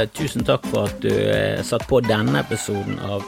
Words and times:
eh, 0.00 0.10
tusen 0.16 0.44
takk 0.46 0.66
for 0.70 0.90
at 0.90 1.00
du 1.04 1.10
eh, 1.10 1.60
satt 1.66 1.86
på 1.90 2.00
denne 2.04 2.42
episoden 2.42 2.98
av 3.04 3.24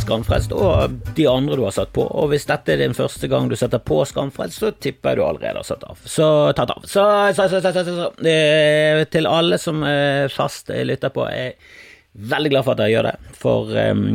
Skamfrelst, 0.00 0.54
og 0.56 0.96
de 1.16 1.26
andre 1.28 1.58
du 1.58 1.64
har 1.66 1.74
satt 1.76 1.92
på. 1.96 2.04
Og 2.04 2.30
hvis 2.32 2.46
dette 2.48 2.74
er 2.74 2.80
din 2.82 2.96
første 2.96 3.28
gang 3.30 3.50
du 3.50 3.56
setter 3.58 3.82
på 3.84 4.00
Skamfrelst, 4.08 4.62
så 4.62 4.72
tipper 4.72 5.12
jeg 5.12 5.20
du 5.20 5.24
allerede 5.26 5.60
har 5.60 5.68
satt 5.68 5.84
av. 5.88 6.00
Så 6.04 6.26
tatt 6.56 6.72
av. 6.72 6.86
Så, 6.88 7.04
så, 7.36 7.48
så. 7.50 8.10
Eh, 8.24 9.04
til 9.12 9.28
alle 9.30 9.60
som 9.60 9.84
fast 10.32 10.72
lytter 10.72 11.12
på, 11.14 11.26
jeg 11.28 11.54
er 11.54 12.28
veldig 12.30 12.52
glad 12.52 12.66
for 12.66 12.74
at 12.74 12.80
dere 12.82 12.94
gjør 12.94 13.10
det, 13.10 13.16
for 13.38 13.74
um, 13.76 14.06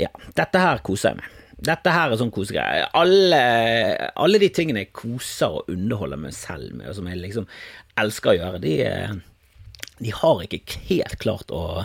ja, 0.00 0.10
dette 0.36 0.62
her 0.62 0.80
koser 0.86 1.12
jeg 1.12 1.20
meg. 1.20 1.34
Dette 1.68 1.90
her 1.90 2.12
er 2.12 2.20
sånn 2.20 2.30
kosegreier. 2.34 2.90
Alle, 2.94 3.38
alle 4.14 4.38
de 4.38 4.50
tingene 4.54 4.84
jeg 4.84 4.94
koser 4.94 5.56
og 5.58 5.72
underholder 5.72 6.20
meg 6.22 6.36
selv 6.36 6.70
med, 6.76 6.86
og 6.90 6.98
som 6.98 7.08
jeg 7.10 7.18
liksom 7.18 7.48
elsker 7.98 8.32
å 8.32 8.36
gjøre, 8.36 8.60
de, 8.62 8.74
de 9.98 10.12
har 10.14 10.42
ikke 10.44 10.78
helt 10.88 11.16
klart 11.22 11.50
å, 11.54 11.84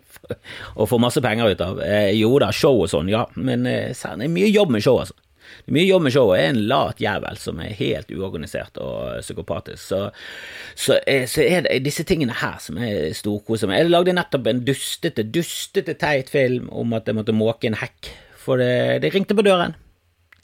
å 0.80 0.86
få 0.90 0.98
masse 1.02 1.22
penger 1.22 1.54
ut 1.54 1.62
av. 1.62 1.82
Eh, 1.84 2.10
jo 2.18 2.32
da, 2.42 2.50
show 2.54 2.82
og 2.82 2.90
sånn, 2.90 3.10
ja, 3.12 3.24
men 3.36 3.66
eh, 3.70 3.92
det 3.94 4.26
er 4.26 4.32
mye 4.32 4.50
jobb 4.50 4.74
med 4.74 4.84
show, 4.84 4.98
altså. 5.02 5.16
Det 5.44 5.70
er 5.70 5.76
mye 5.76 5.86
jobb 5.86 6.04
med 6.06 6.14
show, 6.14 6.30
og 6.32 6.38
er 6.38 6.50
en 6.50 6.62
lat 6.68 7.00
jævel 7.00 7.38
som 7.38 7.60
er 7.62 7.76
helt 7.78 8.10
uorganisert 8.12 8.78
og 8.82 9.20
psykopatisk. 9.22 9.80
Så, 9.84 10.00
så, 10.74 10.98
eh, 11.06 11.28
så 11.30 11.44
er 11.44 11.66
det 11.66 11.82
disse 11.84 12.06
tingene 12.08 12.34
her 12.40 12.58
som 12.64 12.80
er 12.82 13.14
storkoser 13.16 13.70
meg. 13.70 13.84
Jeg 13.84 13.92
lagde 13.92 14.16
nettopp 14.16 14.48
en 14.50 14.64
dustete, 14.66 15.26
dustete 15.36 15.94
teit 16.00 16.32
film 16.32 16.70
om 16.74 16.96
at 16.96 17.08
jeg 17.08 17.18
måtte 17.20 17.36
måke 17.36 17.70
en 17.70 17.78
hekk 17.78 18.10
for 18.44 18.60
det, 18.60 19.04
det 19.04 19.12
ringte 19.14 19.36
på 19.36 19.44
døren. 19.46 19.76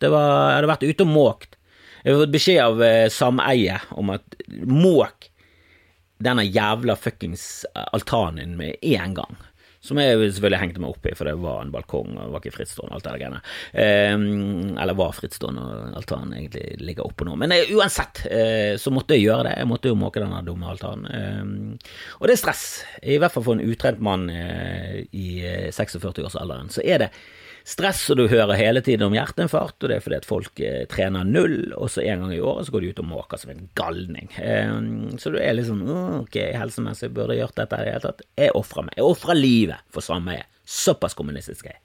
Var, 0.00 0.12
jeg 0.14 0.60
hadde 0.60 0.70
vært 0.70 0.86
ute 0.86 1.04
og 1.04 1.10
måkt. 1.12 1.58
Jeg 2.00 2.14
hadde 2.14 2.22
fått 2.22 2.36
beskjed 2.36 2.62
av 2.64 2.84
eh, 2.84 3.08
sameiet 3.12 3.90
om 4.00 4.14
at 4.14 4.40
måk 4.64 5.29
denne 6.20 6.44
jævla 6.46 6.96
fuckings 7.00 7.64
altanen 7.74 8.56
med 8.58 8.76
en 8.82 9.14
gang. 9.16 9.38
Som 9.80 9.96
jeg 9.96 10.18
selvfølgelig 10.18 10.60
hengte 10.60 10.80
meg 10.82 10.92
opp 10.92 11.06
i, 11.08 11.14
for 11.16 11.24
det 11.24 11.38
var 11.40 11.62
en 11.64 11.70
balkong 11.72 12.10
og 12.12 12.18
det 12.18 12.32
var 12.34 12.42
ikke 12.42 12.56
frittstående. 12.58 12.98
alt 12.98 13.06
det 13.06 13.14
greiene. 13.22 13.38
Eh, 13.72 14.82
eller 14.82 14.98
var 14.98 15.14
frittstående, 15.16 15.62
og 15.64 15.94
altanen 16.02 16.34
egentlig 16.36 16.66
ligger 16.84 17.08
oppå 17.08 17.24
nå. 17.24 17.38
Men 17.40 17.54
eh, 17.56 17.72
uansett 17.72 18.26
eh, 18.28 18.74
så 18.76 18.92
måtte 18.92 19.16
jeg 19.16 19.24
gjøre 19.24 19.48
det. 19.48 19.54
Jeg 19.56 19.70
måtte 19.70 19.88
jo 19.88 19.96
måke 19.96 20.20
denne 20.20 20.42
dumme 20.44 20.68
altanen. 20.68 21.08
Ehm, 21.08 21.62
og 22.18 22.28
det 22.28 22.36
er 22.36 22.42
stress. 22.42 22.64
I 23.00 23.16
hvert 23.22 23.32
fall 23.32 23.46
for 23.46 23.56
en 23.56 23.72
utrent 23.72 24.04
mann 24.04 24.28
eh, 24.28 25.00
i 25.16 25.28
46-årsalderen. 25.72 26.68
Eh, 26.68 26.74
så 26.76 26.84
er 26.84 27.06
det 27.06 27.12
stress, 27.70 28.02
og 28.10 28.18
du 28.18 28.24
hører 28.30 28.58
hele 28.58 28.82
tiden 28.84 29.06
om 29.06 29.14
hjerteinfarkt, 29.14 29.78
og 29.80 29.90
det 29.90 29.98
er 29.98 30.04
fordi 30.04 30.18
at 30.18 30.28
folk 30.28 30.62
eh, 30.64 30.82
trener 30.90 31.28
null, 31.28 31.72
og 31.76 31.90
så 31.92 32.02
en 32.04 32.24
gang 32.24 32.34
i 32.34 32.42
året 32.42 32.66
så 32.66 32.74
går 32.74 32.84
de 32.84 32.90
ut 32.92 33.02
og 33.04 33.08
måker 33.12 33.40
som 33.40 33.52
en 33.54 33.68
galning. 33.78 34.30
Eh, 34.40 34.74
så 35.22 35.32
du 35.32 35.38
er 35.40 35.56
liksom 35.58 35.84
ok, 36.22 36.40
helsemessig 36.58 37.12
burde 37.14 37.36
jeg 37.36 37.44
gjort 37.44 37.60
dette 37.62 37.78
i 37.78 37.86
det 37.86 37.94
hele 37.94 38.04
tatt. 38.08 38.26
Jeg 38.42 38.56
ofrer 38.58 38.88
meg. 38.88 38.98
Jeg 38.98 39.08
ofrer 39.08 39.38
livet 39.38 39.86
for 39.94 40.04
sameiet. 40.04 40.50
Såpass 40.70 41.16
kommunistisk 41.18 41.66
er 41.66 41.76
jeg. 41.76 41.82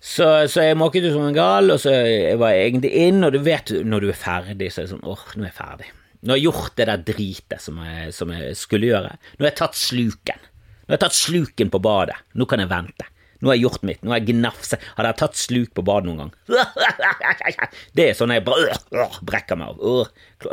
Så, 0.00 0.26
så, 0.48 0.62
jeg 0.64 0.78
måket 0.80 1.04
jo 1.04 1.12
som 1.12 1.26
en 1.28 1.36
gal, 1.36 1.72
og 1.74 1.80
så 1.82 1.92
var 2.40 2.54
jeg 2.54 2.70
egentlig 2.70 2.92
inn, 3.02 3.24
og 3.26 3.34
du 3.34 3.42
vet 3.44 3.72
når 3.84 4.04
du 4.04 4.12
er 4.12 4.20
ferdig, 4.20 4.70
så 4.72 4.80
er 4.80 4.86
det 4.86 4.92
sånn 4.94 5.04
åh, 5.04 5.24
nå 5.36 5.44
er 5.44 5.50
jeg 5.50 5.58
ferdig. 5.58 5.90
Nå 6.20 6.32
har 6.32 6.40
jeg 6.40 6.46
gjort 6.48 6.76
det 6.76 6.86
der 6.88 7.04
dritet 7.10 7.64
som 7.64 7.80
jeg, 7.84 8.12
som 8.16 8.32
jeg 8.32 8.56
skulle 8.58 8.88
gjøre. 8.88 9.12
Nå 9.36 9.44
har 9.44 9.50
jeg 9.50 9.60
tatt 9.60 9.76
sluken. 9.76 10.46
Nå 10.84 10.92
har 10.92 10.98
jeg 10.98 11.04
tatt 11.04 11.16
sluken 11.16 11.72
på 11.72 11.80
badet. 11.84 12.16
Nå 12.36 12.48
kan 12.48 12.60
jeg 12.60 12.72
vente. 12.72 13.08
Nå 13.40 13.50
har 13.50 13.56
jeg 13.56 13.64
gjort 13.64 13.84
mitt. 13.88 14.02
Nå 14.04 14.12
har 14.12 14.20
jeg 14.20 14.34
gnafset 14.34 14.82
Hadde 14.96 15.12
jeg 15.12 15.18
tatt 15.22 15.38
sluk 15.40 15.70
på 15.76 15.84
badet 15.86 16.10
noen 16.10 16.24
gang? 16.24 16.32
Det 17.96 18.10
er 18.10 18.18
sånn 18.18 18.34
jeg 18.34 18.44
bare 18.46 18.76
brekker 19.26 19.58
meg 19.60 19.80
av. 19.80 20.10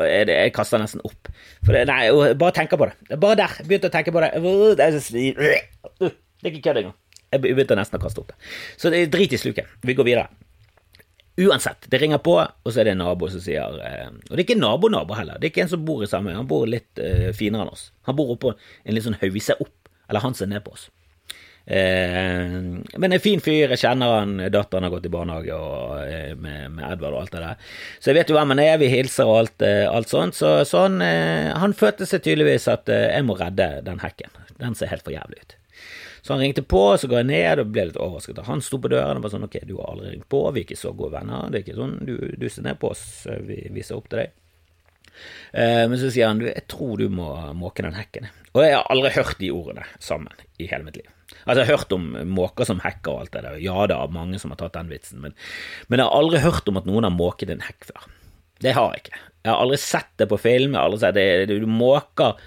Jeg 0.07 0.53
kaster 0.55 0.81
nesten 0.81 1.03
opp. 1.07 1.31
Det, 1.67 1.83
nei, 1.89 2.01
bare 2.39 2.55
tenker 2.55 2.79
på 2.79 2.89
det. 2.89 3.19
Bare 3.19 3.39
der. 3.43 3.59
Begynte 3.67 3.91
å 3.91 3.93
tenke 3.93 4.15
på 4.15 4.23
det. 4.23 4.31
Det 4.79 4.87
er, 4.87 4.97
er 6.07 6.51
ikke 6.51 6.65
kødd 6.69 6.81
engang. 6.83 6.97
Jeg 7.27 7.43
begynte 7.43 7.75
nesten 7.77 7.99
å 7.99 8.03
kaste 8.03 8.23
opp 8.23 8.31
det. 8.31 8.37
Så 8.79 8.91
det 8.93 9.03
er 9.03 9.09
drit 9.11 9.35
i 9.35 9.39
sluket. 9.41 9.71
Vi 9.83 9.95
går 9.97 10.07
videre. 10.07 10.29
Uansett, 11.37 11.85
det 11.91 11.99
ringer 12.01 12.17
på, 12.17 12.33
og 12.41 12.71
så 12.73 12.81
er 12.81 12.87
det 12.87 12.95
en 12.95 13.03
nabo 13.03 13.27
som 13.29 13.41
sier 13.43 13.75
eh, 13.85 14.07
Og 14.09 14.31
det 14.31 14.39
er 14.39 14.45
ikke 14.47 14.55
nabo-nabo 14.57 15.13
heller, 15.13 15.37
det 15.37 15.45
er 15.45 15.51
ikke 15.51 15.67
en 15.67 15.69
som 15.69 15.83
bor 15.85 16.01
i 16.01 16.09
samme, 16.09 16.33
han 16.33 16.47
bor 16.49 16.63
litt 16.65 16.97
uh, 16.97 17.29
finere 17.37 17.67
enn 17.67 17.75
oss. 17.75 17.91
Han 18.09 18.17
bor 18.17 18.31
oppå 18.33 18.55
en 18.55 18.95
litt 18.95 19.05
sånn 19.05 19.19
høyse 19.21 19.53
opp, 19.61 19.91
eller 20.09 20.23
han 20.23 20.33
ser 20.33 20.49
ned 20.49 20.65
på 20.65 20.73
oss. 20.73 20.87
Eh, 21.67 22.51
men 22.97 23.13
en 23.13 23.19
fin 23.19 23.41
fyr, 23.43 23.73
jeg 23.73 23.81
kjenner 23.81 24.13
han, 24.21 24.37
datteren 24.53 24.87
har 24.87 24.93
gått 24.93 25.09
i 25.09 25.11
barnehage 25.11 25.51
og, 25.51 25.97
eh, 26.05 26.31
med, 26.39 26.71
med, 26.77 26.85
Edvard 26.87 27.17
og 27.17 27.25
alt 27.25 27.35
det 27.35 27.43
der. 27.43 27.75
Så 27.99 28.11
jeg 28.11 28.19
vet 28.21 28.31
jo 28.31 28.37
hvem 28.37 28.53
han 28.55 28.63
er, 28.63 28.79
vi 28.79 28.91
hilser 28.93 29.27
og 29.27 29.41
alt, 29.41 29.65
eh, 29.67 29.83
alt 29.91 30.11
sånt. 30.11 30.37
Så, 30.39 30.53
så 30.69 30.85
han, 30.87 31.77
følte 31.77 32.07
seg 32.07 32.23
tydeligvis 32.23 32.69
at 32.71 32.87
jeg 32.87 33.27
må 33.27 33.35
redde 33.39 33.81
den 33.85 33.99
hekken. 34.03 34.31
Den 34.61 34.77
ser 34.79 34.93
helt 34.93 35.03
for 35.05 35.15
jævlig 35.15 35.43
ut. 35.43 35.57
Så 36.23 36.33
han 36.33 36.41
ringte 36.43 36.63
på, 36.63 36.81
så 36.99 37.07
går 37.07 37.21
jeg 37.21 37.29
ned 37.29 37.61
og 37.61 37.69
ble 37.75 37.85
litt 37.89 37.99
overrasket. 37.99 38.39
Han 38.47 38.63
sto 38.63 38.79
på 38.83 38.91
døren 38.91 39.19
og 39.19 39.27
var 39.27 39.35
sånn 39.35 39.45
ok, 39.47 39.61
du 39.67 39.77
har 39.77 39.91
aldri 39.91 40.15
ringt 40.15 40.27
på, 40.31 40.41
vi 40.51 40.63
er 40.63 40.67
ikke 40.67 40.79
så 40.79 40.91
gode 40.95 41.13
venner, 41.13 41.51
det 41.51 41.59
er 41.59 41.63
ikke 41.63 41.77
sånn, 41.77 41.93
du, 42.07 42.47
ser 42.51 42.65
ned 42.65 42.79
på 42.81 42.89
oss, 42.91 43.05
vi, 43.47 43.61
vi 43.71 43.85
ser 43.85 43.99
opp 43.99 44.09
til 44.11 44.23
deg. 44.23 44.33
Eh, 45.51 45.83
men 45.87 45.95
så 45.99 46.11
sier 46.11 46.27
han 46.31 46.41
du, 46.41 46.49
jeg 46.49 46.65
tror 46.71 46.99
du 46.99 47.07
må 47.11 47.29
måke 47.57 47.85
den 47.85 47.95
hekken. 47.95 48.27
Og 48.53 48.63
jeg 48.65 48.75
har 48.75 48.89
aldri 48.91 49.13
hørt 49.19 49.39
de 49.39 49.53
ordene 49.55 49.87
sammen 50.03 50.47
i 50.59 50.67
hele 50.67 50.87
mitt 50.87 50.99
liv. 50.99 51.11
Altså, 51.43 51.59
jeg 51.59 51.67
har 51.67 51.73
hørt 51.75 51.95
om 51.95 52.05
måker 52.31 52.67
som 52.67 52.81
hacker 52.83 53.13
og 53.13 53.23
alt 53.25 53.33
det 53.35 53.43
der, 53.43 53.57
ja 53.59 53.87
det 53.89 53.95
er 53.97 54.13
mange 54.15 54.39
som 54.39 54.53
har 54.53 54.59
tatt 54.61 54.77
den 54.77 54.91
vitsen, 54.91 55.19
men, 55.23 55.35
men, 55.87 55.99
jeg 55.99 56.07
har 56.07 56.19
aldri 56.21 56.43
hørt 56.43 56.69
om 56.71 56.79
at 56.79 56.87
noen 56.87 57.07
har 57.07 57.15
måket 57.15 57.51
en 57.51 57.65
hekk 57.65 57.89
før. 57.89 58.05
Det 58.63 58.73
har 58.73 58.93
jeg 58.93 59.03
ikke. 59.03 59.19
Jeg 59.43 59.51
har 59.51 59.63
aldri 59.63 59.79
sett 59.81 60.13
det 60.21 60.29
på 60.31 60.39
film, 60.41 60.71
jeg 60.71 60.79
har 60.79 60.87
aldri 60.87 61.01
sett 61.03 61.17
det, 61.19 61.59
du 61.59 61.67
måker 61.69 62.39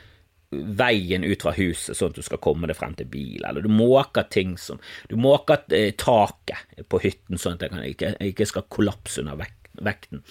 veien 0.50 1.22
ut 1.22 1.44
fra 1.44 1.52
huset 1.54 1.94
sånn 1.94 2.10
at 2.10 2.18
du 2.18 2.26
skal 2.26 2.40
komme 2.42 2.66
deg 2.66 2.78
frem 2.78 2.96
til 2.98 3.06
bil, 3.10 3.44
eller 3.46 3.62
du 3.62 3.70
måker 3.70 4.26
ting 4.34 4.56
som 4.58 4.80
Du 5.08 5.14
måker 5.20 5.62
eh, 5.76 5.92
taket 5.94 6.82
på 6.90 6.98
hytten 7.04 7.38
sånn 7.38 7.60
at 7.60 7.68
jeg 7.68 7.94
ikke, 7.94 8.14
ikke 8.32 8.48
skal 8.50 8.66
kollapse 8.72 9.22
under 9.22 9.38
vekten. 9.38 10.24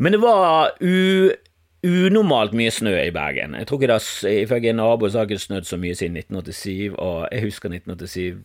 Men 0.00 0.16
det 0.16 0.22
var 0.22 0.72
u 0.80 1.28
unormalt 1.86 2.52
mye 2.56 2.70
snø 2.74 2.92
i 3.00 3.12
Bergen. 3.14 3.56
Jeg 3.56 3.68
tror 3.68 3.80
ikke 3.80 3.94
det, 3.94 4.32
Ifølge 4.42 4.72
en 4.72 4.80
nabo 4.82 5.08
så 5.08 5.22
har 5.22 5.28
det 5.28 5.38
ikke 5.38 5.46
snødd 5.46 5.68
så 5.68 5.80
mye 5.80 5.96
siden 5.96 6.16
1987, 6.20 6.96
og 6.98 7.28
jeg 7.32 7.46
husker 7.46 7.72
1987 7.72 8.40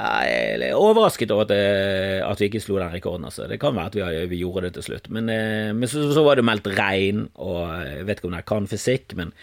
jeg 0.00 0.60
er 0.70 0.78
overrasket 0.78 1.32
over 1.34 1.44
at, 1.44 1.50
det, 1.50 2.22
at, 2.24 2.40
vi 2.40 2.46
ikke 2.48 2.62
slo 2.62 2.78
den 2.80 2.92
rekorden. 2.92 3.26
Altså. 3.28 3.44
Det 3.50 3.58
kan 3.60 3.74
være 3.76 3.90
at 3.90 3.96
vi, 3.98 4.22
vi 4.32 4.38
gjorde 4.40 4.68
det 4.68 4.78
til 4.78 4.86
slutt. 4.86 5.10
Men, 5.12 5.28
eh, 5.28 5.72
men 5.76 5.90
så, 5.90 6.06
så, 6.14 6.22
var 6.24 6.38
det 6.38 6.46
meldt 6.46 6.70
regn, 6.78 7.26
og 7.34 7.68
jeg 7.84 8.06
vet 8.08 8.20
ikke 8.20 8.30
om 8.30 8.36
jeg 8.38 8.48
kan 8.48 8.68
fysikk, 8.70 9.16
men 9.18 9.34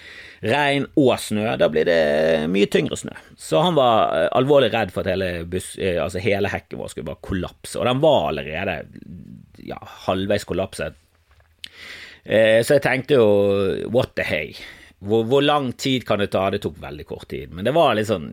regn 0.42 0.88
og 0.98 1.14
snø, 1.22 1.46
da 1.62 1.70
blir 1.74 1.86
det 1.90 2.48
mye 2.54 2.70
tyngre 2.74 2.98
snø. 2.98 3.14
Så 3.38 3.62
han 3.62 3.78
var 3.78 4.16
eh, 4.18 4.30
alvorlig 4.40 4.72
redd 4.74 4.94
for 4.96 5.06
at 5.06 5.14
hele, 5.14 5.32
buss, 5.52 5.76
eh, 5.78 6.00
altså 6.02 6.24
hele 6.24 6.52
hekken 6.54 6.82
vår 6.82 6.94
skulle 6.94 7.12
bare 7.12 7.26
kollapse, 7.28 7.78
og 7.78 7.86
den 7.90 8.02
var 8.02 8.32
allerede 8.32 8.80
ja, 9.68 9.78
halvveis 10.08 10.48
kollapset 10.48 10.98
Eh, 12.28 12.60
så 12.66 12.76
jeg 12.76 12.84
tenkte 12.84 13.18
jo 13.22 13.28
what 13.94 14.14
the 14.20 14.26
hey. 14.28 14.52
Hvor, 15.00 15.24
hvor, 15.30 15.44
lang 15.46 15.72
tid 15.78 16.08
kan 16.08 16.20
det 16.20 16.32
ta? 16.34 16.48
Det 16.52 16.60
tok 16.64 16.80
veldig 16.82 17.06
kort 17.08 17.28
tid. 17.32 17.54
Men 17.54 17.68
det 17.68 17.76
var 17.78 17.96
litt 17.96 18.10
sånn 18.10 18.32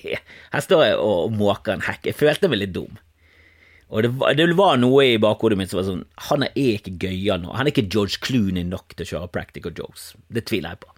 Her 0.54 0.62
står 0.62 0.84
jeg 0.86 1.00
og 1.02 1.34
måker 1.34 1.74
en 1.74 1.84
hekk. 1.84 2.06
Jeg 2.08 2.20
følte 2.20 2.50
meg 2.50 2.62
litt 2.62 2.74
dum. 2.76 2.96
Og 3.94 4.06
det 4.06 4.10
var, 4.16 4.34
det 4.38 4.48
var 4.56 4.78
noe 4.80 5.04
i 5.06 5.20
bakhodet 5.20 5.58
mitt 5.60 5.70
som 5.70 5.82
var 5.82 5.88
sånn 5.90 6.04
Han 6.30 6.46
er 6.46 6.54
ikke 6.78 6.96
gøyal 7.02 7.42
nå. 7.42 7.52
Han 7.58 7.68
er 7.68 7.74
ikke 7.74 7.90
George 7.90 8.22
Clooney 8.24 8.64
nok 8.66 8.96
til 8.96 9.06
å 9.06 9.10
kjøre 9.12 9.32
practical 9.34 9.74
jokes. 9.76 10.12
Det 10.32 10.46
tviler 10.48 10.74
jeg 10.74 10.86
på. 10.86 10.94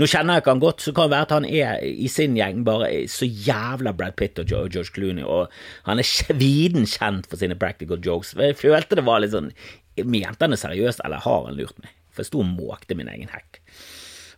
Nå 0.00 0.06
kjenner 0.08 0.38
jeg 0.38 0.42
ikke 0.42 0.52
han 0.54 0.62
godt, 0.62 0.80
så 0.80 0.92
kan 0.96 1.08
det 1.08 1.12
være 1.12 1.26
at 1.26 1.34
han 1.34 1.46
er 1.46 1.82
i 1.84 2.08
sin 2.08 2.36
gjeng 2.38 2.62
bare 2.64 2.86
så 3.12 3.26
jævla 3.28 3.92
Brad 3.96 4.16
Pitt 4.16 4.40
og 4.40 4.48
George 4.48 4.86
Clooney, 4.94 5.24
og 5.24 5.52
han 5.84 6.00
er 6.00 6.32
viden 6.40 6.88
kjent 6.88 7.28
for 7.28 7.40
sine 7.40 7.58
practical 7.60 8.00
jokes. 8.00 8.32
Jeg 8.38 8.56
følte 8.60 8.96
det 8.96 9.04
var 9.04 9.20
litt 9.20 9.34
sånn 9.34 9.50
Mente 10.00 10.46
han 10.46 10.54
det 10.54 10.60
seriøst, 10.62 11.02
eller 11.04 11.22
har 11.24 11.48
han 11.48 11.58
lurt 11.58 11.76
meg? 11.82 11.92
For 12.12 12.24
jeg 12.24 12.30
sto 12.30 12.40
og 12.44 12.48
måkte 12.48 12.96
min 12.96 13.10
egen 13.12 13.30
hekk. 13.32 13.60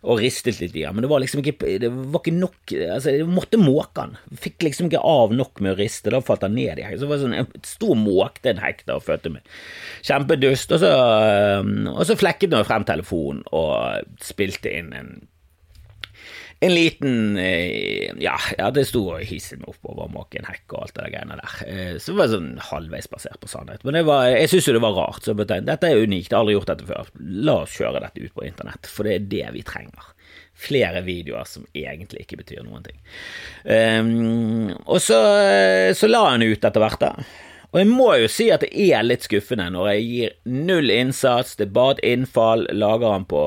Og 0.05 0.19
ristet 0.21 0.59
litt 0.61 0.75
i 0.75 0.83
den, 0.83 0.93
men 0.93 1.01
det 1.01 1.09
var 1.09 1.21
liksom 1.23 1.41
ikke 1.41 1.79
Det 1.81 1.89
var 1.89 2.19
ikke 2.19 2.33
nok 2.35 2.73
altså 2.93 3.13
Jeg 3.15 3.25
måtte 3.25 3.57
måke 3.57 4.03
den. 4.03 4.37
Fikk 4.37 4.65
liksom 4.67 4.89
ikke 4.89 5.01
av 5.01 5.33
nok 5.33 5.61
med 5.65 5.73
å 5.73 5.79
riste, 5.79 6.11
da 6.13 6.21
falt 6.21 6.45
han 6.45 6.53
ned 6.57 6.79
i 6.79 6.85
hekken. 6.85 7.01
Så 7.01 7.09
det 7.09 7.21
sånn, 7.23 7.37
Jeg 7.39 7.63
sto 7.65 7.93
og 7.95 8.01
måkte 8.03 8.51
en 8.51 8.61
hekk 8.61 8.83
da 8.85 8.99
og 8.99 9.05
følte 9.07 9.33
meg 9.33 9.55
kjempedust, 10.05 10.75
og 10.75 10.83
så, 10.83 10.91
og 11.95 12.03
så 12.05 12.17
flekket 12.19 12.53
han 12.53 12.67
frem 12.67 12.85
telefonen 12.85 13.41
og 13.55 14.05
spilte 14.21 14.69
inn 14.69 14.93
en 14.93 15.15
en 16.59 16.73
liten 16.73 17.37
eh, 17.37 18.11
Ja, 18.21 18.35
ja 18.57 18.69
det 18.73 18.85
sto 18.89 19.03
og 19.13 19.23
hisset 19.27 19.59
meg 19.61 19.73
oppover 19.73 20.09
maken 20.13 20.47
hekk 20.47 20.75
og 20.75 20.85
alt 20.85 20.97
det 20.97 21.11
greiene 21.13 21.37
der. 21.39 21.55
Eh, 21.67 21.93
så 21.99 22.13
det 22.13 22.19
var 22.19 22.31
sånn 22.31 22.51
halvveis 22.69 23.09
basert 23.11 23.39
på 23.41 23.51
sannhet. 23.51 23.85
Men 23.87 24.01
var, 24.07 24.29
jeg 24.31 24.51
syns 24.53 24.69
jo 24.69 24.75
det 24.77 24.83
var 24.85 24.97
rart. 24.97 25.23
Så 25.23 25.33
jeg 25.33 25.41
tenkte, 25.43 25.69
dette 25.69 25.91
er 25.91 26.03
unikt, 26.03 26.29
jeg 26.29 26.37
har 26.37 26.43
aldri 26.43 26.57
gjort 26.57 26.71
dette 26.73 26.89
før. 26.89 27.13
La 27.47 27.57
oss 27.63 27.77
kjøre 27.77 28.03
dette 28.05 28.23
ut 28.23 28.35
på 28.35 28.45
internett, 28.47 28.91
for 28.91 29.07
det 29.07 29.17
er 29.17 29.31
det 29.35 29.47
vi 29.57 29.65
trenger. 29.67 30.11
Flere 30.55 31.01
videoer 31.03 31.47
som 31.49 31.65
egentlig 31.75 32.23
ikke 32.23 32.39
betyr 32.39 32.63
noen 32.63 32.85
ting. 32.85 33.01
Um, 33.67 34.69
og 34.85 35.01
så, 35.03 35.17
så 35.91 36.07
la 36.07 36.21
han 36.29 36.45
ut 36.45 36.63
etter 36.63 36.79
hvert, 36.79 37.03
da. 37.03 37.43
Og 37.75 37.81
jeg 37.81 37.91
må 37.91 38.05
jo 38.15 38.27
si 38.31 38.45
at 38.55 38.61
det 38.63 38.69
er 38.71 39.03
litt 39.03 39.25
skuffende 39.27 39.65
når 39.75 39.89
jeg 39.89 40.03
gir 40.07 40.35
null 40.47 40.93
innsats, 40.93 41.57
det 41.59 41.65
er 41.65 41.73
bare 41.75 41.97
et 41.97 42.05
innfall, 42.13 42.63
lager 42.71 43.11
han 43.11 43.25
på 43.27 43.41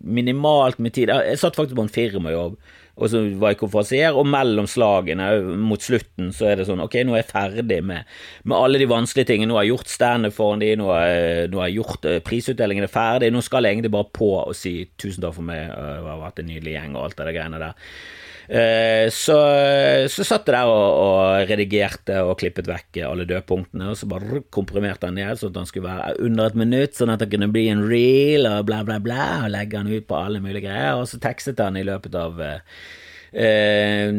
minimalt 0.00 0.80
med 0.80 0.94
tid. 0.96 1.12
Jeg 1.12 1.42
satt 1.42 1.58
faktisk 1.60 1.76
på 1.76 1.84
en 1.84 1.92
firmajobb, 1.92 2.54
og 2.96 3.10
så 3.12 3.20
var 3.36 3.52
jeg 3.52 3.60
konferansier, 3.60 4.16
og 4.16 4.28
mellom 4.32 4.68
slagene 4.70 5.28
mot 5.60 5.82
slutten 5.84 6.30
så 6.32 6.48
er 6.48 6.60
det 6.60 6.68
sånn 6.68 6.80
ok, 6.80 6.94
nå 7.04 7.12
er 7.12 7.20
jeg 7.20 7.32
ferdig 7.34 7.82
med, 7.84 8.08
med 8.48 8.56
alle 8.56 8.80
de 8.80 8.88
vanskelige 8.88 9.28
tingene, 9.32 9.50
nå 9.50 9.58
har 9.58 9.66
jeg 9.66 9.74
gjort 9.74 9.92
standup 9.92 10.36
foran 10.36 10.62
de, 10.64 10.72
nå 10.80 10.88
har, 10.88 11.08
jeg, 11.10 11.50
nå 11.52 11.60
har 11.60 11.68
jeg 11.68 11.80
gjort 11.82 12.08
uh, 12.08 12.20
prisutdelingen 12.24 12.86
er 12.88 12.92
ferdig, 12.92 13.32
nå 13.34 13.42
skal 13.44 13.68
jeg 13.68 13.76
egentlig 13.76 13.92
bare 13.98 14.12
på 14.16 14.30
og 14.38 14.54
si 14.56 14.78
tusen 14.96 15.26
takk 15.26 15.36
for 15.36 15.44
meg, 15.44 15.66
uh, 15.68 15.90
det 15.98 16.08
har 16.08 16.22
vært 16.24 16.40
en 16.40 16.48
nydelig 16.48 16.78
gjeng 16.78 16.96
og 16.96 17.02
alt 17.04 17.18
det 17.18 17.26
der 17.28 17.36
greiene 17.36 17.66
der. 17.66 17.90
Så, 18.46 19.34
så 20.06 20.22
satt 20.22 20.46
jeg 20.46 20.54
der 20.54 20.68
og, 20.70 20.98
og, 21.02 21.48
redigerte 21.48 22.20
og 22.22 22.36
klippet 22.38 22.68
vekk 22.70 23.00
alle 23.02 23.24
dødpunktene, 23.26 23.88
og 23.90 23.98
så 23.98 24.06
bare 24.06 24.38
komprimerte 24.54 25.08
han 25.08 25.18
ned 25.18 25.40
sånn 25.40 25.50
at 25.50 25.58
han 25.58 25.66
skulle 25.66 25.88
være 25.88 26.12
under 26.28 26.52
et 26.52 26.60
minutt, 26.60 26.94
sånn 26.94 27.10
at 27.10 27.24
det 27.24 27.26
kunne 27.32 27.48
bli 27.50 27.64
en 27.72 27.82
reel 27.90 28.46
og 28.46 28.68
bla, 28.68 28.84
bla, 28.86 29.00
bla, 29.02 29.24
og 29.40 29.50
legge 29.50 29.80
han 29.80 29.90
ut 29.90 30.06
på 30.06 30.20
alle 30.20 30.38
mulige 30.44 30.68
greier, 30.68 30.94
og 30.94 31.10
så 31.10 31.18
tekstet 31.18 31.58
han 31.64 31.74
i 31.80 31.82
løpet 31.90 32.14
av 32.22 32.38
uh, 32.38 32.78
eh, 33.32 34.10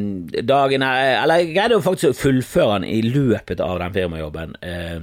dagen 0.47 0.83
Eller 0.85 1.41
jeg 1.41 1.53
greide 1.53 1.77
jo 1.77 1.83
faktisk 1.85 2.13
å 2.13 2.21
fullføre 2.21 2.79
den 2.79 2.89
i 2.89 3.01
løpet 3.05 3.61
av 3.63 3.79
den 3.81 3.95
firmajobben. 3.95 4.55
Eh, 4.61 4.99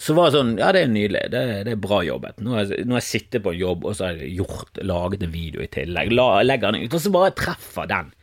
så 0.00 0.16
var 0.16 0.30
det 0.30 0.38
sånn 0.38 0.54
Ja, 0.58 0.70
det 0.72 0.84
er 0.84 0.92
nydelig. 0.92 1.26
Det, 1.32 1.42
det 1.68 1.74
er 1.74 1.82
bra 1.82 2.00
jobbet. 2.06 2.40
Nå 2.40 2.56
har, 2.56 2.70
jeg, 2.72 3.04
sittet 3.04 3.44
på 3.44 3.52
en 3.52 3.60
jobb, 3.60 3.84
og 3.84 3.98
så 3.98 4.08
har 4.08 4.22
jeg 4.22 4.38
gjort, 4.40 4.80
laget 4.86 5.26
en 5.26 5.34
video 5.34 5.64
i 5.64 5.68
tillegg. 5.72 6.14
La, 6.16 6.30
legger 6.46 6.72
den 6.72 6.86
ut, 6.86 6.96
og 6.96 7.04
så 7.04 7.12
bare 7.12 7.36
treffer 7.36 7.90
den. 7.90 8.14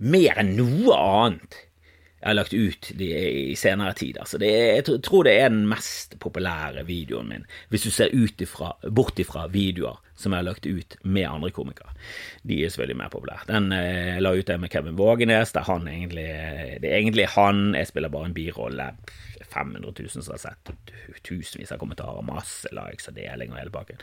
Mer 0.00 0.38
enn 0.40 0.54
noe 0.58 0.96
annet 0.96 1.64
jeg 2.20 2.28
har 2.28 2.36
lagt 2.36 2.52
ut 2.52 2.90
de, 3.00 3.06
i 3.50 3.56
senere 3.56 3.94
tid. 3.96 4.18
Altså 4.20 4.36
det, 4.40 4.50
jeg 4.52 5.00
tror 5.06 5.24
det 5.24 5.38
er 5.40 5.48
den 5.48 5.64
mest 5.70 6.18
populære 6.20 6.84
videoen 6.84 7.30
min, 7.32 7.46
hvis 7.72 7.86
du 7.88 7.90
ser 7.94 8.12
ut 8.12 8.44
bort 8.92 9.22
ifra 9.22 9.46
videoer 9.48 9.96
som 10.20 10.34
jeg 10.34 10.42
har 10.42 10.48
lagt 10.48 10.68
ut 10.68 10.96
med 11.02 11.28
andre 11.28 11.52
komikere. 11.54 11.94
De 12.46 12.60
er 12.60 12.72
selvfølgelig 12.72 13.00
mer 13.00 13.12
populære. 13.12 13.48
Den 13.50 13.72
eh, 13.76 14.20
la 14.22 14.34
ut 14.36 14.46
den 14.46 14.62
med 14.62 14.72
Kevin 14.72 14.98
Vågenes, 14.98 15.54
der 15.56 15.66
han 15.66 15.88
egentlig, 15.88 16.28
det 16.82 16.92
er 16.92 17.00
egentlig 17.00 17.30
han, 17.36 17.74
jeg 17.74 17.90
spiller 17.90 18.12
bare 18.12 18.30
en 18.30 18.36
birolle. 18.36 18.92
500 19.50 19.92
000 19.98 20.08
som 20.08 20.22
har 20.32 20.38
sett, 20.38 20.70
tusenvis 21.26 21.72
av 21.72 21.80
kommentarer, 21.80 22.22
masse 22.22 22.70
likes 22.74 23.08
og 23.10 23.16
deling 23.18 23.50
og 23.50 23.58
hele 23.58 23.74
pakken. 23.74 23.98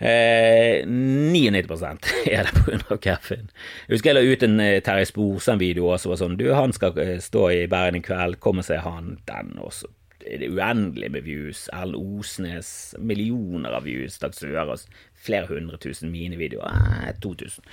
Eh, 0.00 0.86
99 0.88 2.08
er 2.32 2.48
det 2.48 2.64
pga. 2.64 2.96
Kevin. 2.98 3.50
Jeg 3.86 3.98
husker 3.98 4.10
jeg 4.12 4.16
la 4.16 4.32
ut 4.32 4.46
en 4.46 4.60
eh, 4.64 4.80
Terje 4.84 5.10
Sporsem-video 5.12 5.92
som 6.00 6.14
var 6.14 6.22
sånn 6.22 6.38
Du, 6.40 6.48
han 6.56 6.74
skal 6.76 6.98
eh, 7.02 7.18
stå 7.22 7.48
i 7.54 7.62
Bergen 7.70 8.00
i 8.00 8.04
kveld, 8.04 8.40
kom 8.44 8.62
og 8.62 8.68
se 8.68 8.80
han. 8.82 9.16
Den 9.28 9.56
også 9.60 9.92
det 10.28 10.44
er 10.44 10.50
uendelig 10.52 11.08
med 11.14 11.24
views. 11.24 11.68
Erlend 11.72 12.18
Osnes, 12.18 12.70
millioner 12.98 13.72
av 13.78 13.86
views. 13.88 14.18
Dag 14.20 14.34
Sørås, 14.36 14.84
flere 15.24 15.48
hundre 15.50 15.78
tusen 15.82 16.12
minivideoer. 16.12 17.06
Eh, 17.08 17.14
2000. 17.22 17.64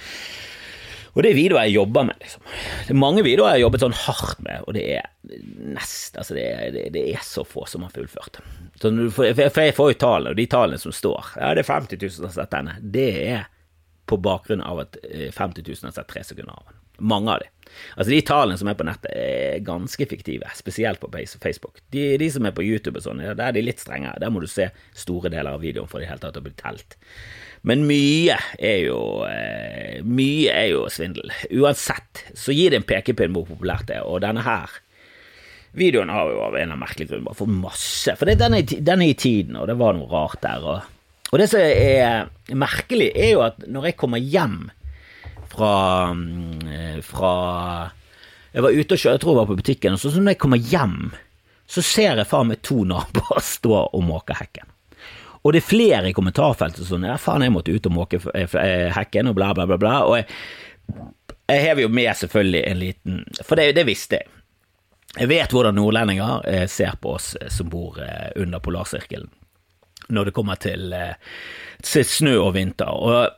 Og 1.15 1.23
det 1.23 1.31
er 1.31 1.37
videoer 1.37 1.63
jeg 1.69 1.77
jobber 1.77 2.03
med, 2.09 2.17
liksom. 2.19 2.41
Det 2.83 2.91
er 2.91 2.99
mange 2.99 3.23
videoer 3.23 3.53
jeg 3.53 3.61
har 3.61 3.63
jobbet 3.63 3.83
sånn 3.85 3.97
hardt 4.01 4.41
med, 4.43 4.65
og 4.67 4.75
det 4.75 4.83
er 4.97 5.05
nest 5.75 6.17
Altså, 6.19 6.35
det 6.35 6.43
er, 6.43 6.65
det, 6.75 6.83
det 6.95 7.03
er 7.13 7.23
så 7.23 7.45
få 7.47 7.63
som 7.71 7.85
har 7.87 7.93
fullført. 7.95 8.41
Så 8.81 8.91
for 9.15 9.63
jeg 9.63 9.75
får 9.77 9.93
jo 9.93 9.99
tallene, 10.03 10.33
og 10.33 10.39
de 10.39 10.47
tallene 10.51 10.81
som 10.81 10.91
står 10.95 11.37
Ja, 11.39 11.53
det 11.55 11.63
er 11.63 11.71
50 11.71 12.01
000 12.01 12.15
som 12.17 12.27
har 12.27 12.35
sett 12.35 12.51
denne. 12.51 12.75
Det 12.81 13.09
er 13.29 13.45
på 14.11 14.19
bakgrunn 14.21 14.61
av 14.61 14.83
at 14.83 14.99
50 15.01 15.63
eh, 15.63 15.71
000 15.71 15.87
har 15.87 15.95
sett 15.95 16.11
tre 16.11 16.25
sekunder 16.27 16.59
av 16.59 16.67
den. 16.67 16.81
Mange 16.99 17.33
av 17.33 17.43
de. 17.43 17.51
Altså 17.95 18.11
De 18.11 18.21
tallene 18.23 18.59
som 18.59 18.69
er 18.71 18.77
på 18.79 18.85
nettet, 18.87 19.11
er 19.11 19.63
ganske 19.65 20.07
fiktive, 20.09 20.51
spesielt 20.55 21.01
på 21.01 21.09
Facebook. 21.11 21.81
De, 21.91 22.15
de 22.21 22.29
som 22.31 22.45
er 22.47 22.55
på 22.55 22.63
YouTube 22.63 22.99
og 22.99 23.07
sånn, 23.07 23.23
der 23.25 23.47
er 23.49 23.55
de 23.55 23.65
litt 23.65 23.83
strengere. 23.83 24.19
Der 24.21 24.31
må 24.31 24.43
du 24.43 24.47
se 24.51 24.69
store 24.95 25.31
deler 25.33 25.57
av 25.57 25.65
videoen 25.65 25.89
for 25.91 25.99
i 25.99 26.05
det 26.05 26.13
hele 26.13 26.23
tatt 26.23 26.39
å 26.39 26.45
bli 26.45 26.55
telt. 26.59 26.97
Men 27.65 27.83
mye 27.89 28.37
er 28.61 28.81
jo 28.85 28.99
eh, 29.25 30.01
Mye 30.05 30.53
er 30.53 30.67
jo 30.69 30.83
svindel. 30.93 31.31
Uansett 31.57 32.27
så 32.37 32.53
gir 32.53 32.71
det 32.71 32.83
en 32.83 32.87
pekepinn 32.87 33.33
hvor 33.33 33.47
populært 33.49 33.89
det 33.89 33.99
er, 33.99 34.07
og 34.07 34.21
denne 34.23 34.45
her 34.45 34.81
videoen 35.75 36.11
har 36.13 36.29
jo 36.31 36.39
av 36.39 36.53
en 36.53 36.61
eller 36.61 36.69
annen 36.69 36.83
merkelig 36.85 37.09
grunn 37.09 37.25
bare 37.25 37.35
fått 37.35 37.51
masse 37.51 38.13
For 38.15 38.29
det, 38.29 38.37
den, 38.39 38.53
er, 38.55 38.63
den 38.63 39.01
er 39.03 39.11
i 39.11 39.17
tiden, 39.19 39.57
og 39.59 39.67
det 39.67 39.75
var 39.79 39.97
noe 39.97 40.07
rart 40.07 40.39
der. 40.45 40.63
Og, 40.63 41.25
og 41.31 41.41
det 41.41 41.49
som 41.51 41.59
er 41.59 42.55
merkelig, 42.55 43.09
er 43.11 43.33
jo 43.33 43.43
at 43.43 43.65
når 43.67 43.89
jeg 43.89 43.97
kommer 43.99 44.23
hjem 44.23 44.69
fra, 45.55 45.75
mm, 46.13 47.01
fra 47.07 47.33
Jeg 48.53 48.63
var 48.63 48.75
ute 48.75 48.95
og 48.95 48.99
kjørte, 48.99 49.15
jeg 49.15 49.23
tror 49.23 49.33
jeg 49.33 49.41
var 49.41 49.49
på 49.49 49.59
butikken, 49.59 49.95
og 49.95 49.99
så 49.99 50.11
når 50.15 50.35
jeg 50.35 50.41
kommer 50.43 50.69
hjem, 50.71 50.99
så 51.67 51.81
ser 51.83 52.21
jeg 52.21 52.29
faen 52.29 52.51
meg 52.51 52.61
to 52.63 52.83
naboer 52.87 53.43
stå 53.55 53.81
og 53.85 54.05
måke 54.05 54.37
hekken. 54.37 54.69
Og 55.45 55.53
det 55.53 55.61
er 55.61 55.67
flere 55.67 56.09
i 56.09 56.15
kommentarfeltet 56.17 56.87
som 56.87 57.03
ja, 57.05 57.19
faen, 57.21 57.45
jeg 57.45 57.53
måtte 57.53 57.73
ut 57.73 57.89
og 57.89 57.93
måke 57.93 58.21
eh, 58.33 58.49
eh, 58.61 58.89
hekken, 58.95 59.29
og 59.29 59.37
bla, 59.37 59.51
bla, 59.53 59.67
bla. 59.69 59.77
bla. 59.81 59.97
Og 60.07 60.17
jeg, 60.17 60.25
jeg 61.51 61.65
hever 61.67 61.85
jo 61.85 61.91
med 61.93 62.09
selvfølgelig 62.17 62.63
en 62.65 62.79
liten 62.81 63.19
For 63.45 63.59
det, 63.59 63.75
det 63.77 63.85
visste 63.85 64.21
jeg. 64.21 64.31
Jeg 65.15 65.29
vet 65.29 65.53
hvordan 65.53 65.77
nordlendinger 65.77 66.47
eh, 66.49 66.65
ser 66.67 66.97
på 67.01 67.13
oss 67.19 67.35
som 67.53 67.69
bor 67.71 68.01
under 68.35 68.59
polarsirkelen 68.59 69.29
når 70.05 70.27
det 70.27 70.33
kommer 70.37 70.57
til, 70.61 70.91
til 71.81 72.03
snø 72.05 72.35
og 72.37 72.51
vinter. 72.53 72.91
Og 72.93 73.31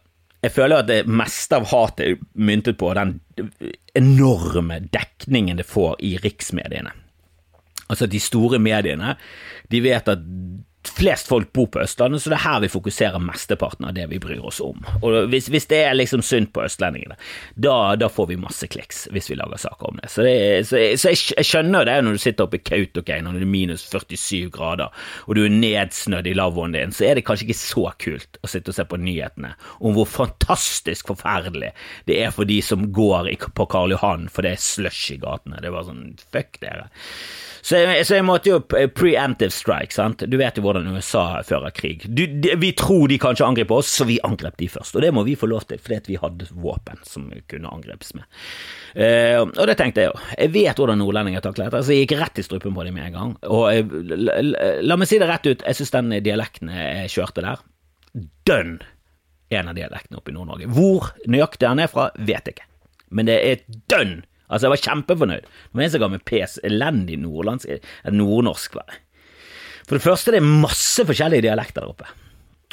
jeg 0.46 0.54
føler 0.54 0.84
at 0.84 0.90
det 0.90 1.02
meste 1.10 1.58
av 1.58 1.66
hatet 1.72 2.06
er 2.06 2.20
myntet 2.38 2.78
på 2.78 2.92
den 2.98 3.18
enorme 3.98 4.80
dekningen 4.94 5.58
det 5.58 5.66
får 5.68 5.98
i 6.06 6.14
riksmediene. 6.22 6.94
Altså 7.88 8.08
de 8.12 8.20
store 8.22 8.60
mediene, 8.60 9.16
de 9.72 9.82
vet 9.82 10.12
at 10.12 10.24
flest 10.90 11.28
folk 11.28 11.52
bor 11.54 11.68
på 11.74 11.82
Østlandet, 11.84 12.24
så 12.24 12.32
det 12.32 12.38
er 12.40 12.46
her 12.46 12.62
vi 12.64 12.70
fokuserer 12.72 13.24
mesteparten 13.24 13.88
av 13.88 13.96
det 13.98 14.08
vi 14.12 14.20
bryr 14.22 14.44
oss 14.46 14.60
om. 14.64 14.84
Og 15.02 15.30
hvis, 15.32 15.50
hvis 15.54 15.68
det 15.72 15.82
er 15.88 15.98
liksom 15.98 16.24
synd 16.26 16.52
på 16.56 16.64
østlendingene, 16.66 17.18
da, 17.56 17.96
da, 18.00 18.10
får 18.12 18.30
vi 18.32 18.40
masse 18.42 18.70
kliks 18.72 19.06
hvis 19.14 19.30
vi 19.32 19.38
lager 19.40 19.62
saker 19.62 19.92
om 19.92 20.00
det. 20.02 20.12
Så, 20.14 20.26
det, 20.26 20.36
så, 20.70 20.82
så 21.00 21.14
jeg, 21.14 21.22
jeg, 21.38 21.48
skjønner 21.50 21.88
det 21.88 21.98
når 22.04 22.18
du 22.18 22.24
sitter 22.24 22.48
oppe 22.48 22.60
i 22.60 22.66
Kautokeino 22.66 23.32
når 23.32 23.42
det 23.42 23.48
er 23.48 23.54
minus 23.54 23.88
47 23.92 24.52
grader, 24.54 24.94
og 25.26 25.38
du 25.38 25.44
er 25.46 25.54
nedsnødd 25.54 26.30
i 26.30 26.36
lavvoen 26.38 26.76
din, 26.76 26.96
så 26.96 27.10
er 27.10 27.20
det 27.20 27.26
kanskje 27.28 27.50
ikke 27.50 27.60
så 27.62 27.86
kult 28.04 28.42
å 28.42 28.52
sitte 28.52 28.74
og 28.74 28.80
se 28.80 28.88
på 28.88 29.02
nyhetene 29.02 29.54
om 29.80 29.98
hvor 29.98 30.10
fantastisk 30.10 31.12
forferdelig 31.12 31.74
det 32.10 32.22
er 32.24 32.34
for 32.36 32.48
de 32.50 32.62
som 32.66 32.90
går 32.96 33.34
på 33.58 33.68
Karl 33.72 33.94
Johan 33.96 34.28
for 34.32 34.46
det 34.46 34.56
er 34.56 34.64
slush 34.64 35.14
i 35.16 35.20
gatene. 35.22 35.60
Det 35.62 35.70
er 35.70 35.76
bare 35.76 35.90
sånn 35.90 36.06
fuck 36.32 36.60
dere. 36.62 36.88
Så 37.68 37.80
så 38.08 38.16
jeg 38.16 38.24
måtte 38.24 38.48
jo 38.48 38.62
preemptive 38.96 39.52
strike, 39.52 39.92
sant. 39.92 40.22
Du 40.32 40.38
vet 40.40 40.56
jo 40.56 40.64
hvordan 40.64 40.88
USA 40.96 41.42
fører 41.44 41.74
krig. 41.76 42.06
Du, 42.08 42.24
de, 42.24 42.54
vi 42.62 42.70
tror 42.80 43.10
de 43.12 43.18
kanskje 43.20 43.44
angriper 43.44 43.82
oss, 43.82 43.90
så 43.92 44.06
vi 44.08 44.22
angrep 44.24 44.56
de 44.62 44.70
først. 44.72 44.96
Og 44.96 45.04
det 45.04 45.10
må 45.12 45.26
vi 45.28 45.36
få 45.36 45.50
lov 45.52 45.66
til, 45.68 45.82
fordi 45.84 46.14
vi 46.14 46.20
hadde 46.22 46.48
våpen 46.56 47.02
som 47.04 47.26
vi 47.28 47.42
kunne 47.52 47.72
angrepes 47.74 48.14
med. 48.16 48.24
Eh, 48.96 49.42
og 49.44 49.68
det 49.68 49.76
tenkte 49.82 50.06
jeg 50.06 50.14
jo. 50.14 50.22
Jeg 50.38 50.54
vet 50.54 50.80
hvordan 50.80 51.02
nordlendinger 51.04 51.44
takler 51.44 51.68
dette, 51.68 51.84
så 51.84 51.96
jeg 51.96 52.06
gikk 52.06 52.16
rett 52.22 52.40
i 52.40 52.48
strupen 52.48 52.78
på 52.78 52.88
dem 52.88 52.96
med 52.96 53.10
en 53.10 53.18
gang. 53.18 53.36
Og 53.52 53.66
jeg, 53.74 53.90
la, 54.14 54.40
la, 54.46 54.72
la, 54.88 55.00
meg 55.02 55.12
si 55.12 55.20
det 55.20 55.28
rett 55.28 55.52
ut, 55.52 55.68
jeg 55.68 55.82
syns 55.82 55.94
den 55.98 56.16
dialekten 56.24 56.72
jeg 56.72 57.12
kjørte 57.18 57.44
der, 57.44 57.68
dønn 58.48 58.78
en 59.60 59.74
av 59.74 59.76
dialektene 59.76 60.22
oppe 60.22 60.32
i 60.32 60.38
Nord-Norge. 60.40 60.72
Hvor 60.72 61.12
nøyaktig 61.28 61.68
han 61.68 61.84
er 61.84 61.92
fra, 61.92 62.08
vet 62.16 62.48
jeg 62.48 62.62
ikke, 62.62 62.72
men 63.12 63.28
det 63.28 63.38
er 63.44 63.68
dønn 63.92 64.22
Altså, 64.48 64.68
jeg 64.68 64.76
var 64.76 64.86
kjempefornøyd. 64.86 65.50
Det 65.50 65.80
var 65.80 65.88
en 65.88 65.92
som 65.96 66.04
ga 66.04 66.12
meg 66.14 66.24
pes. 66.28 66.60
Elendig 66.68 67.20
nordlandsk, 67.20 67.74
eh, 67.74 68.14
nordnorsk, 68.14 68.80
var 68.80 68.88
det. 68.88 69.02
For 69.88 69.96
det 69.96 70.04
første, 70.04 70.32
det 70.32 70.40
er 70.42 70.56
masse 70.68 71.04
forskjellige 71.08 71.48
dialekter 71.48 71.84
der 71.84 71.92
oppe. 71.92 72.08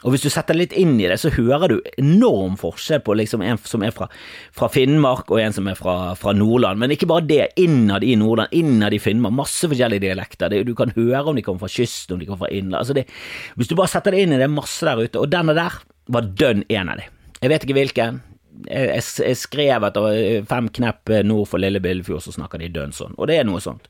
Og 0.05 0.13
hvis 0.13 0.25
du 0.27 0.29
setter 0.29 0.57
litt 0.57 0.75
inn 0.77 0.99
i 1.01 1.07
det, 1.09 1.17
så 1.21 1.31
hører 1.33 1.73
du 1.73 1.79
enorm 1.97 2.59
forskjell 2.61 3.01
på 3.07 3.15
liksom 3.17 3.41
en 3.45 3.61
som 3.65 3.85
er 3.87 3.95
fra, 3.95 4.11
fra 4.53 4.69
Finnmark 4.73 5.31
og 5.33 5.41
en 5.41 5.55
som 5.57 5.71
er 5.71 5.79
fra, 5.79 6.13
fra, 6.21 6.35
Nordland. 6.37 6.81
Men 6.83 6.93
ikke 6.93 7.09
bare 7.09 7.25
det, 7.25 7.47
innad 7.63 8.05
i 8.05 8.13
Nordland, 8.21 8.53
innad 8.53 8.93
i 8.93 9.01
Finnmark, 9.01 9.37
masse 9.39 9.71
forskjellige 9.71 10.05
dialekter. 10.05 10.53
Det, 10.53 10.67
du 10.69 10.75
kan 10.77 10.93
høre 10.99 11.25
om 11.31 11.39
de 11.39 11.47
kommer 11.47 11.65
fra 11.65 11.73
kysten, 11.73 12.19
om 12.19 12.21
de 12.21 12.29
kommer 12.29 12.45
fra 12.45 12.53
innland. 12.53 12.83
Altså 12.83 13.57
hvis 13.57 13.71
du 13.71 13.77
bare 13.79 13.95
setter 13.95 14.13
det 14.13 14.27
inn 14.27 14.37
i 14.37 14.41
det, 14.43 14.45
er 14.45 14.53
masse 14.53 14.85
der 14.85 15.01
ute. 15.01 15.23
Og 15.23 15.33
denne 15.33 15.57
der 15.57 15.81
var 16.13 16.29
dønn 16.37 16.67
en 16.69 16.93
av 16.93 17.01
de. 17.01 17.09
Jeg 17.41 17.55
vet 17.55 17.65
ikke 17.65 17.79
hvilken, 17.79 18.21
jeg, 18.69 19.03
jeg, 19.03 19.39
skrev 19.39 19.87
at 19.87 19.97
det 19.97 20.03
var 20.05 20.49
fem 20.51 20.69
knepp 20.79 21.13
nord 21.27 21.49
for 21.51 21.63
Lille 21.63 21.81
Billefjord, 21.83 22.23
så 22.25 22.35
snakker 22.35 22.63
de 22.63 22.71
dønn 22.75 22.95
sånn. 22.95 23.17
Og 23.19 23.31
det 23.31 23.41
er 23.41 23.49
noe 23.49 23.63
sånt. 23.63 23.89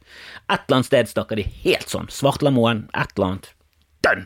Et 0.49 0.57
eller 0.57 0.81
annet 0.81 0.91
sted 0.91 1.11
snakker 1.13 1.41
de 1.41 1.47
helt 1.65 1.91
sånn. 1.93 2.09
Svartlamoen, 2.13 2.87
et 2.97 3.13
eller 3.17 3.31
annet. 3.31 3.51
Dønn! 4.07 4.25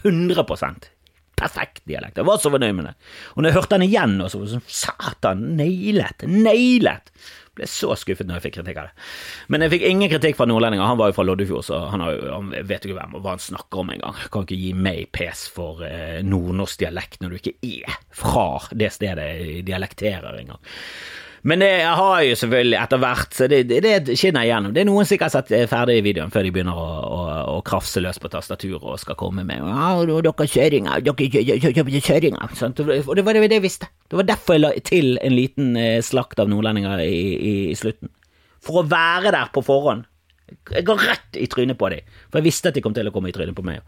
100 0.00 0.44
Perfekt 1.40 1.82
dialekt. 1.88 2.18
Jeg 2.20 2.28
var 2.28 2.40
så 2.40 2.52
fornøyd 2.52 2.76
med 2.76 2.90
det. 2.90 2.94
Og 3.34 3.42
når 3.42 3.50
jeg 3.50 3.56
hørte 3.56 3.76
den 3.76 3.86
igjen, 3.86 4.16
så 4.28 4.40
var 4.40 4.48
det 4.48 4.56
sånn 4.58 4.72
Satan, 4.80 5.44
nailet! 5.56 6.26
Nailet! 6.28 7.12
Ble 7.58 7.66
så 7.66 7.94
skuffet 7.98 8.28
når 8.28 8.38
jeg 8.38 8.44
fikk 8.46 8.56
kritikk 8.60 8.80
av 8.82 8.90
det. 8.90 9.06
Men 9.50 9.64
jeg 9.64 9.72
fikk 9.74 9.86
ingen 9.88 10.12
kritikk 10.12 10.38
fra 10.38 10.46
nordlendinger. 10.46 10.86
Han 10.86 11.00
var 11.00 11.10
jo 11.10 11.16
fra 11.16 11.26
Loddefjord, 11.26 11.64
så 11.66 11.80
han, 11.90 12.04
har, 12.04 12.20
han 12.30 12.52
vet 12.54 12.84
jo 12.86 12.92
ikke 12.92 13.00
hvem, 13.00 13.16
hva 13.18 13.34
han 13.34 13.42
snakker 13.42 13.82
om 13.82 13.90
engang. 13.96 14.20
Kan 14.30 14.46
ikke 14.46 14.60
gi 14.60 14.70
meg 14.76 15.10
pes 15.16 15.46
for 15.50 15.82
eh, 15.86 16.20
nordnorsk 16.26 16.84
dialekt 16.84 17.24
når 17.24 17.34
du 17.34 17.40
ikke 17.40 17.56
er 17.66 17.98
fra 18.14 18.46
det 18.70 18.92
stedet 18.94 19.26
jeg 19.32 19.66
dialekterer 19.66 20.38
engang. 20.44 20.62
Men 21.48 21.62
det 21.62 21.68
jeg 21.70 21.92
har 21.96 22.22
jo 22.26 22.34
selvfølgelig 22.36 22.76
etter 22.76 23.00
hvert, 23.00 23.30
så 23.32 23.46
det, 23.48 23.60
det, 23.70 23.78
det 24.04 24.16
skinner 24.18 24.44
igjennom. 24.44 24.74
Det 24.76 24.82
er 24.82 24.88
noen 24.90 25.06
som 25.08 25.16
ikke 25.16 25.28
har 25.30 25.32
sett 25.38 25.70
ferdig 25.70 25.96
videoen 26.04 26.32
før 26.34 26.44
de 26.44 26.52
begynner 26.52 26.76
å, 26.76 26.88
å, 27.00 27.20
å 27.54 27.56
krafse 27.64 28.02
løs 28.04 28.20
på 28.20 28.28
tastaturet 28.32 28.84
og 28.84 29.00
skal 29.00 29.16
komme 29.20 29.44
med 29.48 29.64
ja, 29.64 29.94
dere 30.04 30.48
kjøringer, 30.52 31.00
dere 31.06 32.02
kjøringer. 32.04 32.54
Og 33.00 33.16
det 33.16 33.24
var 33.24 33.40
det 33.40 33.48
jeg 33.56 33.64
visste. 33.64 33.88
Det 34.10 34.20
var 34.20 34.28
derfor 34.28 34.58
jeg 34.58 34.64
la 34.66 34.74
til 34.84 35.16
en 35.24 35.36
liten 35.36 35.72
eh, 35.80 35.98
slakt 36.04 36.42
av 36.42 36.52
nordlendinger 36.52 37.06
i, 37.06 37.16
i, 37.38 37.54
i 37.72 37.78
slutten. 37.78 38.12
For 38.60 38.82
å 38.82 38.86
være 38.90 39.32
der 39.32 39.48
på 39.54 39.64
forhånd. 39.64 40.04
Jeg 40.74 40.84
går 40.84 41.04
rett 41.08 41.40
i 41.40 41.48
trynet 41.48 41.78
på 41.80 41.88
dem, 41.92 42.04
for 42.28 42.40
jeg 42.40 42.50
visste 42.50 42.68
at 42.68 42.76
de 42.76 42.82
kom 42.84 42.92
til 42.92 43.08
å 43.08 43.14
komme 43.14 43.30
i 43.30 43.34
trynet 43.34 43.56
på 43.56 43.64
meg. 43.64 43.80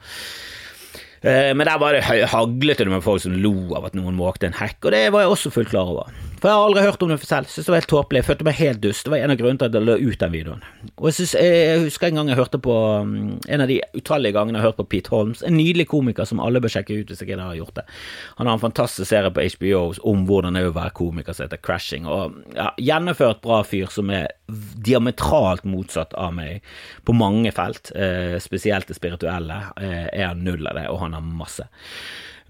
Eh, 1.20 1.52
men 1.52 1.68
der 1.68 1.80
var 1.82 1.98
det 1.98 2.26
haglet 2.32 2.80
det 2.80 2.88
med 2.88 3.04
folk 3.04 3.20
som 3.26 3.34
lo 3.36 3.74
av 3.76 3.90
at 3.90 3.98
noen 3.98 4.16
måkte 4.16 4.48
en 4.48 4.56
hekk, 4.56 4.78
og 4.86 4.94
det 4.94 5.08
var 5.12 5.26
jeg 5.26 5.34
også 5.36 5.52
fullt 5.52 5.74
klar 5.74 5.90
over. 5.92 6.31
For 6.42 6.50
jeg 6.50 6.58
har 6.58 6.64
aldri 6.66 6.82
hørt 6.82 7.02
om 7.04 7.10
det 7.12 7.20
selv. 7.22 7.46
Syns 7.46 7.68
det 7.68 7.70
var 7.70 7.78
helt 7.78 7.90
tåpelig. 7.92 8.18
Jeg 8.18 8.26
følte 8.26 8.46
meg 8.48 8.56
helt 8.58 8.80
dust. 8.82 9.04
Det 9.06 9.12
var 9.12 9.20
en 9.22 9.30
av 9.30 9.36
grunnene 9.38 9.60
til 9.60 9.68
at 9.68 9.76
jeg 9.78 9.86
la 9.86 9.94
ut 9.94 10.22
den 10.24 10.32
videoen. 10.32 10.64
Og 10.96 11.06
jeg, 11.06 11.14
synes, 11.20 11.34
jeg 11.38 11.84
husker 11.84 12.08
en 12.08 12.18
gang 12.18 12.32
jeg 12.32 12.38
hørte 12.40 12.58
på 12.58 12.74
mm, 13.06 13.20
En 13.54 13.62
av 13.62 13.70
de 13.70 13.76
utallige 13.94 14.34
gangene 14.34 14.58
jeg 14.58 14.64
har 14.64 14.72
hørt 14.72 14.80
på 14.80 14.88
Pete 14.90 15.14
Holmes, 15.14 15.44
en 15.46 15.54
nydelig 15.54 15.86
komiker 15.92 16.26
som 16.26 16.42
alle 16.42 16.58
bør 16.64 16.74
sjekke 16.74 16.98
ut 16.98 17.12
hvis 17.12 17.22
ikke 17.22 17.36
dere 17.36 17.46
har 17.52 17.60
gjort 17.60 17.78
det. 17.78 17.86
Han 18.40 18.50
har 18.50 18.58
en 18.58 18.64
fantastisk 18.64 19.06
serie 19.12 19.30
på 19.30 19.46
HBO 19.54 19.84
om 20.10 20.26
hvordan 20.26 20.58
det 20.58 20.64
er 20.64 20.72
å 20.72 20.76
være 20.80 20.96
komiker 20.98 21.38
som 21.38 21.46
heter 21.46 21.62
Crashing. 21.62 22.10
Og 22.10 22.34
ja, 22.58 22.72
Gjennomført 22.90 23.44
bra 23.46 23.62
fyr 23.62 23.94
som 23.94 24.10
er 24.10 24.32
diametralt 24.82 25.62
motsatt 25.62 26.18
av 26.18 26.34
meg 26.34 26.66
på 27.06 27.14
mange 27.14 27.54
felt. 27.54 27.94
Eh, 27.94 28.40
spesielt 28.42 28.90
det 28.90 28.98
spirituelle 28.98 29.62
eh, 29.78 30.08
er 30.10 30.34
null 30.34 30.66
av 30.66 30.80
det, 30.80 30.88
og 30.90 31.04
han 31.06 31.14
har 31.14 31.22
masse. 31.22 31.70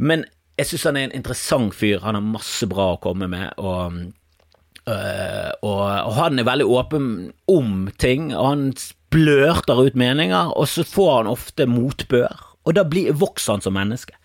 Men 0.00 0.24
jeg 0.62 0.70
syns 0.70 0.88
han 0.88 0.98
er 0.98 1.08
en 1.08 1.16
interessant 1.18 1.74
fyr. 1.76 2.02
Han 2.04 2.18
har 2.18 2.24
masse 2.24 2.66
bra 2.70 2.92
å 2.94 3.00
komme 3.02 3.28
med. 3.30 3.52
og 3.58 3.98
øh, 4.86 5.50
og, 5.62 5.82
og, 5.82 6.14
han 6.18 6.38
er 6.38 6.48
veldig 6.48 6.66
åpen 6.78 7.06
om 7.50 7.86
ting, 8.02 8.32
og 8.34 8.48
han 8.48 8.64
blørter 9.12 9.84
ut 9.86 9.98
meninger, 9.98 10.54
og 10.56 10.68
så 10.70 10.86
får 10.86 11.12
han 11.18 11.30
ofte 11.30 11.68
motbør, 11.70 12.42
og 12.64 12.76
da 12.78 12.84
blir, 12.88 13.12
vokser 13.18 13.56
han 13.56 13.64
som 13.64 13.76
menneske. 13.76 14.16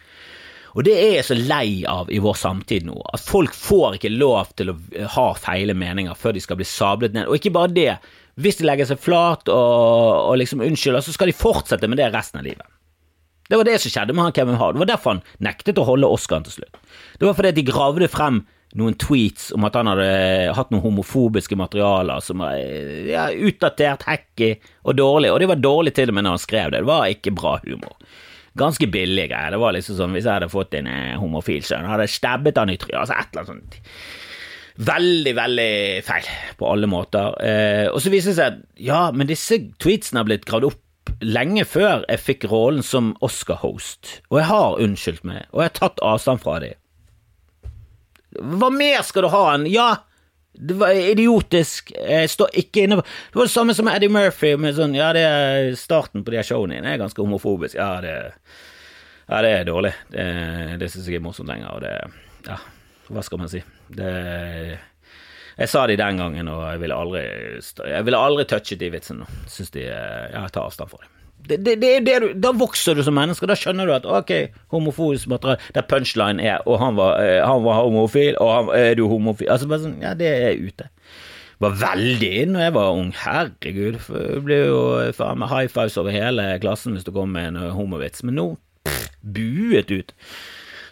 Og 0.77 0.85
det 0.85 0.93
er 0.93 1.15
jeg 1.15 1.25
så 1.25 1.35
lei 1.37 1.69
av 1.89 2.09
i 2.13 2.19
vår 2.21 2.35
samtid 2.37 2.85
nå, 2.85 2.95
at 3.13 3.23
folk 3.23 3.55
får 3.57 3.97
ikke 3.97 4.13
lov 4.13 4.53
til 4.59 4.69
å 4.69 4.77
ha 5.15 5.27
feile 5.39 5.73
meninger 5.73 6.17
før 6.17 6.35
de 6.37 6.43
skal 6.43 6.59
bli 6.59 6.67
sablet 6.69 7.17
ned, 7.17 7.25
og 7.25 7.39
ikke 7.39 7.55
bare 7.55 7.73
det, 7.73 7.91
hvis 8.37 8.59
de 8.59 8.67
legger 8.67 8.85
seg 8.85 9.01
flat 9.01 9.49
og, 9.49 10.11
og 10.29 10.35
liksom 10.37 10.61
unnskylder, 10.61 11.01
så 11.01 11.15
skal 11.15 11.31
de 11.31 11.37
fortsette 11.37 11.89
med 11.89 11.97
det 11.97 12.11
resten 12.13 12.43
av 12.43 12.45
livet. 12.45 12.67
Det 13.47 13.59
var 13.59 13.67
det 13.67 13.79
som 13.81 13.93
skjedde 13.93 14.15
med 14.15 14.27
han 14.27 14.35
Kevin 14.35 14.59
Hart. 14.59 14.75
Det 14.75 14.83
var 14.83 14.91
derfor 14.91 15.15
han 15.15 15.25
nektet 15.43 15.79
å 15.79 15.87
holde 15.87 16.09
Oscaren 16.11 16.45
til 16.47 16.59
slutt. 16.59 16.79
Det 17.19 17.27
var 17.27 17.35
fordi 17.37 17.55
de 17.57 17.67
gravde 17.67 18.09
frem 18.11 18.43
noen 18.77 18.97
tweets 18.99 19.49
om 19.55 19.65
at 19.65 19.77
han 19.79 19.87
hadde 19.89 20.07
hatt 20.57 20.71
noen 20.73 20.83
homofobiske 20.83 21.55
materialer 21.57 22.23
som 22.23 22.43
var 22.43 22.57
ja, 23.07 23.29
utdatert, 23.31 24.03
hacky 24.07 24.53
og 24.83 24.97
dårlig, 24.99 25.31
og 25.31 25.39
det 25.41 25.49
var 25.53 25.61
dårlig 25.63 25.95
til 25.97 26.11
og 26.11 26.17
med 26.17 26.27
når 26.27 26.35
han 26.35 26.43
skrev 26.43 26.73
det. 26.73 26.83
Det 26.83 26.91
var 26.91 27.11
ikke 27.13 27.35
bra 27.37 27.57
humor. 27.63 27.95
Ganske 28.57 28.89
billig 28.91 29.29
greier. 29.31 29.53
Det 29.53 29.61
var 29.61 29.75
liksom 29.75 29.99
sånn 29.99 30.15
hvis 30.17 30.25
jeg 30.25 30.33
hadde 30.33 30.51
fått 30.51 30.75
en 30.77 30.89
eh, 30.89 31.17
homofil 31.21 31.63
sønn, 31.65 31.87
hadde 31.87 32.09
stabbet 32.11 32.57
han 32.59 32.73
i 32.73 32.79
trynet, 32.81 33.03
altså 33.03 33.17
et 33.17 33.31
eller 33.31 33.45
annet 33.45 33.53
sånt. 33.53 33.79
Veldig, 34.87 35.33
veldig 35.37 35.71
feil 36.05 36.27
på 36.57 36.67
alle 36.69 36.89
måter. 36.89 37.37
Eh, 37.41 37.85
og 37.89 38.01
så 38.03 38.11
viser 38.13 38.33
det 38.33 38.37
seg 38.37 38.51
at 38.51 38.83
ja, 38.89 39.07
men 39.13 39.29
disse 39.29 39.57
tweetsene 39.81 40.21
har 40.21 40.27
blitt 40.27 40.45
gravd 40.49 40.69
opp 40.69 40.83
lenge 41.23 41.65
før 41.67 42.03
jeg 42.07 42.23
fikk 42.23 42.47
rollen 42.51 42.83
som 42.85 43.13
Oscar-host, 43.25 44.19
og 44.31 44.41
jeg 44.41 44.49
har 44.49 44.81
unnskyldt 44.83 45.25
meg, 45.27 45.47
og 45.51 45.63
jeg 45.63 45.71
har 45.71 45.79
tatt 45.79 46.03
avstand 46.05 46.43
fra 46.43 46.59
dem. 46.63 46.77
Hva 48.37 48.69
mer 48.73 49.01
skal 49.07 49.25
du 49.25 49.31
ha 49.33 49.43
enn 49.55 49.65
Ja, 49.71 49.87
det 50.57 50.75
var 50.77 50.93
idiotisk, 50.93 51.91
jeg 51.95 52.29
står 52.29 52.55
ikke 52.59 52.83
inne 52.85 52.97
på 52.99 53.03
Det 53.05 53.39
var 53.39 53.47
det 53.47 53.53
samme 53.53 53.75
som 53.77 53.89
Eddie 53.91 54.11
Murphy 54.11 54.55
med 54.59 54.75
sånn 54.77 54.95
Ja, 54.97 55.11
det 55.15 55.23
er 55.23 55.69
starten 55.77 56.25
på 56.25 56.33
de 56.33 56.41
showene 56.45 56.79
dine 56.79 56.95
er 56.95 57.01
ganske 57.01 57.21
homofobisk. 57.21 57.77
Ja, 57.77 58.01
det, 58.01 58.15
ja, 59.27 59.41
det 59.45 59.51
er 59.53 59.67
dårlig. 59.69 59.93
Det, 60.11 60.25
det 60.81 60.89
syns 60.91 61.09
jeg 61.09 61.19
er 61.21 61.25
morsomt 61.25 61.49
lenger, 61.51 61.77
og 61.77 61.85
det 61.85 61.95
Ja, 62.49 62.59
hva 63.13 63.23
skal 63.23 63.41
man 63.41 63.51
si? 63.51 63.61
Det 63.87 64.11
jeg 65.57 65.69
sa 65.71 65.87
de 65.89 65.97
den 65.97 66.19
gangen, 66.21 66.49
og 66.53 66.63
jeg 66.69 66.81
ville 66.83 66.97
aldri, 66.97 67.21
jeg 67.89 68.05
ville 68.05 68.17
aldri 68.21 68.45
touchet 68.49 68.81
de 68.81 68.91
vitsene. 68.93 69.27
Syns 69.49 69.71
de 69.73 69.87
eh, 69.89 70.25
Ja, 70.33 70.43
jeg 70.45 70.53
tar 70.53 70.67
avstand 70.67 70.91
fra 70.91 71.01
dem. 71.01 71.13
Det, 71.47 71.57
det, 71.79 71.91
det, 72.03 72.15
da 72.43 72.51
vokser 72.57 72.97
du 72.97 73.03
som 73.05 73.15
menneske, 73.15 73.47
da 73.47 73.55
skjønner 73.55 73.87
du 73.87 73.93
at 73.95 74.05
ok, 74.09 74.31
homofobisk 74.73 75.29
materiale 75.31 75.61
Der 75.71 75.85
punchline 75.87 76.43
er 76.43 76.65
og 76.67 76.81
han 76.81 76.97
var, 76.97 77.21
eh, 77.23 77.39
han 77.39 77.63
var 77.63 77.85
homofil, 77.85 78.35
og 78.43 78.51
han, 78.51 78.71
er 78.75 78.97
du 78.99 79.05
homofil 79.07 79.47
Altså 79.53 79.69
bare 79.69 79.85
sånn, 79.85 79.95
ja, 80.03 80.11
det 80.17 80.27
er 80.27 80.59
ute. 80.59 80.89
Var 81.63 81.77
veldig 81.79 82.31
inn 82.43 82.53
når 82.53 82.65
jeg 82.67 82.75
var 82.75 82.99
ung. 82.99 83.13
Herregud, 83.17 83.97
det 84.11 84.41
blir 84.45 84.67
jo 84.67 84.81
faen 85.17 85.39
meg 85.41 85.49
high 85.53 85.71
fives 85.73 85.97
over 85.97 86.13
hele 86.13 86.51
klassen 86.61 86.93
hvis 86.97 87.07
du 87.07 87.13
kommer 87.15 87.39
med 87.39 87.55
en 87.55 87.77
homovits, 87.79 88.21
men 88.27 88.37
nå 88.37 88.47
pff, 88.85 89.07
buet 89.25 89.89
ut. 89.93 90.13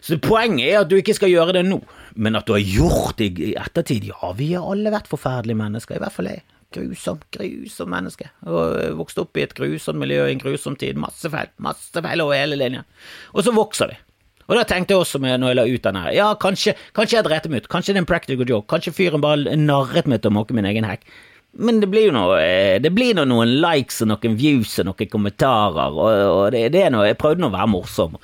Så 0.05 0.19
poenget 0.21 0.67
er 0.67 0.83
at 0.83 0.89
du 0.91 0.99
ikke 0.99 1.15
skal 1.17 1.31
gjøre 1.31 1.55
det 1.57 1.63
nå, 1.65 1.79
men 2.21 2.37
at 2.37 2.45
du 2.45 2.53
har 2.53 2.61
gjort 2.61 3.17
det 3.17 3.31
i 3.41 3.55
ettertid. 3.57 4.11
Ja, 4.11 4.33
vi 4.37 4.51
har 4.53 4.67
alle 4.69 4.93
vært 4.93 5.09
forferdelige 5.09 5.57
mennesker, 5.57 5.97
i 5.97 6.03
hvert 6.03 6.13
fall 6.13 6.29
jeg. 6.29 6.43
Grusom, 6.75 7.21
grusom 7.33 7.89
menneske. 7.89 8.27
Og 8.45 8.97
vokste 8.99 9.23
opp 9.23 9.37
i 9.39 9.45
et 9.45 9.55
grusomt 9.57 10.01
miljø 10.01 10.25
i 10.27 10.35
en 10.35 10.41
grusom 10.41 10.75
tid. 10.77 10.99
Masse 11.01 11.29
feil, 11.31 11.49
masse 11.63 12.03
feil 12.05 12.21
over 12.21 12.37
hele 12.37 12.59
linjen. 12.59 12.85
Og 13.33 13.47
så 13.47 13.53
vokser 13.55 13.93
vi. 13.93 14.01
Og 14.45 14.59
da 14.59 14.65
tenkte 14.69 14.93
jeg 14.93 15.01
også 15.01 15.21
når 15.21 15.47
jeg 15.49 15.57
la 15.57 15.63
ut 15.65 15.85
den 15.87 15.97
her, 15.97 16.11
ja, 16.13 16.25
kanskje, 16.37 16.75
kanskje 16.93 17.17
jeg 17.17 17.25
dreit 17.25 17.47
meg 17.49 17.63
ut, 17.63 17.69
kanskje 17.71 17.95
det 17.95 17.97
er 17.97 18.03
en 18.03 18.09
practical 18.09 18.51
joke, 18.51 18.69
kanskje 18.69 18.93
fyren 18.93 19.23
bare 19.23 19.55
narret 19.57 20.05
meg 20.11 20.21
til 20.21 20.29
å 20.29 20.35
måke 20.37 20.53
min 20.53 20.67
egen 20.69 20.85
hekk. 20.85 21.07
Men 21.65 21.79
det 21.81 21.89
blir 21.89 22.09
jo 22.09 22.13
noe, 22.13 22.35
eh, 22.43 22.75
det 22.83 22.91
blir 22.93 23.15
noen 23.17 23.55
likes 23.63 24.03
og 24.03 24.11
noen 24.11 24.35
views 24.37 24.75
og 24.83 24.89
noen 24.91 25.09
kommentarer, 25.09 25.97
og, 25.97 26.21
og 26.29 26.45
det, 26.53 26.67
det, 26.75 26.83
er 26.83 26.93
noe, 26.93 27.07
jeg 27.09 27.17
prøvde 27.17 27.41
nå 27.41 27.49
å 27.49 27.55
være 27.55 27.71
morsom. 27.73 28.19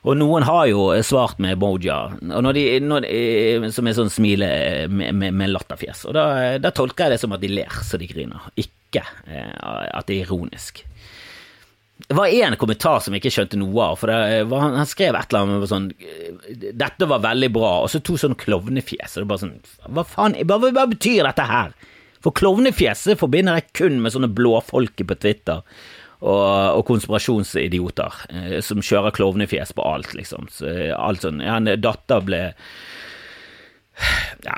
Og 0.00 0.16
noen 0.16 0.46
har 0.48 0.64
jo 0.70 0.86
svart 1.04 1.40
med 1.44 1.58
boja, 1.60 1.98
de, 2.20 2.62
de, 2.80 3.72
som 3.74 3.88
er 3.88 3.96
sånn 3.98 4.12
smile 4.12 4.48
med, 4.88 5.12
med, 5.12 5.34
med 5.36 5.52
latterfjes. 5.52 6.06
Og 6.08 6.16
da, 6.16 6.24
da, 6.62 6.72
tolker 6.72 7.06
jeg 7.06 7.16
det 7.16 7.20
som 7.20 7.34
at 7.36 7.42
de 7.42 7.50
ler 7.52 7.82
så 7.84 8.00
de 8.00 8.08
griner, 8.08 8.46
ikke 8.56 9.04
eh, 9.28 9.52
at 9.52 10.08
det 10.08 10.16
er 10.16 10.24
ironisk. 10.24 10.80
Det 12.00 12.16
var 12.16 12.32
én 12.32 12.56
kommentar 12.56 13.02
som 13.04 13.12
jeg 13.12 13.20
ikke 13.20 13.34
skjønte 13.34 13.60
noe 13.60 13.90
av. 13.90 13.98
for 14.00 14.08
var, 14.48 14.66
Han 14.72 14.88
skrev 14.88 15.14
et 15.14 15.34
eller 15.34 15.44
annet 15.44 15.68
sånn 15.68 15.90
'Dette 16.72 17.06
var 17.06 17.20
veldig 17.20 17.50
bra', 17.52 17.76
og 17.84 17.90
så 17.92 18.00
to 18.00 18.16
sånne 18.16 18.40
klovnefjes. 18.40 19.18
Og 19.18 19.20
det 19.20 19.28
bare 19.28 19.44
sånn 19.44 19.58
Hva 19.84 20.06
faen 20.08 20.38
hva, 20.48 20.58
hva 20.64 20.86
betyr 20.88 21.28
dette 21.28 21.44
her? 21.44 21.76
For 22.24 22.32
klovnefjeset 22.36 23.20
forbinder 23.20 23.60
jeg 23.60 23.72
kun 23.76 24.00
med 24.00 24.12
sånne 24.12 24.32
blåfolker 24.32 25.08
på 25.08 25.16
Twitter 25.20 25.60
og, 26.20 26.76
og 26.76 26.84
konspirasjonsidioter 26.88 28.22
eh, 28.28 28.56
som 28.64 28.82
kjører 28.84 29.14
klovnefjes 29.16 29.72
på 29.76 29.84
alt, 29.88 30.14
liksom. 30.16 30.50
Så, 30.52 30.68
eh, 30.68 30.92
alt 30.96 31.24
sånn. 31.24 31.40
Ja, 31.44 31.56
en 31.56 31.70
datter 31.80 32.24
ble 32.24 32.42
ja, 34.44 34.56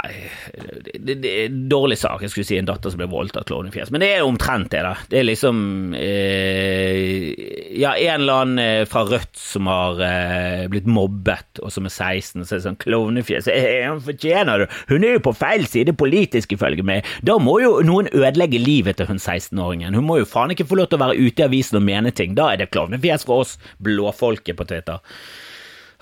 det, 0.99 1.15
det, 1.15 1.31
er 1.31 1.47
en 1.49 1.65
dårlig 1.71 1.99
sak. 1.99 2.23
Jeg 2.23 2.33
skulle 2.33 2.47
si 2.47 2.59
en 2.59 2.69
datter 2.69 2.93
som 2.93 3.01
ble 3.01 3.09
voldtatt 3.11 3.49
klovnefjes, 3.49 3.91
men 3.93 4.03
det 4.05 4.11
er 4.15 4.27
omtrent 4.27 4.71
det, 4.73 4.83
da. 4.87 4.93
Det 5.11 5.21
er 5.21 5.27
liksom 5.27 5.57
eh, 5.99 7.33
Ja, 7.79 7.95
en 7.97 8.23
eller 8.23 8.43
annen 8.45 8.63
eh, 8.63 8.85
fra 8.89 9.05
Rødt 9.09 9.39
som 9.39 9.71
har 9.71 10.03
eh, 10.07 10.65
blitt 10.73 10.89
mobbet, 10.91 11.63
og 11.63 11.73
som 11.75 11.89
er 11.89 11.95
16, 11.95 12.43
og 12.43 12.47
så 12.47 12.55
er 12.55 12.61
det 12.61 12.67
sånn 12.69 12.81
klovnefjes 12.83 13.51
Han 13.89 14.03
fortjener 14.05 14.65
det! 14.65 14.69
Hun 14.93 15.07
er 15.07 15.17
jo 15.17 15.25
på 15.27 15.35
feil 15.37 15.67
side 15.71 15.97
politisk, 15.99 16.55
ifølge 16.57 16.87
meg. 16.87 17.09
Da 17.27 17.39
må 17.43 17.59
jo 17.63 17.75
noen 17.87 18.11
ødelegge 18.13 18.61
livet 18.63 19.01
til 19.01 19.11
hun 19.11 19.23
16-åringen. 19.23 19.97
Hun 19.99 20.07
må 20.09 20.21
jo 20.21 20.29
faen 20.29 20.55
ikke 20.55 20.69
få 20.69 20.79
lov 20.79 20.93
til 20.93 21.01
å 21.01 21.07
være 21.07 21.19
ute 21.19 21.43
i 21.43 21.49
avisen 21.49 21.81
og 21.81 21.87
mene 21.89 22.15
ting. 22.15 22.37
Da 22.39 22.53
er 22.53 22.63
det 22.63 22.71
klovnefjes 22.75 23.27
for 23.29 23.47
oss 23.47 23.59
blåfolket 23.83 24.59
på 24.59 24.69
Twitter. 24.71 25.03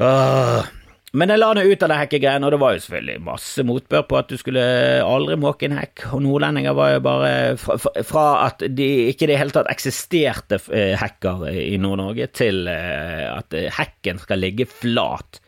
Åh. 0.01 0.80
Men 1.11 1.33
jeg 1.33 1.41
la 1.41 1.49
det 1.59 1.65
ut 1.67 1.83
av 1.83 1.91
det 1.91 1.97
hekkegreiene, 2.05 2.47
og 2.47 2.53
det 2.55 2.59
var 2.63 2.75
jo 2.75 2.83
selvfølgelig 2.85 3.23
masse 3.27 3.63
motbør 3.67 4.05
på 4.07 4.19
at 4.21 4.29
du 4.31 4.37
skulle 4.39 4.63
aldri 5.03 5.35
måke 5.43 5.67
en 5.67 5.75
hekk, 5.75 6.05
og 6.15 6.23
nordlendinger 6.23 6.77
var 6.79 6.93
jo 6.93 7.01
bare 7.03 7.33
fra, 7.59 7.79
fra 8.07 8.27
at 8.45 8.63
de 8.79 8.87
ikke 9.11 9.27
i 9.27 9.33
det 9.33 9.41
hele 9.41 9.55
tatt 9.55 9.71
eksisterte 9.73 10.61
eh, 10.71 10.95
hekker 11.01 11.49
i 11.51 11.75
Nord-Norge, 11.83 12.31
til 12.39 12.63
eh, 12.71 13.27
at 13.27 13.59
eh, 13.59 13.67
hekken 13.75 14.23
skal 14.23 14.43
ligge 14.45 14.69
flat 14.71 15.43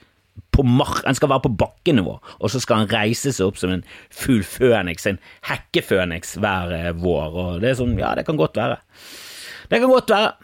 på 0.53 0.67
mark, 0.67 1.05
den 1.07 1.15
skal 1.15 1.31
være 1.31 1.47
på 1.47 1.55
bakkenivå, 1.63 2.19
og 2.19 2.51
så 2.51 2.59
skal 2.61 2.83
han 2.83 2.91
reise 2.91 3.31
seg 3.31 3.47
opp 3.47 3.61
som 3.61 3.71
en 3.77 3.87
fugl 4.11 4.43
føniks, 4.43 5.07
en 5.07 5.23
hekkeføniks 5.47 6.41
hver 6.43 6.75
vår, 6.99 7.39
og 7.39 7.63
det 7.63 7.71
er 7.71 7.79
sånn, 7.79 7.95
ja, 8.03 8.17
det 8.19 8.27
kan 8.27 8.41
godt 8.41 8.59
være. 8.59 8.83
Det 9.71 9.79
kan 9.79 9.95
godt 9.95 10.11
være. 10.11 10.35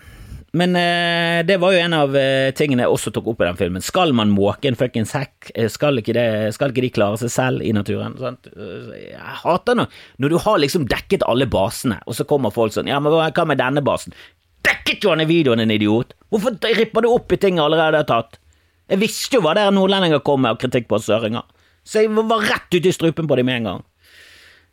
Men 0.57 0.76
eh, 0.76 1.45
det 1.45 1.59
var 1.61 1.75
jo 1.75 1.81
en 1.83 1.95
av 1.97 2.14
eh, 2.17 2.50
tingene 2.57 2.87
jeg 2.87 2.93
også 2.95 3.12
tok 3.12 3.26
opp 3.35 3.43
i 3.43 3.49
den 3.49 3.59
filmen. 3.59 3.85
Skal 3.85 4.14
man 4.17 4.33
måke 4.33 4.71
en 4.71 4.78
fuckings 4.81 5.12
hekk? 5.17 5.50
Eh, 5.52 5.69
skal, 5.69 6.00
skal, 6.00 6.73
ikke 6.73 6.85
de 6.87 6.93
klare 6.95 7.21
seg 7.21 7.33
selv 7.35 7.64
i 7.67 7.75
naturen? 7.76 8.17
Sant? 8.21 8.49
Jeg 8.57 9.37
hater 9.43 9.76
noe 9.76 9.93
når 10.17 10.33
du 10.33 10.38
har 10.47 10.62
liksom 10.62 10.88
dekket 10.88 11.26
alle 11.28 11.49
basene, 11.50 12.00
og 12.09 12.17
så 12.17 12.25
kommer 12.28 12.55
folk 12.55 12.73
sånn 12.75 12.88
Ja, 12.88 13.00
men 13.02 13.12
hva 13.12 13.45
med 13.49 13.61
denne 13.61 13.85
basen? 13.85 14.17
Dekket 14.64 15.05
jo 15.05 15.12
han 15.12 15.23
i 15.23 15.28
videoen, 15.28 15.61
en 15.62 15.75
idiot! 15.75 16.17
Hvorfor 16.33 16.57
ripper 16.78 17.05
du 17.05 17.11
opp 17.12 17.33
i 17.33 17.40
ting 17.40 17.61
jeg 17.61 17.67
allerede 17.69 18.00
har 18.00 18.09
tatt? 18.09 18.40
Jeg 18.88 19.02
visste 19.02 19.37
jo 19.37 19.45
hva 19.45 19.52
der 19.57 19.69
nordlendinger 19.75 20.25
kom 20.25 20.43
med 20.43 20.55
av 20.55 20.62
kritikk 20.62 20.88
på 20.88 21.00
søringer, 21.05 21.45
så 21.85 22.02
jeg 22.02 22.12
var 22.17 22.45
rett 22.49 22.73
ut 22.73 22.88
i 22.88 22.93
strupen 22.93 23.28
på 23.28 23.37
dem 23.37 23.49
med 23.49 23.61
en 23.61 23.69
gang. 23.69 23.87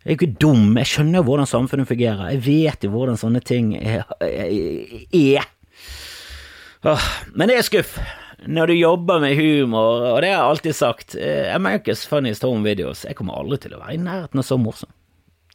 Jeg 0.06 0.08
er 0.08 0.14
jo 0.14 0.20
ikke 0.20 0.40
dum, 0.40 0.66
jeg 0.78 0.88
skjønner 0.88 1.20
jo 1.20 1.26
hvordan 1.28 1.50
samfunnet 1.50 1.90
fungerer, 1.90 2.32
jeg 2.32 2.44
vet 2.46 2.84
jo 2.86 2.92
hvordan 2.94 3.20
sånne 3.20 3.42
ting 3.44 3.74
er. 3.80 4.06
Men 6.84 7.50
det 7.50 7.60
er 7.60 7.68
skuff 7.68 7.98
når 8.46 8.70
du 8.70 8.76
jobber 8.76 9.22
med 9.24 9.38
humor, 9.40 10.04
og 10.12 10.20
det 10.22 10.30
har 10.30 10.36
jeg 10.36 10.50
alltid 10.50 10.76
sagt, 10.78 11.16
eh, 11.16 11.48
America's 11.56 12.06
Funniest 12.08 12.44
Home 12.46 12.66
Videos, 12.68 13.06
jeg 13.08 13.18
kommer 13.18 13.40
aldri 13.40 13.58
til 13.64 13.74
å 13.74 13.80
være 13.82 13.96
i 13.96 14.04
nærheten 14.04 14.42
av 14.42 14.46
så 14.46 14.58
morsom. 14.62 14.92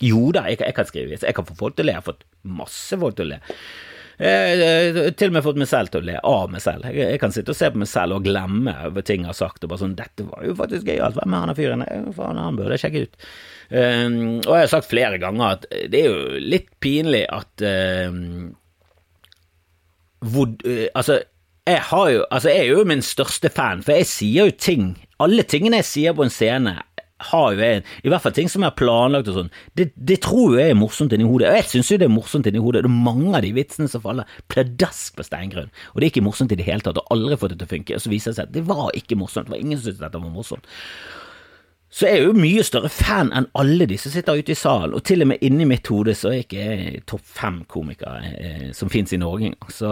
Jo 0.01 0.31
da, 0.35 0.47
jeg, 0.49 0.59
jeg 0.65 0.75
kan 0.75 0.89
skrive 0.89 1.13
vits, 1.13 1.27
jeg 1.29 1.37
kan 1.37 1.47
få 1.47 1.55
folk 1.59 1.77
til 1.77 1.87
å 1.87 1.91
le, 1.91 1.95
jeg 1.95 2.01
har 2.01 2.09
fått 2.09 2.27
masse 2.43 2.99
folk 2.99 3.19
til 3.19 3.29
å 3.29 3.35
le. 3.35 3.41
Jeg, 4.21 4.57
jeg, 4.61 5.13
til 5.17 5.31
og 5.31 5.37
med 5.37 5.45
fått 5.47 5.61
meg 5.61 5.69
selv 5.71 5.93
til 5.93 6.03
å 6.03 6.07
le 6.11 6.19
av 6.29 6.51
meg 6.53 6.61
selv. 6.61 6.85
Jeg, 6.91 7.07
jeg, 7.15 7.21
kan 7.23 7.33
sitte 7.33 7.55
og 7.55 7.57
se 7.57 7.71
på 7.73 7.81
meg 7.81 7.89
selv 7.89 8.19
og 8.19 8.27
glemme 8.27 8.75
over 8.89 9.05
ting 9.07 9.25
jeg 9.25 9.31
har 9.31 9.39
sagt, 9.39 9.65
og 9.65 9.73
bare 9.73 9.81
sånn 9.81 9.97
'Dette 9.97 10.27
var 10.29 10.45
jo 10.45 10.57
faktisk 10.59 10.91
gøyalt. 10.91 11.17
Hvem 11.17 11.37
er 11.37 11.47
han 11.47 11.57
fyren? 11.57 11.87
Faen, 12.17 12.41
han 12.41 12.59
burde 12.59 12.77
jeg 12.77 12.85
sjekke 12.85 13.07
ut.' 13.07 13.31
Um, 13.71 14.41
og 14.43 14.51
jeg 14.51 14.65
har 14.65 14.71
sagt 14.73 14.89
flere 14.91 15.21
ganger 15.23 15.53
at 15.55 15.67
det 15.71 16.01
er 16.01 16.09
jo 16.11 16.41
litt 16.43 16.73
pinlig 16.83 17.23
at 17.31 17.63
um, 18.11 18.49
hvor, 20.21 20.53
uh, 20.67 20.87
Altså, 20.95 21.21
jeg 21.67 21.83
jo 21.93 22.25
Altså, 22.31 22.49
jeg 22.49 22.59
er 22.59 22.71
jo 22.71 22.85
min 22.85 23.03
største 23.03 23.51
fan, 23.51 23.83
for 23.83 23.93
jeg 23.93 24.07
sier 24.07 24.51
jo 24.51 24.57
ting 24.59 24.95
Alle 25.21 25.43
tingene 25.43 25.81
jeg 25.83 25.89
sier 25.89 26.17
på 26.17 26.25
en 26.25 26.33
scene, 26.33 26.79
har 27.21 27.53
jo 27.53 27.61
jeg, 27.61 27.83
i 28.05 28.09
hvert 28.09 28.23
fall 28.25 28.35
ting 28.37 28.49
som 28.51 28.65
er 28.65 28.75
planlagt 28.77 29.29
og 29.31 29.37
sånn, 29.37 29.51
det, 29.77 29.91
det, 29.97 30.21
tror 30.25 30.57
jeg 30.59 30.73
er 30.73 30.79
morsomt 30.79 31.13
inni 31.13 31.27
hodet, 31.29 31.51
og 31.51 31.59
jeg 31.59 31.69
syns 31.69 31.93
jo 31.93 31.99
det 32.01 32.09
er 32.09 32.15
morsomt 32.15 32.49
inni 32.49 32.63
hodet. 32.63 32.83
Det 32.87 32.91
er 32.91 33.05
mange 33.11 33.35
av 33.37 33.45
de 33.45 33.53
vitsene 33.57 33.91
som 33.93 34.05
faller 34.05 34.39
pladask 34.53 35.19
på 35.19 35.27
steingrunn, 35.27 35.69
og 35.93 36.01
det 36.01 36.09
er 36.09 36.15
ikke 36.15 36.25
morsomt 36.25 36.55
i 36.55 36.59
det 36.61 36.65
hele 36.65 36.85
tatt, 36.87 37.01
og 37.01 37.13
aldri 37.15 37.39
fått 37.41 37.55
det 37.55 37.61
til 37.61 37.69
å 37.69 37.75
funke, 37.75 37.99
og 37.99 38.05
så 38.05 38.13
viser 38.13 38.33
det 38.33 38.41
seg 38.41 38.49
at 38.49 38.55
det 38.57 38.65
var 38.71 38.89
ikke 38.97 39.19
morsomt, 39.21 39.51
det 39.51 39.57
var 39.57 39.65
ingen 39.65 39.81
som 39.81 39.91
syntes 39.91 40.05
dette 40.07 40.23
var 40.25 40.35
morsomt. 40.35 40.73
Så 41.91 42.07
er 42.07 42.21
jeg 42.21 42.29
jo 42.29 42.35
mye 42.39 42.63
større 42.63 42.89
fan 42.95 43.33
enn 43.35 43.49
alle 43.59 43.89
de 43.91 43.97
som 43.99 44.13
sitter 44.15 44.39
ute 44.39 44.55
i 44.55 44.59
salen, 44.59 44.95
og 44.95 45.03
til 45.07 45.25
og 45.25 45.33
med 45.33 45.43
inni 45.43 45.67
mitt 45.67 45.91
hode 45.91 46.15
så 46.15 46.31
er 46.31 46.37
jeg 46.39 46.47
ikke 46.47 47.05
topp 47.11 47.25
fem 47.27 47.61
komikere 47.71 48.35
eh, 48.39 48.67
som 48.77 48.93
finnes 48.93 49.13
i 49.17 49.19
Norge 49.19 49.51
engang. 49.51 49.75
Så, 49.75 49.91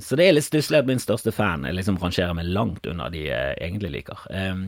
så, 0.00 0.16
det 0.16 0.30
er 0.30 0.38
litt 0.38 0.48
stusslig 0.48 0.80
at 0.80 0.88
min 0.88 1.02
største 1.02 1.34
fan 1.36 1.68
jeg 1.68 1.76
liksom 1.76 2.00
rangerer 2.00 2.36
meg 2.38 2.48
langt 2.56 2.88
unna 2.88 3.10
de 3.12 3.26
jeg 3.28 3.58
egentlig 3.60 3.98
liker. 3.98 4.24
Eh, 4.32 4.64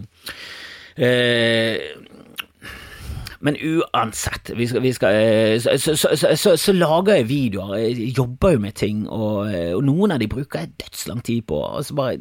Eh, 0.99 1.77
men 3.41 3.57
uansett, 3.63 4.51
vi 4.57 4.67
skal, 4.67 4.83
vi 4.83 4.93
skal, 4.93 5.15
eh, 5.15 5.61
så, 5.61 5.97
så, 5.97 6.17
så, 6.37 6.57
så, 6.57 6.73
lager 6.73 7.21
jeg 7.21 7.29
videoer, 7.29 7.77
jeg 7.77 8.17
jobber 8.19 8.57
jo 8.57 8.59
med 8.59 8.75
ting, 8.75 9.05
og, 9.09 9.53
eh, 9.53 9.71
og 9.77 9.85
noen 9.87 10.17
av 10.17 10.19
de 10.19 10.29
bruker 10.29 10.65
jeg 10.65 10.75
dødslang 10.83 11.23
tid 11.23 11.47
på. 11.47 11.61
Og 11.63 11.85
så 11.87 11.95
bare 11.95 12.19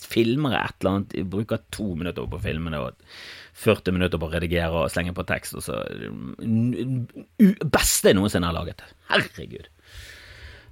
filmer 0.00 0.56
et 0.58 0.76
eller 0.80 0.98
annet, 0.98 1.16
bruker 1.30 1.62
to 1.74 1.94
minutter 1.98 2.26
på 2.30 2.40
filmene 2.42 2.80
og 2.82 3.04
40 3.64 3.94
minutter 3.94 4.20
på 4.20 4.28
å 4.28 4.32
redigere 4.34 4.82
og 4.84 4.90
slenge 4.92 5.14
på 5.14 5.26
tekst, 5.28 5.54
og 5.58 5.62
så 5.62 5.80
Beste 7.62 8.10
jeg 8.10 8.18
noensinne 8.18 8.50
har 8.50 8.56
laget. 8.56 8.82
Herregud. 9.12 9.70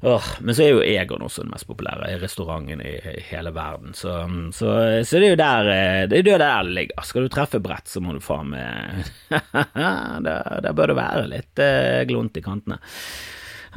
Åh, 0.05 0.25
men 0.41 0.55
så 0.55 0.64
er 0.64 0.73
jo 0.73 0.81
Egon 0.83 1.23
også 1.23 1.45
den 1.45 1.52
mest 1.52 1.69
populære 1.69 2.09
i 2.11 2.17
restauranten 2.19 2.81
i, 2.83 2.97
hele 3.29 3.52
verden, 3.55 3.93
så, 3.95 4.17
så, 4.50 4.73
så, 5.07 5.21
det 5.23 5.29
er 5.29 5.31
jo 5.31 5.38
der 5.38 5.71
eh, 5.71 5.99
det 6.11 6.19
er 6.19 6.31
jo 6.33 6.41
der 6.43 6.67
det 6.67 6.75
ligger. 6.75 7.05
Skal 7.07 7.23
du 7.23 7.31
treffe 7.31 7.61
Brett, 7.62 7.87
så 7.87 8.02
må 8.02 8.17
du 8.17 8.19
faen 8.25 8.50
meg 8.50 9.07
der, 10.26 10.73
bør 10.75 10.91
det 10.91 10.99
være 10.99 11.31
litt 11.31 11.62
eh, 11.62 12.02
glunt 12.11 12.35
i 12.35 12.43
kantene. 12.43 12.81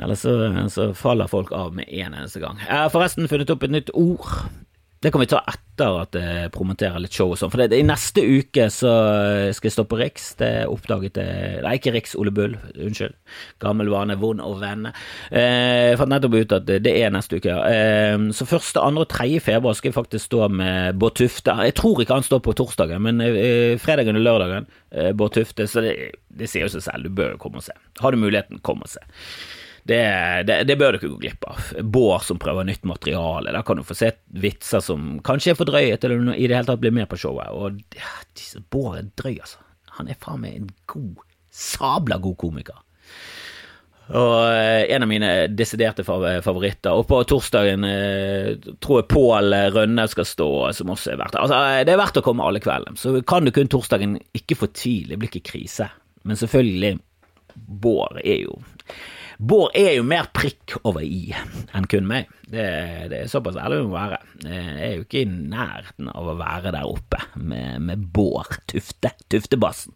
Eller 0.02 0.18
så, 0.18 0.34
så, 0.74 0.90
faller 0.98 1.30
folk 1.30 1.54
av 1.56 1.78
med 1.78 1.86
en 1.94 2.18
eneste 2.18 2.42
gang. 2.42 2.58
Jeg 2.64 2.74
har 2.74 2.90
forresten 2.92 3.30
funnet 3.30 3.54
opp 3.54 3.64
et 3.64 3.76
nytt 3.78 3.94
ord 3.94 4.26
det 5.06 5.12
kan 5.14 5.22
vi 5.22 5.28
ta 5.30 5.40
etter 5.46 6.00
at 6.02 6.16
jeg 6.18 6.50
promoterer 6.56 7.02
litt 7.04 7.14
show 7.14 7.30
og 7.30 7.38
sånn. 7.38 7.52
For 7.54 7.62
det, 7.62 7.78
i 7.78 7.86
neste 7.86 8.24
uke 8.26 8.66
så 8.74 8.94
skal 9.54 9.68
jeg 9.70 9.74
stå 9.76 9.84
på 9.86 10.00
Riks. 10.00 10.32
Det 10.40 10.50
oppdaget 10.72 11.20
jeg 11.22 11.60
Nei, 11.62 11.76
ikke 11.78 11.94
Riks, 11.94 12.16
Ole 12.18 12.34
Bull. 12.34 12.56
Unnskyld. 12.74 13.14
Gammel 13.62 13.92
vane, 13.94 14.16
vond 14.18 14.42
å 14.42 14.56
vende. 14.58 14.96
Eh, 15.30 15.94
fant 16.00 16.10
nettopp 16.10 16.38
ut 16.40 16.56
at 16.58 16.66
det 16.66 16.94
er 16.96 17.14
neste 17.14 17.38
uke, 17.38 17.54
ja. 17.54 17.60
Eh, 17.70 18.18
så 18.34 18.48
første, 18.50 18.82
andre 18.82 19.06
og 19.06 19.12
tredje 19.14 19.44
februar 19.46 19.78
skal 19.78 19.92
jeg 19.92 20.00
faktisk 20.00 20.32
stå 20.32 20.50
med 20.50 20.98
Bård 21.02 21.20
Tufte. 21.22 21.54
Jeg 21.70 21.78
tror 21.78 22.02
ikke 22.02 22.18
han 22.18 22.26
står 22.26 22.42
på 22.48 22.56
torsdagen, 22.58 23.06
men 23.06 23.22
eh, 23.22 23.76
fredagen 23.82 24.18
og 24.18 24.26
lørdagen. 24.26 24.72
Eh, 24.90 25.12
Bård 25.14 25.38
Tufte. 25.38 25.70
Så 25.70 25.86
det, 25.86 25.94
det 26.34 26.50
sier 26.50 26.66
jo 26.66 26.74
seg 26.74 26.88
selv. 26.88 27.06
Du 27.06 27.22
bør 27.22 27.38
komme 27.42 27.62
og 27.62 27.68
se. 27.68 27.78
Har 28.02 28.16
du 28.16 28.24
muligheten, 28.26 28.64
kom 28.66 28.82
og 28.82 28.90
se. 28.90 29.06
Det, 29.86 30.02
det, 30.50 30.64
det, 30.66 30.76
bør 30.82 30.96
ikke 30.98 31.12
gå 31.12 31.20
glipp 31.22 31.46
av. 31.46 31.60
Bård 31.86 32.24
som 32.26 32.40
prøver 32.42 32.66
nytt 32.66 32.88
materiale. 32.90 33.52
Da 33.54 33.62
kan 33.62 33.78
du 33.78 33.86
få 33.86 33.94
se 33.94 34.10
vitser 34.34 34.82
som 34.82 35.20
kanskje 35.26 35.54
er 35.54 35.60
for 35.60 35.70
drøye 35.70 36.00
til 36.02 36.16
å 36.16 36.34
i 36.34 36.48
det 36.50 36.58
hele 36.58 36.66
tatt 36.66 36.82
bli 36.82 36.90
med 36.96 37.06
på 37.12 37.20
showet. 37.22 37.54
Og 37.54 37.78
ja, 37.94 38.16
Bård 38.74 38.98
er 38.98 39.12
drøy, 39.14 39.36
altså. 39.38 39.62
Han 40.00 40.10
er 40.10 40.18
faen 40.20 40.42
meg 40.42 40.58
en 40.58 40.72
god, 40.90 41.22
sabla 41.54 42.18
god 42.24 42.38
komiker. 42.42 42.82
Og 44.06 44.34
eh, 44.54 44.84
en 44.94 45.06
av 45.06 45.10
mine 45.10 45.30
desiderte 45.54 46.06
favoritter. 46.06 46.90
Og 46.94 47.06
på 47.10 47.22
torsdagen 47.30 47.86
eh, 47.86 48.52
tror 48.82 49.04
jeg 49.04 49.10
Pål 49.14 49.58
Rønne 49.78 50.06
skal 50.10 50.28
stå, 50.30 50.50
som 50.78 50.94
også 50.94 51.14
er 51.14 51.22
verdt 51.22 51.38
altså, 51.42 51.62
Det 51.86 51.94
er 51.94 52.02
verdt 52.02 52.20
å 52.22 52.26
komme 52.26 52.46
alle 52.46 52.62
kveldene. 52.62 52.98
Så 52.98 53.20
kan 53.26 53.46
du 53.46 53.54
kun 53.54 53.70
torsdagen 53.70 54.18
ikke 54.34 54.58
for 54.60 54.74
tidlig, 54.74 55.14
det 55.14 55.22
blir 55.22 55.34
ikke 55.34 55.52
krise. 55.54 55.94
Men 56.26 56.42
selvfølgelig, 56.42 56.98
Bård 57.56 58.18
er 58.26 58.42
jo 58.44 58.58
Bård 59.40 59.76
er 59.76 59.98
jo 59.98 60.06
mer 60.08 60.30
prikk 60.36 60.78
over 60.88 61.04
i 61.04 61.34
enn 61.36 61.88
kun 61.92 62.08
meg. 62.08 62.30
Det, 62.48 62.64
det 63.12 63.18
er 63.20 63.32
såpass 63.32 63.58
ærlig 63.60 63.82
vi 63.82 63.90
må 63.90 63.98
være. 63.98 64.22
Jeg 64.46 64.86
er 64.86 64.96
jo 64.96 65.04
ikke 65.04 65.24
i 65.26 65.28
nærheten 65.28 66.10
av 66.14 66.30
å 66.32 66.38
være 66.40 66.72
der 66.76 66.88
oppe 66.88 67.20
med, 67.36 67.84
med 67.90 68.08
Bård 68.16 68.56
Tufte, 68.72 69.12
Tuftebassen. 69.34 69.96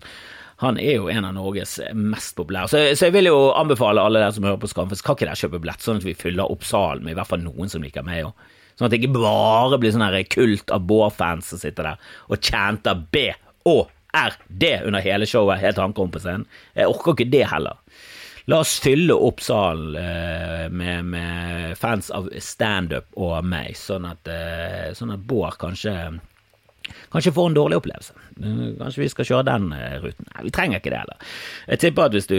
Han 0.59 0.75
er 0.75 0.97
jo 0.97 1.07
en 1.07 1.23
av 1.23 1.37
Norges 1.37 1.77
mest 1.95 2.35
populære. 2.35 2.67
Så, 2.67 2.79
så 2.99 3.07
jeg 3.07 3.15
vil 3.15 3.29
jo 3.29 3.37
anbefale 3.55 4.03
alle 4.03 4.19
dere 4.19 4.35
som 4.35 4.43
hører 4.43 4.59
på 4.59 4.67
Skamfest, 4.67 5.05
kan 5.07 5.15
ikke 5.15 5.29
dere 5.29 5.39
kjøpe 5.39 5.61
billett, 5.63 5.85
sånn 5.85 6.01
at 6.01 6.07
vi 6.07 6.17
fyller 6.19 6.51
opp 6.51 6.65
salen 6.67 7.05
med 7.05 7.15
i 7.15 7.19
hvert 7.21 7.31
fall 7.31 7.45
noen 7.45 7.71
som 7.71 7.85
liker 7.85 8.03
meg 8.03 8.25
òg. 8.27 8.49
Sånn 8.75 8.89
at 8.89 8.91
det 8.91 8.99
ikke 8.99 9.15
bare 9.15 9.79
blir 9.79 9.95
sånn 9.95 10.03
her 10.03 10.19
kult 10.27 10.73
av 10.75 10.83
Bård-fans 10.87 11.53
som 11.53 11.61
sitter 11.61 11.87
der 11.87 12.11
og 12.27 12.43
chanter 12.43 12.99
B 13.11 13.29
og 13.71 13.87
R 14.15 14.35
D 14.47 14.73
under 14.87 15.03
hele 15.05 15.27
showet 15.29 15.61
helt 15.61 15.77
til 15.77 15.85
han 15.85 15.95
kommer 15.95 16.15
på 16.15 16.23
scenen. 16.23 16.47
Jeg 16.75 16.91
orker 16.91 17.15
ikke 17.15 17.31
det 17.31 17.45
heller. 17.51 17.79
La 18.49 18.63
oss 18.63 18.79
fylle 18.81 19.13
opp 19.13 19.43
salen 19.45 19.93
eh, 19.95 20.69
med, 20.73 21.05
med, 21.05 21.77
fans 21.77 22.09
av 22.09 22.31
standup 22.41 23.13
og 23.13 23.45
meg, 23.45 23.75
sånn 23.77 24.07
at, 24.09 24.25
eh, 24.25 24.87
sånn 24.97 25.13
at 25.13 25.21
Bård 25.29 25.59
kanskje 25.61 25.93
kanskje 27.13 27.33
får 27.35 27.49
en 27.49 27.57
dårlig 27.57 27.79
opplevelse. 27.79 28.15
Kanskje 28.39 29.03
vi 29.03 29.09
skal 29.11 29.27
kjøre 29.27 29.47
den 29.49 29.71
eh, 29.75 29.97
ruten. 30.03 30.27
Nei, 30.33 30.45
vi 30.47 30.53
trenger 30.55 30.79
ikke 30.81 30.93
det 30.93 31.01
heller. 31.01 31.31
Jeg 31.67 31.83
tipper 31.83 32.07
at 32.07 32.15
hvis 32.15 32.29
du 32.29 32.37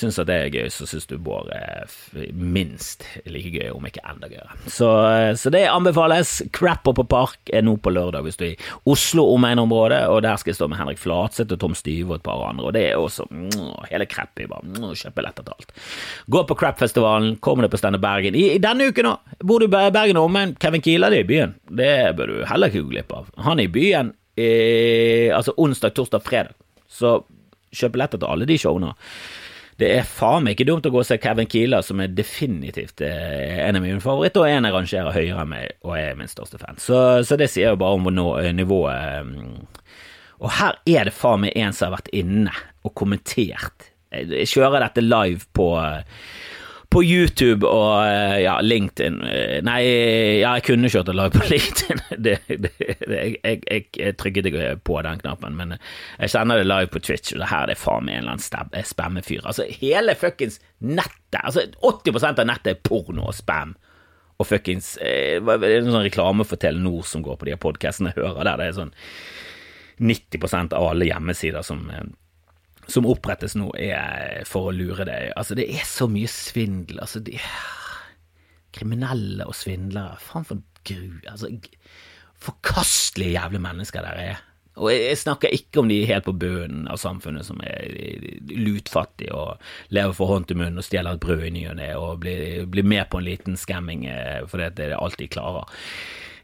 syns 0.00 0.20
at 0.22 0.30
det 0.30 0.38
er 0.38 0.54
gøy, 0.54 0.68
så 0.72 0.88
syns 0.88 1.08
du 1.10 1.18
Bård 1.22 1.50
er 1.54 1.90
minst 2.34 3.04
like 3.30 3.52
gøy, 3.52 3.68
om 3.74 3.84
ikke 3.86 4.02
enda 4.08 4.30
gøyere. 4.30 4.56
Så, 4.66 4.88
eh, 5.12 5.32
så 5.38 5.52
det 5.54 5.66
anbefales. 5.70 6.40
Crapper 6.52 6.96
på 6.96 7.06
Park 7.08 7.52
er 7.52 7.64
nå 7.66 7.76
på 7.82 7.92
lørdag 7.92 8.26
hvis 8.26 8.40
du 8.40 8.46
er 8.46 8.54
i 8.54 8.70
Oslo 8.90 9.26
omegnområdet, 9.34 10.02
og 10.10 10.22
der 10.24 10.40
skal 10.40 10.52
jeg 10.52 10.60
stå 10.60 10.70
med 10.72 10.80
Henrik 10.80 11.00
Flatseth 11.02 11.54
og 11.54 11.60
Tom 11.62 11.76
Styve 11.78 12.10
og 12.10 12.20
et 12.20 12.26
par 12.26 12.42
andre, 12.48 12.68
og 12.70 12.76
det 12.76 12.86
er 12.88 13.00
også 13.00 13.28
mm, 13.30 13.86
hele 13.90 14.08
Crappy. 14.10 14.48
Bare 14.50 14.94
kjøpe 14.98 15.24
lett 15.24 15.38
til 15.38 15.52
alt. 15.52 15.74
Gå 16.32 16.44
på 16.48 16.56
Crapfestivalen, 16.58 17.36
kommer 17.44 17.66
det 17.66 17.72
på 17.72 17.80
Stende 17.80 18.00
Bergen. 18.02 18.36
I, 18.38 18.48
I, 18.56 18.60
denne 18.62 18.90
uken, 18.90 19.12
òg! 19.12 19.36
bor 19.42 19.62
du 19.62 19.66
i 19.66 19.72
Bergen 19.72 20.18
og 20.20 20.28
omegn, 20.30 20.56
Kevin 20.62 20.84
Kieler 20.84 21.14
er 21.14 21.24
i 21.24 21.28
byen. 21.28 21.54
Det 21.68 21.92
bør 22.16 22.30
du 22.30 22.36
heller 22.48 22.70
ikke 22.70 22.84
gå 22.84 22.92
glipp 22.94 23.14
av. 23.16 23.30
Han 23.46 23.60
er 23.60 23.68
i 23.68 23.72
byen 23.72 23.91
eh, 23.92 25.28
altså 25.36 25.54
onsdag, 25.60 25.94
torsdag, 25.96 26.24
fredag. 26.24 26.58
Så 26.90 27.20
kjøp 27.72 27.94
billetter 27.94 28.20
til 28.20 28.28
alle 28.28 28.48
de 28.48 28.58
showene. 28.60 28.92
Det 29.80 29.88
er 29.96 30.06
faen 30.06 30.44
meg 30.44 30.54
ikke 30.54 30.68
dumt 30.68 30.86
å 30.86 30.92
gå 30.92 31.00
og 31.00 31.06
se 31.08 31.16
Kevin 31.20 31.48
Keeler, 31.50 31.82
som 31.84 32.00
er 32.04 32.12
definitivt 32.12 33.00
eh, 33.06 33.62
en 33.64 33.78
av 33.78 33.84
mine 33.84 34.02
favoritter, 34.04 34.44
og 34.44 34.50
en 34.50 34.68
jeg 34.68 34.74
rangerer 34.76 35.16
høyere 35.16 35.44
enn 35.44 35.52
meg, 35.54 35.72
og 35.86 35.96
er 35.98 36.18
min 36.18 36.30
største 36.30 36.60
fan. 36.60 36.78
Så, 36.82 36.98
så 37.26 37.38
det 37.40 37.48
sier 37.50 37.72
jo 37.72 37.80
bare 37.80 37.96
om 37.98 38.10
nå, 38.12 38.26
eh, 38.42 38.52
nivået. 38.54 39.24
Eh, 39.24 39.88
og 40.42 40.54
her 40.58 40.78
er 40.90 41.08
det 41.08 41.16
faen 41.16 41.46
meg 41.46 41.56
en 41.58 41.74
som 41.74 41.88
har 41.88 41.96
vært 41.96 42.12
inne 42.18 42.52
og 42.84 42.94
kommentert. 42.98 43.88
Jeg 44.12 44.50
kjører 44.50 44.84
dette 44.84 45.04
live 45.06 45.46
på 45.56 45.70
på 46.92 47.00
YouTube 47.04 47.66
og 47.68 48.04
eh, 48.04 48.42
ja, 48.44 48.58
LinkedIn 48.60 49.20
eh, 49.24 49.58
Nei, 49.64 49.80
ja, 50.42 50.54
jeg 50.58 50.64
kunne 50.66 50.90
kjørt 50.92 51.08
det 51.08 51.14
live 51.16 51.32
på 51.34 51.46
LinkedIn. 51.52 52.02
Det, 52.12 52.34
det, 52.48 52.58
det, 52.66 52.88
jeg, 53.08 53.36
jeg, 53.64 53.86
jeg, 53.96 54.16
trykket 54.20 54.48
ikke 54.50 54.66
på 54.84 54.98
den 55.06 55.22
knappen, 55.22 55.56
men 55.56 55.76
jeg 55.76 56.32
kjenner 56.34 56.60
det 56.60 56.68
live 56.68 56.90
på 56.92 57.02
Twitch, 57.04 57.32
og 57.34 57.42
det 57.42 57.50
her 57.52 57.72
er 57.72 57.80
faen 57.80 58.06
meg 58.08 58.18
en 58.18 58.26
eller 58.26 58.36
annen 58.36 58.76
eh, 58.76 58.86
spammefyr. 58.88 59.46
Altså, 59.48 59.66
hele 59.80 60.16
fuckings 60.18 60.60
nettet, 60.84 61.40
altså 61.40 61.64
80% 61.80 62.44
av 62.44 62.50
nettet 62.50 62.74
er 62.74 62.82
porno 62.84 63.28
og 63.30 63.36
spam. 63.36 63.76
Og 64.40 64.48
fuckings 64.48 64.96
eh, 65.04 65.38
Det 65.38 65.68
er 65.68 65.78
en 65.80 65.92
sånn 65.94 66.08
reklame 66.08 66.44
for 66.48 66.60
Telenor 66.60 67.06
som 67.08 67.24
går 67.24 67.38
på 67.40 67.48
de 67.48 67.56
podkastene 67.62 68.12
jeg 68.12 68.20
hører 68.20 68.44
der. 68.50 68.60
Det 68.60 68.68
er 68.68 68.80
sånn 68.82 68.96
90% 70.02 70.76
av 70.76 70.90
alle 70.90 71.08
hjemmesider 71.08 71.64
som 71.64 71.86
som 72.90 73.06
opprettes 73.06 73.54
nå, 73.58 73.70
er 73.78 74.42
for 74.48 74.70
å 74.70 74.74
lure 74.74 75.06
deg. 75.08 75.30
Altså, 75.38 75.56
det 75.58 75.68
er 75.70 75.84
så 75.86 76.08
mye 76.10 76.30
svindel. 76.30 77.02
Altså, 77.02 77.22
de 77.24 77.38
Kriminelle 78.72 79.44
og 79.44 79.56
svindlere. 79.56 80.16
Faen 80.22 80.48
for 80.48 80.62
gru... 80.88 81.20
Altså, 81.28 81.52
forkastelige 82.42 83.36
jævle 83.36 83.60
mennesker 83.62 84.02
der 84.02 84.18
er. 84.18 84.40
Og 84.80 84.88
jeg 84.88 85.18
snakker 85.20 85.52
ikke 85.52 85.82
om 85.82 85.90
de 85.90 85.98
helt 86.08 86.24
på 86.24 86.32
bunnen 86.32 86.86
av 86.88 86.96
samfunnet 87.00 87.44
som 87.44 87.60
er 87.60 87.92
lutfattige 88.48 89.34
og 89.36 89.60
lever 89.92 90.14
for 90.16 90.32
hånd 90.32 90.48
til 90.48 90.56
munn 90.62 90.80
og 90.80 90.86
stjeler 90.86 91.18
et 91.18 91.22
brød 91.22 91.44
i 91.44 91.52
ny 91.52 91.66
og 91.68 91.76
ne 91.76 91.90
og 92.00 92.22
blir, 92.24 92.64
blir, 92.72 92.86
med 92.88 93.04
på 93.12 93.20
en 93.20 93.26
liten 93.26 93.58
skamming 93.60 94.06
fordi 94.48 94.70
det 94.78 94.88
er 94.88 94.96
alt 94.96 95.20
de 95.20 95.28
klarer. 95.28 95.68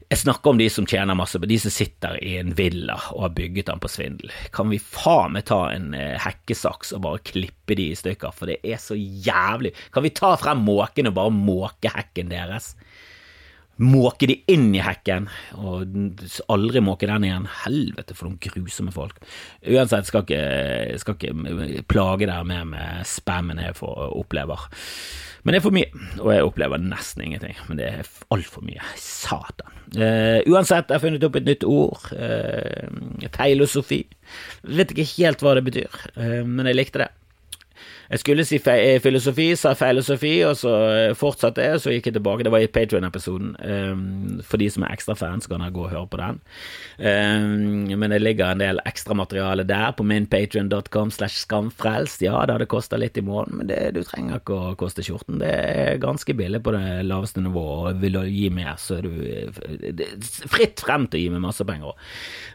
Jeg 0.09 0.23
snakker 0.23 0.55
om 0.55 0.59
de 0.61 0.71
som 0.73 0.87
tjener 0.88 1.16
masse, 1.18 1.37
de 1.37 1.57
som 1.61 1.73
sitter 1.73 2.14
i 2.25 2.38
en 2.40 2.55
villa 2.57 2.94
og 3.12 3.27
har 3.27 3.33
bygget 3.37 3.66
den 3.68 3.81
på 3.83 3.90
svindel. 3.92 4.31
Kan 4.57 4.71
vi 4.73 4.79
faen 4.81 5.35
meg 5.37 5.44
ta 5.51 5.66
en 5.68 5.90
hekkesaks 5.92 6.94
og 6.97 7.03
bare 7.05 7.21
klippe 7.29 7.77
de 7.77 7.90
i 7.92 7.99
stykker, 7.99 8.33
for 8.33 8.49
det 8.49 8.57
er 8.64 8.81
så 8.81 8.97
jævlig. 8.97 9.75
Kan 9.92 10.07
vi 10.07 10.14
ta 10.16 10.33
frem 10.40 10.64
måken 10.64 11.11
og 11.11 11.18
bare 11.18 11.35
måke 11.37 11.92
hekken 11.92 12.33
deres? 12.33 12.71
Måke 13.79 14.27
de 14.31 14.38
inn 14.51 14.71
i 14.75 14.83
hekken, 14.83 15.29
og 15.59 15.87
aldri 16.51 16.83
måke 16.85 17.09
den 17.11 17.27
igjen. 17.29 17.49
Helvete, 17.62 18.17
for 18.19 18.29
noen 18.29 18.41
grusomme 18.43 18.95
folk. 18.95 19.21
Uansett, 19.62 20.09
skal 20.09 20.25
ikke, 20.27 20.99
skal 21.03 21.19
ikke 21.19 21.85
plage 21.91 22.27
dere 22.27 22.45
mer 22.49 22.67
med 22.69 23.09
spammen 23.09 23.62
jeg 23.62 23.79
får 23.79 24.12
opplever. 24.19 24.69
Men 25.47 25.55
det 25.55 25.61
er 25.61 25.64
for 25.64 25.77
mye, 25.77 25.88
og 26.19 26.33
jeg 26.35 26.47
opplever 26.49 26.83
nesten 26.83 27.23
ingenting. 27.25 27.55
Men 27.69 27.79
det 27.81 27.87
er 27.88 28.09
altfor 28.35 28.64
mye. 28.67 28.83
Satan. 29.01 29.79
Uh, 29.95 30.43
uansett, 30.51 30.91
jeg 30.91 30.99
har 30.99 31.05
funnet 31.05 31.25
opp 31.25 31.38
et 31.38 31.47
nytt 31.47 31.64
ord. 31.69 32.11
Uh, 32.12 33.29
feilosofi. 33.38 34.03
Vet 34.67 34.93
ikke 34.93 35.07
helt 35.14 35.45
hva 35.45 35.55
det 35.57 35.64
betyr, 35.71 36.03
uh, 36.19 36.43
men 36.45 36.69
jeg 36.69 36.81
likte 36.81 37.05
det. 37.07 37.12
Jeg 38.09 38.23
skulle 38.23 38.44
si 38.49 38.57
eh, 38.73 39.01
filosofi, 39.05 39.51
sa 39.57 39.75
filosofi, 39.77 40.33
og 40.49 40.55
så 40.57 40.71
eh, 40.97 41.14
fortsatte 41.18 41.61
jeg, 41.61 41.77
og 41.77 41.83
så 41.83 41.92
gikk 41.92 42.07
jeg 42.09 42.14
tilbake. 42.16 42.47
Det 42.47 42.53
var 42.55 42.62
i 42.64 42.71
Patrion-episoden. 42.73 43.51
Um, 43.61 44.38
for 44.49 44.61
de 44.61 44.68
som 44.73 44.87
er 44.87 44.94
ekstra 44.94 45.12
fans, 45.18 45.49
kan 45.51 45.61
jeg 45.61 45.75
gå 45.77 45.83
og 45.85 45.92
høre 45.92 46.09
på 46.09 46.21
den. 46.21 46.38
Um, 46.97 47.92
men 48.01 48.14
det 48.14 48.23
ligger 48.23 48.55
en 48.55 48.62
del 48.62 48.81
ekstramateriale 48.88 49.66
der 49.68 49.92
på 49.99 50.07
minpatrion.com 50.09 51.12
slash 51.12 51.42
skamfrelst. 51.42 52.25
Ja, 52.25 52.38
det 52.49 52.57
hadde 52.57 52.71
kosta 52.73 52.97
litt 52.97 53.21
i 53.21 53.25
måneden, 53.27 53.61
men 53.61 53.68
det, 53.68 53.83
du 53.99 54.01
trenger 54.09 54.40
ikke 54.40 54.57
å 54.57 54.73
koste 54.81 55.05
skjorten. 55.05 55.42
Det 55.42 55.53
er 55.53 56.01
ganske 56.01 56.37
billig 56.38 56.62
på 56.64 56.73
det 56.79 57.05
laveste 57.11 57.44
nivået, 57.44 57.92
og 57.92 58.01
vil 58.07 58.16
du 58.16 58.23
gi 58.25 58.49
mer, 58.57 58.81
så 58.81 59.03
er 59.03 59.05
du 59.05 59.21
er 59.21 59.53
fritt 60.49 60.81
frem 60.81 61.05
til 61.12 61.21
å 61.21 61.27
gi 61.27 61.37
meg 61.37 61.44
masse 61.44 61.68
penger. 61.68 61.92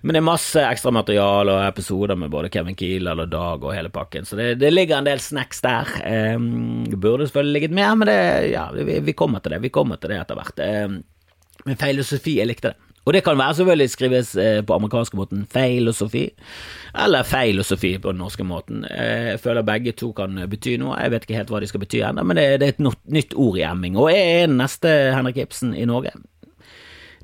Men 0.02 0.18
det 0.18 0.24
er 0.24 0.28
masse 0.32 0.66
ekstramateriale 0.66 1.60
og 1.60 1.70
episoder 1.70 2.18
med 2.18 2.34
både 2.34 2.50
Kevin 2.50 2.80
Kiel 2.80 3.14
og 3.14 3.28
Dag 3.30 3.62
og 3.62 3.78
hele 3.78 3.94
pakken, 3.94 4.26
så 4.26 4.42
det, 4.42 4.50
det 4.64 4.74
ligger 4.74 4.98
en 4.98 5.12
del 5.12 5.22
snacks 5.22 5.43
snacks 5.44 5.62
der. 5.62 6.36
Um, 6.36 6.86
burde 7.00 7.28
selvfølgelig 7.28 7.54
ligget 7.54 7.72
mer, 7.72 7.96
men 7.96 8.08
det, 8.08 8.52
ja, 8.52 8.72
vi, 8.72 9.00
vi, 9.00 9.12
kommer 9.12 9.40
til 9.40 9.52
det. 9.52 9.62
Vi 9.62 9.70
kommer 9.70 9.96
til 9.96 10.10
det 10.10 10.22
etter 10.22 10.36
hvert. 10.36 10.86
Um, 10.86 11.04
men 11.66 11.78
filosofi, 11.78 12.40
jeg 12.40 12.48
likte 12.48 12.74
det. 12.74 12.78
Og 13.06 13.14
det 13.14 13.24
kan 13.24 13.36
være 13.38 13.54
selvfølgelig 13.54 13.90
skrives 13.90 14.36
eh, 14.40 14.62
på 14.64 14.74
amerikanske 14.74 15.18
måten 15.18 15.42
feilosofi, 15.52 16.30
eller 16.96 17.24
feilosofi 17.28 17.98
på 17.98 18.14
den 18.14 18.22
norske 18.24 18.44
måten. 18.48 18.86
Eh, 18.86 19.34
jeg 19.34 19.40
føler 19.44 19.62
begge 19.68 19.92
to 19.92 20.14
kan 20.16 20.40
bety 20.48 20.78
noe. 20.80 20.96
Jeg 21.02 21.12
vet 21.12 21.26
ikke 21.28 21.36
helt 21.36 21.52
hva 21.52 21.60
de 21.60 21.68
skal 21.68 21.84
bety 21.84 22.00
ennå, 22.00 22.24
men 22.24 22.40
det, 22.40 22.46
det, 22.62 22.70
er 22.70 22.78
et 22.78 23.12
nytt 23.12 23.36
ord 23.36 23.60
i 23.60 23.66
emming. 23.68 24.00
Og 24.00 24.08
jeg 24.14 24.24
er 24.24 24.48
den 24.48 24.56
neste 24.62 24.94
Henrik 25.18 25.42
Ibsen 25.44 25.76
i 25.76 25.84
Norge. 25.84 26.16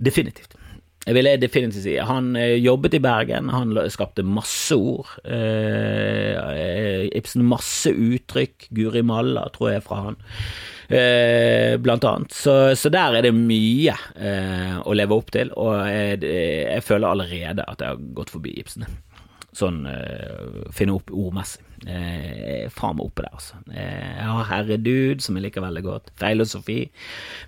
Definitivt. 0.04 0.59
Jeg 1.08 1.16
vil 1.16 1.30
definitivt 1.42 1.86
si 1.86 1.96
Han 2.04 2.34
eh, 2.38 2.58
jobbet 2.60 2.98
i 2.98 3.02
Bergen, 3.04 3.50
han 3.54 3.78
skapte 3.90 4.26
masse 4.26 4.76
ord. 4.76 5.14
Eh, 5.24 7.08
Ibsen 7.18 7.46
masse 7.48 7.94
uttrykk. 7.94 8.68
Guri 8.76 9.04
Malla, 9.06 9.48
tror 9.56 9.72
jeg, 9.74 9.86
fra 9.86 10.02
han. 10.10 10.20
Eh, 10.90 11.78
blant 11.82 12.06
annet. 12.06 12.34
Så, 12.36 12.76
så, 12.76 12.92
der 12.94 13.20
er 13.20 13.26
det 13.26 13.34
mye 13.38 13.96
eh, 14.18 14.80
å 14.82 14.96
leve 14.98 15.18
opp 15.18 15.32
til, 15.36 15.54
og 15.56 15.78
jeg, 15.88 16.24
jeg 16.26 16.86
føler 16.86 17.12
allerede 17.14 17.66
at 17.66 17.84
jeg 17.84 17.94
har 17.94 18.10
gått 18.18 18.34
forbi 18.34 18.58
Ibsen 18.60 18.88
sånn 19.60 19.84
uh, 19.90 20.70
finne 20.76 20.96
opp 20.98 21.12
ordmessig. 21.14 21.66
Uh, 21.80 22.68
faen 22.76 22.98
meg 22.98 23.08
oppe 23.08 23.24
der, 23.24 23.36
altså. 23.38 23.60
Uh, 23.70 23.78
jeg 23.80 24.28
har 24.28 24.48
Herredude, 24.50 25.24
som 25.24 25.38
jeg 25.38 25.46
liker 25.46 25.64
veldig 25.64 25.84
godt. 25.86 26.12
Filosofi. 26.20 26.80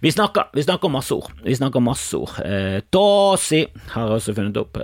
Vi 0.04 0.12
snakker, 0.14 0.54
vi 0.56 0.64
snakker 0.64 0.92
masse 0.94 1.16
ord. 1.18 1.34
Vi 1.44 1.56
snakker 1.58 1.84
masse 1.84 2.16
ord. 2.18 2.38
Uh, 2.40 2.80
Dåsi 2.94 3.66
har 3.92 4.08
jeg 4.08 4.22
også 4.22 4.36
funnet 4.38 4.60
opp, 4.62 4.80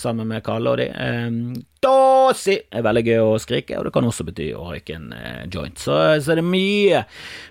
sammen 0.00 0.28
med 0.30 0.44
Kalle 0.46 0.72
og 0.72 0.80
de. 0.80 0.88
Uh, 0.96 1.58
Dåsi 1.84 2.56
er 2.72 2.86
veldig 2.86 3.04
gøy 3.04 3.20
å 3.20 3.36
skrike, 3.42 3.76
og 3.76 3.86
det 3.86 3.92
kan 3.94 4.08
også 4.08 4.24
bety 4.26 4.48
å 4.56 4.64
røyke 4.70 4.96
en 4.96 5.12
joint. 5.52 5.76
Så, 5.78 5.98
så 6.24 6.32
det 6.32 6.42
er 6.42 6.48
mye, 6.48 7.02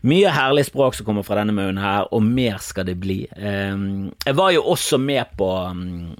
mye 0.10 0.34
herlig 0.34 0.66
språk 0.72 0.98
som 0.98 1.08
kommer 1.08 1.24
fra 1.24 1.38
denne 1.40 1.54
munnen 1.56 1.80
her, 1.80 2.10
og 2.10 2.26
mer 2.26 2.58
skal 2.64 2.90
det 2.90 2.98
bli. 3.00 3.22
jeg 3.30 4.36
var 4.36 4.52
jo 4.56 4.66
også 4.74 5.00
med 5.00 5.38
på 5.38 5.52
um, 5.70 6.16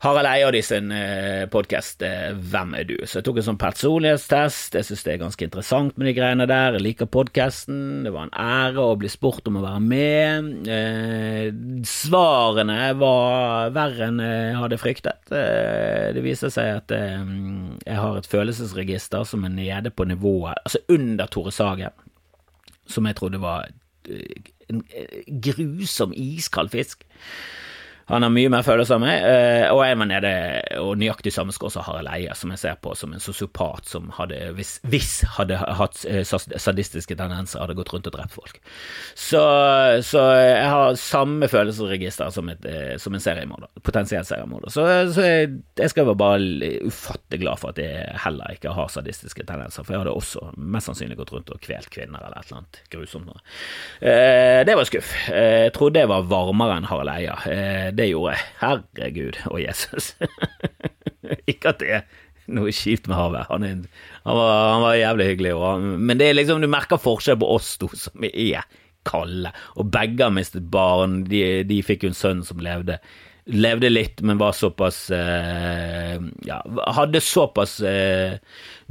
Harald 0.00 0.30
Eia 0.30 0.62
sin 0.64 0.88
eh, 0.96 1.44
podkast 1.52 2.00
eh, 2.00 2.30
Hvem 2.32 2.70
er 2.78 2.86
du? 2.88 2.94
Så 3.04 3.18
jeg 3.18 3.26
tok 3.26 3.40
en 3.42 3.44
sånn 3.50 3.58
personlighetstest. 3.60 4.78
Jeg 4.78 4.86
syns 4.88 5.04
det 5.04 5.12
er 5.12 5.18
ganske 5.20 5.44
interessant 5.44 6.00
med 6.00 6.08
de 6.08 6.14
greiene 6.16 6.46
der. 6.48 6.78
Jeg 6.78 6.86
liker 6.86 7.10
podkasten. 7.12 8.06
Det 8.06 8.14
var 8.14 8.30
en 8.30 8.32
ære 8.32 8.80
å 8.80 8.96
bli 8.96 9.10
spurt 9.12 9.50
om 9.50 9.58
å 9.60 9.64
være 9.66 9.82
med. 9.84 10.48
Eh, 10.72 11.52
svarene 11.84 12.78
var 12.96 13.76
verre 13.76 14.08
enn 14.08 14.24
jeg 14.24 14.56
hadde 14.62 14.80
fryktet. 14.80 15.36
Eh, 15.36 16.08
det 16.16 16.24
viser 16.24 16.56
seg 16.56 16.80
at 16.80 16.96
jeg 16.96 18.00
har 18.00 18.16
et 18.16 18.32
følelsesregister 18.32 19.28
som 19.28 19.44
er 19.44 19.52
nede 19.52 19.92
på 19.92 20.08
nivået, 20.08 20.64
altså 20.64 20.80
under 20.96 21.28
Tore 21.28 21.52
Sagen, 21.52 21.92
som 22.88 23.04
jeg 23.04 23.20
trodde 23.20 23.44
var 23.44 23.68
en 24.08 24.80
grusom 25.44 26.16
iskald 26.16 26.72
fisk. 26.72 27.04
Han 28.10 28.24
har 28.26 28.32
mye 28.34 28.50
mer 28.50 28.64
følelser 28.66 28.96
av 28.96 29.02
meg, 29.04 29.22
eh, 29.22 29.68
og 29.70 29.84
jeg 29.86 29.98
var 30.00 30.08
nede 30.10 30.30
og 30.80 30.96
nøyaktig 30.98 31.30
samme 31.34 31.54
skår 31.54 31.70
som 31.76 31.84
Harald 31.86 32.10
Eia, 32.10 32.34
som 32.34 32.50
jeg 32.50 32.58
ser 32.58 32.78
på 32.82 32.94
som 32.98 33.12
en 33.14 33.22
sosiopat 33.22 33.86
som 33.86 34.08
hadde, 34.16 34.38
hvis, 34.56 34.78
hvis 34.90 35.12
hadde 35.36 35.58
hatt 35.60 36.02
eh, 36.10 36.24
sadistiske 36.26 37.14
tendenser, 37.14 37.62
hadde 37.62 37.76
gått 37.78 37.92
rundt 37.94 38.08
og 38.10 38.16
drept 38.16 38.34
folk. 38.34 38.58
Så, 39.14 39.42
så 40.06 40.24
jeg 40.40 40.72
har 40.72 40.98
samme 40.98 41.46
følelsesregister 41.50 42.32
som, 42.34 42.50
et, 42.50 42.66
eh, 42.66 42.96
som 42.98 43.14
en 43.14 43.22
seriemorder, 43.22 43.70
potensiell 43.86 44.26
seriemorder. 44.26 44.74
Så, 44.74 44.88
så 45.14 45.28
jeg, 45.28 45.54
jeg, 45.78 45.94
skal 45.94 46.10
være 46.10 46.20
bare 46.24 46.72
ufattelig 46.90 47.42
glad 47.44 47.62
for 47.62 47.70
at 47.70 47.78
jeg 47.78 48.10
heller 48.24 48.58
ikke 48.58 48.74
har 48.74 48.90
sadistiske 48.90 49.46
tendenser, 49.46 49.86
for 49.86 49.94
jeg 49.94 50.02
hadde 50.02 50.16
også 50.18 50.48
mest 50.58 50.90
sannsynlig 50.90 51.20
gått 51.20 51.34
rundt 51.36 51.54
og 51.54 51.62
kvelt 51.62 51.92
kvinner 51.94 52.26
eller 52.26 52.42
et 52.42 52.50
eller 52.50 52.64
annet 52.64 52.82
grusomt 52.90 53.30
noe. 53.30 53.40
Det 54.00 54.74
var 54.76 54.86
skuff. 54.88 55.14
Jeg 55.30 55.72
trodde 55.76 56.02
jeg 56.02 56.10
var 56.10 56.26
varmere 56.30 56.80
enn 56.80 56.88
Harald 56.90 57.12
Eia 57.12 57.36
det 58.00 58.10
gjorde 58.10 58.34
jeg. 58.34 58.48
Herregud 58.62 59.38
og 59.50 59.60
Jesus. 59.62 60.14
ikke 61.50 61.74
at 61.74 61.80
det 61.82 61.94
er 62.00 62.04
noe 62.50 62.72
kjipt 62.74 63.08
med 63.10 63.18
havet. 63.18 63.48
Han, 63.50 63.66
han, 63.66 63.88
han 64.26 64.84
var, 64.84 64.98
jævlig 64.98 65.26
hyggelig. 65.32 65.56
Og, 65.56 65.88
men 66.00 66.20
det 66.20 66.30
er 66.30 66.38
liksom, 66.38 66.62
du 66.62 66.70
merker 66.70 67.00
forskjell 67.00 67.40
på 67.40 67.50
oss 67.54 67.74
to 67.80 67.90
som 67.94 68.26
er 68.26 68.64
kalde. 69.08 69.52
Og 69.78 69.90
begge 69.92 70.26
har 70.26 70.34
mistet 70.34 70.66
barn. 70.72 71.22
De, 71.28 71.62
de 71.68 71.80
fikk 71.86 72.04
jo 72.06 72.12
en 72.12 72.18
sønn 72.18 72.44
som 72.46 72.62
levde 72.64 72.98
levde 73.46 73.88
litt, 73.90 74.20
men 74.26 74.38
var 74.38 74.52
såpass 74.52 75.10
eh, 75.10 76.16
Ja, 76.46 76.58
hadde 76.96 77.20
såpass 77.24 77.78
eh, 77.86 78.36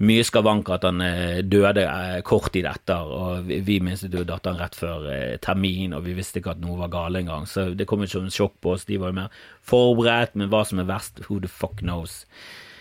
mye 0.01 0.23
skavanker 0.25 0.77
at 0.77 0.87
han 0.87 1.01
eh, 1.03 1.41
døde 1.43 1.85
eh, 1.85 2.19
kort 2.27 2.51
tid 2.55 2.67
etter. 2.69 3.09
Og 3.09 3.49
vi, 3.49 3.59
vi 3.65 3.79
mistet 3.83 4.15
jo 4.15 4.25
datteren 4.27 4.59
rett 4.59 4.77
før 4.79 5.09
eh, 5.13 5.35
termin, 5.43 5.95
og 5.97 6.05
vi 6.07 6.15
visste 6.17 6.41
ikke 6.41 6.55
at 6.55 6.63
noe 6.63 6.79
var 6.81 6.93
galt 6.93 7.21
engang. 7.21 7.47
Så 7.49 7.69
det 7.77 7.87
kom 7.89 8.03
ikke 8.05 8.17
som 8.17 8.31
sjokk 8.33 8.57
på 8.63 8.75
oss. 8.75 8.87
De 8.89 8.99
var 9.01 9.13
jo 9.13 9.19
mer 9.21 9.43
forberedt, 9.69 10.37
men 10.39 10.51
hva 10.51 10.63
som 10.67 10.81
er 10.81 10.89
verst, 10.89 11.23
who 11.27 11.39
the 11.43 11.51
fuck 11.51 11.83
knows. 11.83 12.23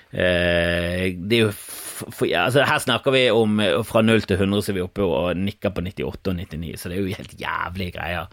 Eh, 0.09 1.11
det 1.19 1.37
er 1.37 1.43
jo 1.43 1.51
for, 1.53 2.25
altså 2.25 2.63
Her 2.65 2.79
snakker 2.81 3.13
vi 3.13 3.27
om 3.35 3.59
fra 3.85 4.01
0 4.01 4.23
til 4.25 4.39
100, 4.39 4.63
så 4.65 4.73
er 4.73 4.79
vi 4.79 4.87
oppe 4.87 5.05
og 5.05 5.37
nikker 5.37 5.75
på 5.75 5.85
98 5.85 6.33
og 6.33 6.39
99, 6.39 6.79
så 6.81 6.89
det 6.89 6.97
er 6.97 7.05
jo 7.05 7.19
helt 7.19 7.37
jævlige 7.43 7.97
greier. 7.99 8.33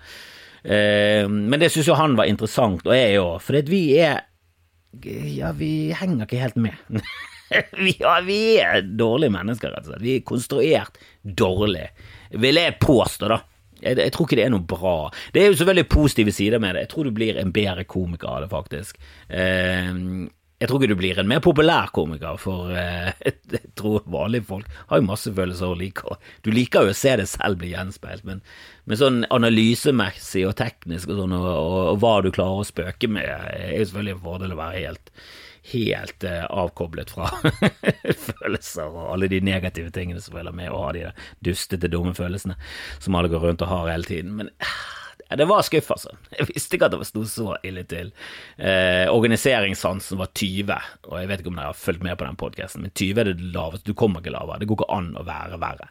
Eh, 0.65 1.27
men 1.29 1.59
det 1.61 1.69
syns 1.73 1.91
jo 1.91 1.97
han 1.99 2.17
var 2.17 2.29
interessant, 2.29 2.85
og 2.87 2.97
jeg 2.97 3.21
òg, 3.21 3.37
for 3.43 3.69
vi 3.69 3.83
er 4.01 4.23
Ja, 5.05 5.51
vi 5.51 5.91
henger 5.93 6.25
ikke 6.25 6.39
helt 6.39 6.55
med. 6.55 6.77
vi, 7.83 7.97
ja, 7.99 8.15
vi 8.25 8.39
er 8.63 8.85
dårlige 8.97 9.33
mennesker, 9.35 9.73
rett 9.73 9.85
og 9.85 9.91
slett. 9.91 10.05
Vi 10.05 10.15
er 10.17 10.23
konstruert 10.25 10.97
dårlig, 11.21 11.89
vil 12.39 12.61
jeg 12.61 12.79
påstå, 12.81 13.29
da. 13.29 13.41
Jeg, 13.81 13.99
jeg, 13.99 14.13
tror 14.15 14.25
ikke 14.25 14.39
det 14.39 14.45
er 14.45 14.53
noe 14.53 14.65
bra. 14.65 14.95
Det 15.35 15.43
er 15.43 15.51
jo 15.51 15.59
så 15.59 15.67
veldig 15.67 15.83
positive 15.91 16.31
sider 16.33 16.61
med 16.63 16.73
det. 16.73 16.85
Jeg 16.85 16.93
tror 16.93 17.05
du 17.05 17.13
blir 17.13 17.37
en 17.37 17.51
bedre 17.53 17.83
komiker 17.83 18.31
av 18.31 18.45
det, 18.45 18.49
faktisk. 18.53 18.97
Eh, 19.27 19.91
jeg 20.55 20.69
tror 20.69 20.79
ikke 20.79 20.93
du 20.93 20.99
blir 20.99 21.17
en 21.19 21.27
mer 21.27 21.41
populær 21.43 21.89
komiker, 21.95 22.37
for 22.39 22.71
eh, 22.71 23.11
jeg 23.27 23.73
tror 23.75 24.05
vanlige 24.11 24.47
folk 24.47 24.69
har 24.89 25.01
jo 25.01 25.07
masse 25.09 25.33
følelser 25.35 25.67
og 25.67 25.81
liker 25.81 26.19
Du 26.45 26.51
liker 26.55 26.87
jo 26.87 26.93
å 26.93 26.97
se 26.97 27.15
det 27.19 27.27
selv 27.31 27.59
bli 27.59 27.73
gjenspeilt, 27.73 28.23
men, 28.27 28.43
men 28.87 29.01
sånn 29.01 29.23
analysemessig 29.35 30.45
og 30.47 30.55
teknisk 30.61 31.11
og 31.11 31.19
sånn, 31.19 31.35
og, 31.35 31.49
og, 31.51 31.79
og, 31.81 31.99
hva 32.03 32.13
du 32.23 32.31
klarer 32.35 32.63
å 32.63 32.67
spøke 32.67 33.11
med, 33.11 33.27
er 33.27 33.75
jo 33.75 33.89
selvfølgelig 33.89 34.15
en 34.15 34.23
fordel 34.29 34.55
å 34.55 34.61
være 34.61 34.83
helt, 34.85 35.13
helt 35.73 36.27
eh, 36.31 36.43
avkoblet 36.47 37.11
fra 37.17 37.31
følelser 38.29 38.87
og 38.87 39.11
alle 39.11 39.31
de 39.31 39.43
negative 39.43 39.91
tingene 39.91 40.23
som 40.23 40.39
følger 40.39 40.55
med 40.55 40.71
å 40.71 40.85
ha 40.85 40.91
de 40.95 41.09
dustete, 41.43 41.91
dumme 41.91 42.15
følelsene 42.15 42.55
som 43.03 43.19
alle 43.19 43.33
går 43.33 43.49
rundt 43.49 43.65
og 43.65 43.73
har 43.73 43.91
hele 43.91 44.07
tiden. 44.07 44.37
Men 44.39 44.55
uh, 44.63 45.04
Ja, 45.29 45.35
det 45.35 45.47
var 45.49 45.63
skuff, 45.65 45.89
altså. 45.95 46.11
Jeg 46.37 46.49
visste 46.51 46.77
ikke 46.77 46.89
at 46.89 46.95
det 46.95 47.07
sto 47.09 47.23
så 47.25 47.55
ille 47.65 47.81
til. 47.89 48.11
Eh, 48.57 49.07
organiseringssansen 49.09 50.19
var 50.21 50.29
20, 50.37 50.75
og 51.09 51.15
jeg 51.17 51.29
vet 51.31 51.41
ikke 51.41 51.53
om 51.53 51.57
dere 51.57 51.71
har 51.71 51.79
fulgt 51.79 52.05
med 52.05 52.17
på 52.19 52.27
den 52.27 52.37
podkasten, 52.39 52.85
men 52.85 52.93
20 52.93 53.23
er 53.23 53.31
det 53.31 53.53
laveste. 53.55 53.87
Du 53.89 53.97
kommer 53.97 54.21
ikke 54.21 54.35
lavere. 54.35 54.61
Det 54.61 54.69
går 54.69 54.83
ikke 54.83 54.97
an 54.99 55.15
å 55.17 55.25
være 55.25 55.61
verre. 55.61 55.89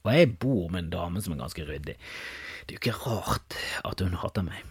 Og 0.00 0.14
jeg 0.14 0.30
bor 0.40 0.70
med 0.70 0.84
en 0.84 0.92
dame 0.94 1.24
som 1.24 1.34
er 1.34 1.42
ganske 1.42 1.66
ryddig. 1.66 1.96
Det 2.64 2.76
er 2.76 2.78
jo 2.78 2.80
ikke 2.84 3.10
rart 3.10 3.58
at 3.88 4.00
hun 4.04 4.14
hater 4.20 4.46
meg. 4.46 4.62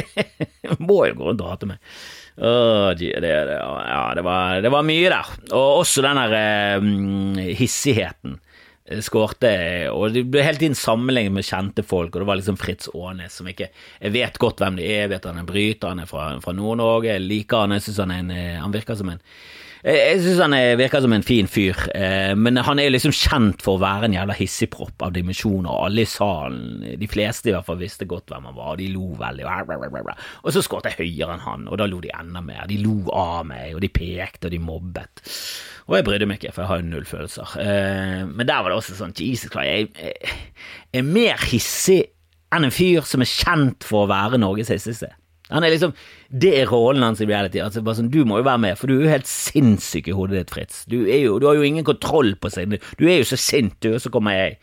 må 0.86 1.02
jo 1.08 1.16
gå 1.18 1.26
rundt 1.26 1.42
og 1.42 1.50
hate 1.50 1.68
meg. 1.68 1.92
Oh, 2.36 2.92
det, 2.96 3.10
det, 3.24 3.32
ja, 3.32 4.02
det, 4.14 4.24
var, 4.26 4.60
det 4.62 4.72
var 4.72 4.86
mye 4.86 5.10
der. 5.10 5.34
Og 5.50 5.82
også 5.82 6.04
den 6.06 6.20
der 6.22 6.36
eh, 6.38 7.54
hissigheten 7.58 8.38
skårte, 9.02 9.50
og 9.90 10.14
det 10.14 10.22
ble 10.30 10.44
hele 10.46 10.60
tiden 10.60 10.78
sammenlignet 10.78 11.34
med 11.34 11.46
kjente 11.46 11.82
folk, 11.86 12.14
og 12.14 12.22
det 12.22 12.28
var 12.28 12.38
liksom 12.38 12.58
Fritz 12.60 12.90
Aanes, 12.94 13.38
som 13.40 13.48
ikke 13.50 13.70
Jeg 14.00 14.14
vet 14.14 14.38
godt 14.38 14.62
hvem 14.62 14.78
det 14.78 14.86
er, 14.86 15.00
jeg 15.04 15.12
vet 15.16 15.26
han 15.26 15.42
er 15.42 15.48
bryter, 15.48 15.88
han 15.90 16.04
er 16.04 16.10
fra, 16.10 16.28
fra 16.44 16.54
Nord-Norge, 16.54 17.10
jeg 17.10 17.24
liker 17.24 17.64
han, 17.64 17.74
jeg 17.74 17.88
syns 17.88 18.02
han, 18.04 18.30
han 18.30 18.74
virker 18.74 18.98
som 18.98 19.10
en 19.10 19.22
jeg 19.86 20.18
synes 20.24 20.40
han 20.42 20.54
virker 20.80 21.02
som 21.04 21.12
en 21.14 21.22
fin 21.22 21.46
fyr, 21.46 21.78
men 22.34 22.58
han 22.66 22.80
er 22.82 22.90
liksom 22.90 23.14
kjent 23.14 23.62
for 23.62 23.76
å 23.76 23.82
være 23.84 24.08
en 24.08 24.16
jævla 24.16 24.34
hissigpropp 24.34 25.04
av 25.06 25.12
dimensjoner, 25.14 25.70
og 25.70 25.84
alle 25.86 26.02
i 26.02 26.10
salen, 26.10 26.82
de 26.98 27.08
fleste 27.10 27.52
i 27.52 27.54
hvert 27.54 27.68
fall, 27.68 27.78
visste 27.78 28.08
godt 28.10 28.32
hvem 28.32 28.48
han 28.50 28.56
var, 28.56 28.72
og 28.72 28.80
de 28.80 28.88
lo 28.90 29.12
veldig, 29.20 29.46
og 29.46 30.50
så 30.50 30.62
skåret 30.64 30.90
jeg 30.90 30.98
høyere 31.04 31.36
enn 31.36 31.44
han, 31.44 31.68
og 31.70 31.78
da 31.78 31.86
lo 31.86 32.00
de 32.02 32.10
enda 32.18 32.42
mer, 32.42 32.64
de 32.66 32.80
lo 32.82 32.96
av 33.14 33.46
meg, 33.46 33.76
og 33.76 33.84
de 33.84 33.92
pekte, 33.94 34.48
og 34.48 34.56
de 34.56 34.60
mobbet. 34.62 35.22
Og 35.86 36.00
jeg 36.00 36.06
brydde 36.08 36.26
meg 36.26 36.40
ikke, 36.40 36.54
for 36.56 36.64
jeg 36.64 36.72
har 36.72 36.82
jo 36.82 36.88
null 36.88 37.06
følelser. 37.06 37.54
men 38.26 38.46
der 38.48 38.62
var 38.62 38.72
det 38.72 38.80
også 38.80 38.98
sånn, 38.98 39.14
Jesus 39.14 39.52
Christ, 39.54 39.94
jeg 40.02 40.98
er 40.98 41.06
mer 41.06 41.38
hissig 41.46 42.02
enn 42.54 42.66
en 42.66 42.74
fyr 42.74 43.06
som 43.06 43.22
er 43.22 43.30
kjent 43.30 43.86
for 43.86 44.04
å 44.04 44.10
være 44.10 44.38
Norges 44.42 44.72
hissigste. 44.74 45.12
Han 45.52 45.62
er 45.62 45.70
liksom, 45.70 45.92
Det 46.28 46.52
er 46.58 46.66
rollen 46.70 47.04
hans 47.06 47.20
i 47.22 47.26
reality. 47.28 47.60
altså 47.62 47.82
bare 47.86 48.00
sånn, 48.00 48.10
Du 48.10 48.24
må 48.26 48.40
jo 48.40 48.46
være 48.48 48.58
med, 48.64 48.78
for 48.78 48.90
du 48.90 48.96
er 48.98 49.04
jo 49.04 49.14
helt 49.14 49.30
sinnssyk 49.30 50.08
i 50.10 50.16
hodet 50.16 50.40
ditt, 50.40 50.54
Fritz. 50.54 50.84
Du, 50.90 50.98
jo, 51.06 51.38
du 51.38 51.46
har 51.46 51.54
jo 51.54 51.66
ingen 51.66 51.86
kontroll 51.86 52.34
på 52.34 52.50
seg. 52.50 52.74
Du 52.98 53.06
er 53.06 53.20
jo 53.20 53.28
så 53.28 53.38
sint, 53.38 53.76
du, 53.80 53.92
og 53.94 54.02
så 54.02 54.10
kommer 54.10 54.34
jeg 54.34 54.56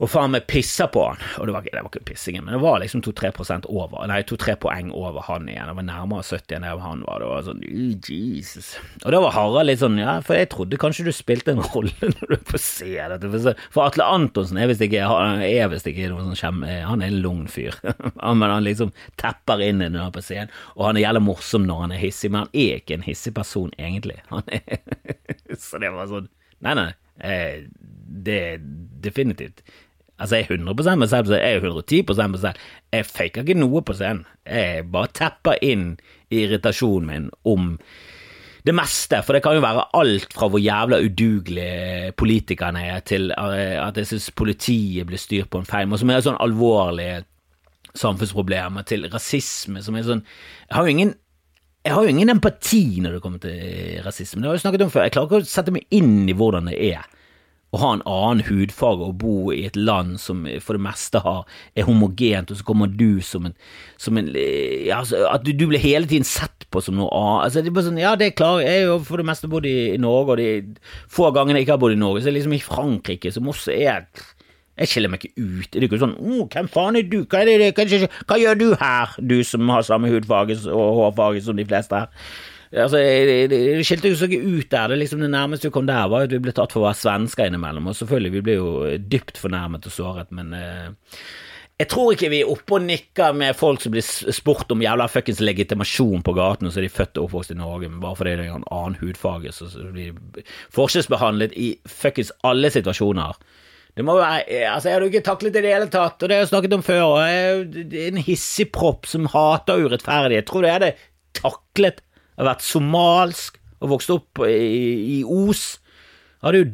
og 0.00 0.08
faen 0.08 0.32
meg 0.32 0.46
pissa 0.48 0.86
på 0.88 1.02
han. 1.10 1.20
Og 1.40 1.48
det 1.48 1.54
var, 1.54 1.66
det 1.66 1.76
var 1.76 1.90
ikke 1.90 2.06
pissingen, 2.08 2.46
men 2.46 2.56
det 2.56 2.60
var 2.62 2.78
liksom 2.80 3.02
2-3% 3.04 3.66
over, 3.68 4.06
nei 4.08 4.22
2-3 4.24 4.54
poeng 4.62 4.88
over 4.96 5.26
han 5.26 5.48
igjen. 5.50 5.68
Det 5.68 5.76
var 5.76 5.86
nærmere 5.86 6.24
70 6.24 6.56
enn 6.56 6.64
det 6.64 6.70
han 6.86 7.02
var. 7.04 7.20
Det 7.20 7.28
var 7.28 7.44
sånn 7.44 7.64
Jesus. 8.08 8.70
Og 9.04 9.12
da 9.12 9.20
var 9.20 9.34
Harald 9.36 9.68
litt 9.68 9.82
sånn, 9.82 9.98
ja, 10.00 10.16
for 10.24 10.40
jeg 10.40 10.48
trodde 10.54 10.80
kanskje 10.80 11.04
du 11.04 11.12
spilte 11.12 11.52
en 11.52 11.60
rolle 11.66 11.92
når 12.14 12.32
du 12.32 12.36
er 12.38 12.62
se 12.64 12.94
dette. 13.12 13.54
For 13.74 13.84
Atle 13.84 14.06
Antonsen 14.08 14.60
er 14.60 14.70
visst 14.70 14.86
ikke, 14.86 15.04
er 15.04 15.68
visst 15.72 15.90
ikke 15.90 16.08
noe 16.14 16.30
sånn 16.30 16.40
kjem... 16.40 16.64
Han 16.88 17.04
er 17.04 17.12
en 17.12 17.20
lugn 17.20 17.44
fyr. 17.52 17.76
men 18.40 18.46
han 18.46 18.64
liksom 18.64 18.94
tepper 19.20 19.66
inn 19.66 19.84
når 19.84 19.98
han 19.98 20.08
er 20.08 20.16
på 20.16 20.24
scenen, 20.24 20.56
og 20.78 20.86
han 20.88 20.96
er 20.96 21.04
jævlig 21.04 21.24
morsom 21.28 21.68
når 21.68 21.84
han 21.84 21.94
er 21.98 22.02
hissig, 22.06 22.32
men 22.32 22.46
han 22.46 22.56
er 22.64 22.80
ikke 22.80 22.96
en 22.96 23.04
hissig 23.04 23.34
person 23.36 23.68
egentlig. 23.76 24.16
Han 24.30 24.46
er 24.54 25.56
Så 25.58 25.80
det 25.82 25.90
var 25.92 26.08
sånn 26.08 26.28
Nei, 26.62 26.74
nei. 26.76 26.90
Eh, 27.24 27.64
det 28.24 28.36
er 28.36 28.60
definitivt 29.04 29.62
Altså, 30.20 30.36
jeg 30.36 30.50
er 30.50 30.60
100 30.60 31.00
meg 31.00 31.08
selv, 31.08 31.32
jeg 31.32 31.56
er 31.56 31.64
110 31.64 32.02
meg 32.28 32.40
selv. 32.42 32.64
Jeg 32.92 33.08
faker 33.08 33.44
ikke 33.44 33.56
noe 33.58 33.82
på 33.82 33.96
scenen. 33.96 34.26
Jeg 34.44 34.84
bare 34.92 35.12
tepper 35.16 35.60
inn 35.64 35.94
irritasjonen 36.30 37.08
min 37.08 37.28
om 37.48 37.76
det 38.66 38.74
meste, 38.76 39.22
for 39.24 39.32
det 39.32 39.40
kan 39.40 39.56
jo 39.56 39.64
være 39.64 39.86
alt 39.96 40.34
fra 40.36 40.50
hvor 40.52 40.60
jævla 40.60 40.98
udugelige 41.00 42.12
politikerne 42.20 42.82
er, 42.92 43.00
til 43.00 43.30
eh, 43.32 43.78
at 43.80 43.96
jeg 43.96 44.10
synes 44.10 44.28
politiet 44.36 45.08
blir 45.08 45.20
styrt 45.20 45.48
på 45.48 45.62
en 45.62 45.68
feil 45.68 45.88
måte, 45.88 46.02
som 46.02 46.12
er 46.12 46.26
sånn 46.26 46.40
alvorlige 46.44 47.22
samfunnsproblemer, 47.96 48.84
til 48.86 49.08
rasisme, 49.10 49.80
som 49.82 49.96
er 49.96 50.04
sånn 50.06 50.20
Jeg 50.68 50.76
har 50.76 50.84
jo 50.84 50.96
ingen 50.96 51.14
jeg 51.80 51.94
har 51.96 52.04
jo 52.04 52.12
ingen 52.12 52.28
empati 52.28 53.00
når 53.00 53.14
det 53.16 53.22
kommer 53.24 53.40
til 53.40 54.02
rasisme, 54.04 54.42
det 54.42 54.50
har 54.50 54.58
jeg 54.58 54.60
jo 54.60 54.64
snakket 54.66 54.82
om 54.84 54.90
før. 54.92 55.06
Jeg 55.06 55.14
klarer 55.14 55.30
ikke 55.30 55.40
å 55.40 55.48
sette 55.48 55.72
meg 55.72 55.86
inn 55.96 56.28
i 56.28 56.36
hvordan 56.36 56.68
det 56.68 56.76
er 56.90 57.06
å 57.70 57.78
ha 57.78 57.90
en 57.94 58.02
annen 58.08 58.42
hudfarge 58.48 59.06
og 59.06 59.18
bo 59.22 59.34
i 59.54 59.62
et 59.68 59.76
land 59.78 60.16
som 60.18 60.42
for 60.64 60.74
det 60.74 60.82
meste 60.82 61.20
har, 61.22 61.44
er 61.78 61.86
homogent, 61.86 62.50
og 62.50 62.58
så 62.58 62.66
kommer 62.66 62.90
du 62.90 63.20
som 63.22 63.46
en, 63.46 63.54
som 64.00 64.18
en 64.18 64.32
ja, 64.34 64.98
altså, 64.98 65.22
At 65.30 65.46
du, 65.46 65.52
du, 65.54 65.68
blir 65.70 65.82
hele 65.82 66.10
tiden 66.10 66.26
sett 66.26 66.66
på 66.70 66.82
som 66.82 66.98
noe 66.98 67.10
annet. 67.14 67.44
Altså, 67.46 67.62
det 67.62 67.70
er 67.70 67.78
bare 67.78 67.86
sånn, 67.86 68.02
ja, 68.02 68.16
det 68.18 68.30
er 68.30 68.36
klart, 68.40 68.64
jeg 68.66 68.82
har 68.82 68.90
jo 68.90 68.98
for 69.06 69.22
det 69.22 69.28
meste 69.30 69.50
bodd 69.50 69.70
i, 69.70 69.76
i, 69.94 70.02
Norge, 70.02 70.34
og 70.34 70.42
de 70.42 70.90
få 71.10 71.30
gangene 71.36 71.60
jeg 71.60 71.68
ikke 71.68 71.78
har 71.78 71.84
bodd 71.86 71.94
i 71.94 72.02
Norge, 72.02 72.24
så 72.24 72.28
er 72.28 72.34
det 72.34 72.40
liksom 72.40 72.58
i 72.58 72.62
Frankrike, 72.66 73.34
som 73.34 73.50
også 73.54 73.74
er 73.76 74.04
jeg 74.80 74.88
skiller 74.88 75.10
meg 75.12 75.24
ikke 75.26 75.42
ut. 75.44 75.66
Det 75.68 75.76
er 75.76 75.84
ikke 75.84 75.98
sånn 76.00 76.14
oh, 76.16 76.46
'Hvem 76.48 76.68
faen 76.72 76.96
er 76.96 77.04
du? 77.04 77.18
Hva, 77.28 77.42
er 77.42 77.60
det, 77.60 77.74
hva, 77.76 77.84
hva, 78.24 78.38
gjør 78.40 78.56
du 78.56 78.68
her, 78.80 79.12
du 79.20 79.42
som 79.44 79.68
har 79.68 79.84
samme 79.84 80.08
hudfarge 80.08 80.56
og 80.72 80.94
hårfarge 81.02 81.42
som 81.44 81.58
de 81.60 81.66
fleste 81.68 82.00
her?' 82.00 82.08
Altså, 82.70 83.00
det, 83.02 83.50
det 83.50 83.82
skilte 83.86 84.12
jo 84.12 84.26
ikke 84.28 84.44
ut 84.46 84.70
der. 84.70 84.92
Det, 84.92 84.98
liksom 85.00 85.22
det 85.24 85.30
nærmeste 85.32 85.66
vi 85.68 85.74
kom 85.74 85.88
der, 85.88 86.06
var 86.10 86.28
at 86.28 86.34
vi 86.34 86.38
ble 86.42 86.54
tatt 86.54 86.70
for 86.74 86.84
å 86.84 86.88
være 86.88 87.00
svensker 87.00 87.50
innimellom. 87.50 87.88
Og 87.90 87.96
selvfølgelig, 87.98 88.34
vi 88.36 88.42
ble 88.46 88.58
jo 88.60 88.74
dypt 89.10 89.40
fornærmet 89.42 89.88
og 89.90 89.94
såret, 89.94 90.30
men 90.34 90.54
eh, 90.54 91.16
jeg 91.80 91.88
tror 91.88 92.12
ikke 92.12 92.28
vi 92.28 92.42
er 92.42 92.50
oppe 92.52 92.76
og 92.76 92.84
nikker 92.84 93.34
med 93.40 93.56
folk 93.56 93.80
som 93.80 93.94
blir 93.94 94.04
spurt 94.04 94.70
om 94.74 94.82
jævla 94.84 95.06
fuckings 95.08 95.40
legitimasjon 95.40 96.22
på 96.26 96.34
gaten, 96.36 96.68
og 96.68 96.74
så 96.74 96.82
er 96.82 96.86
de 96.86 96.92
født 96.92 97.16
og 97.16 97.26
oppvokst 97.26 97.54
i 97.54 97.56
Norge, 97.56 97.88
men 97.88 98.02
bare 98.02 98.18
fordi 98.18 98.34
de 98.36 98.50
har 98.50 98.60
en 98.60 98.68
annen 98.68 98.98
hudfarge, 99.00 99.54
så, 99.56 99.70
blir 99.88 100.12
de 100.12 100.44
forskjellsbehandlet 100.76 101.56
i 101.56 101.70
fuckings 101.88 102.34
alle 102.44 102.70
situasjoner. 102.74 103.40
Det 103.96 104.04
må 104.06 104.14
være, 104.20 104.44
altså 104.70 104.88
Jeg 104.88 104.94
hadde 104.94 105.08
jo 105.08 105.12
ikke 105.14 105.26
taklet 105.26 105.56
det 105.56 105.64
i 105.64 105.66
det 105.66 105.72
hele 105.72 105.88
tatt, 105.90 106.20
og 106.20 106.28
det 106.28 106.36
har 106.36 106.44
jeg 106.44 106.52
snakket 106.52 106.76
om 106.76 106.84
før. 106.84 107.02
og 107.08 107.18
jeg, 107.26 107.64
det 107.90 108.04
er 108.04 108.12
En 108.12 108.22
hissigpropp 108.28 109.08
som 109.10 109.26
hater 109.32 109.82
urettferdighet. 109.82 110.46
Tror 110.46 110.62
du 110.62 110.68
jeg 110.68 110.78
hadde 110.78 110.92
taklet 111.40 112.04
jeg 112.40 112.46
har 112.46 112.54
vært 112.54 112.64
somalsk 112.64 113.58
og 113.84 113.90
vokst 113.90 114.12
opp 114.14 114.40
i, 114.46 114.54
i 115.12 115.22
Os. 115.28 115.64
Jeg 116.40 116.46
hadde 116.46 116.62
jo 116.62 116.70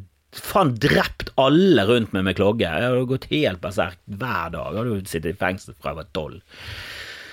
faen 0.47 0.77
drept 0.79 1.33
alle 1.43 1.83
rundt 1.89 2.13
meg 2.15 2.23
med 2.29 2.37
klogge. 2.39 2.69
Jeg 2.71 2.87
hadde 2.87 3.09
gått 3.11 3.27
helt 3.33 3.59
berserk 3.65 3.99
hver 4.07 4.53
dag. 4.55 4.69
Jeg 4.71 4.79
hadde 4.79 4.93
jo 4.93 4.99
sittet 5.11 5.33
i 5.33 5.41
fengsel 5.41 5.75
fra 5.75 5.91
jeg 5.91 5.99
var 5.99 6.13
tolv. 6.15 6.61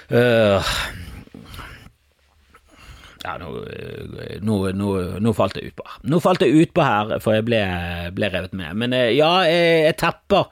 Uh, 0.09 0.73
ja, 3.21 3.35
nå, 3.37 3.51
nå, 4.41 4.57
nå, 4.81 4.89
nå, 5.21 5.35
falt 5.37 5.61
jeg 5.61 5.69
utpå. 5.69 5.85
Nå 6.09 6.21
falt 6.25 6.41
jeg 6.41 6.65
utpå 6.65 6.89
her, 6.89 7.13
for 7.21 7.37
jeg 7.37 7.45
ble, 7.51 7.61
ble 8.17 8.33
revet 8.33 8.57
med. 8.57 8.81
Men 8.81 8.97
uh, 8.97 9.11
ja, 9.13 9.29
jeg, 9.45 9.77
jeg 9.91 9.99
tepper 10.01 10.49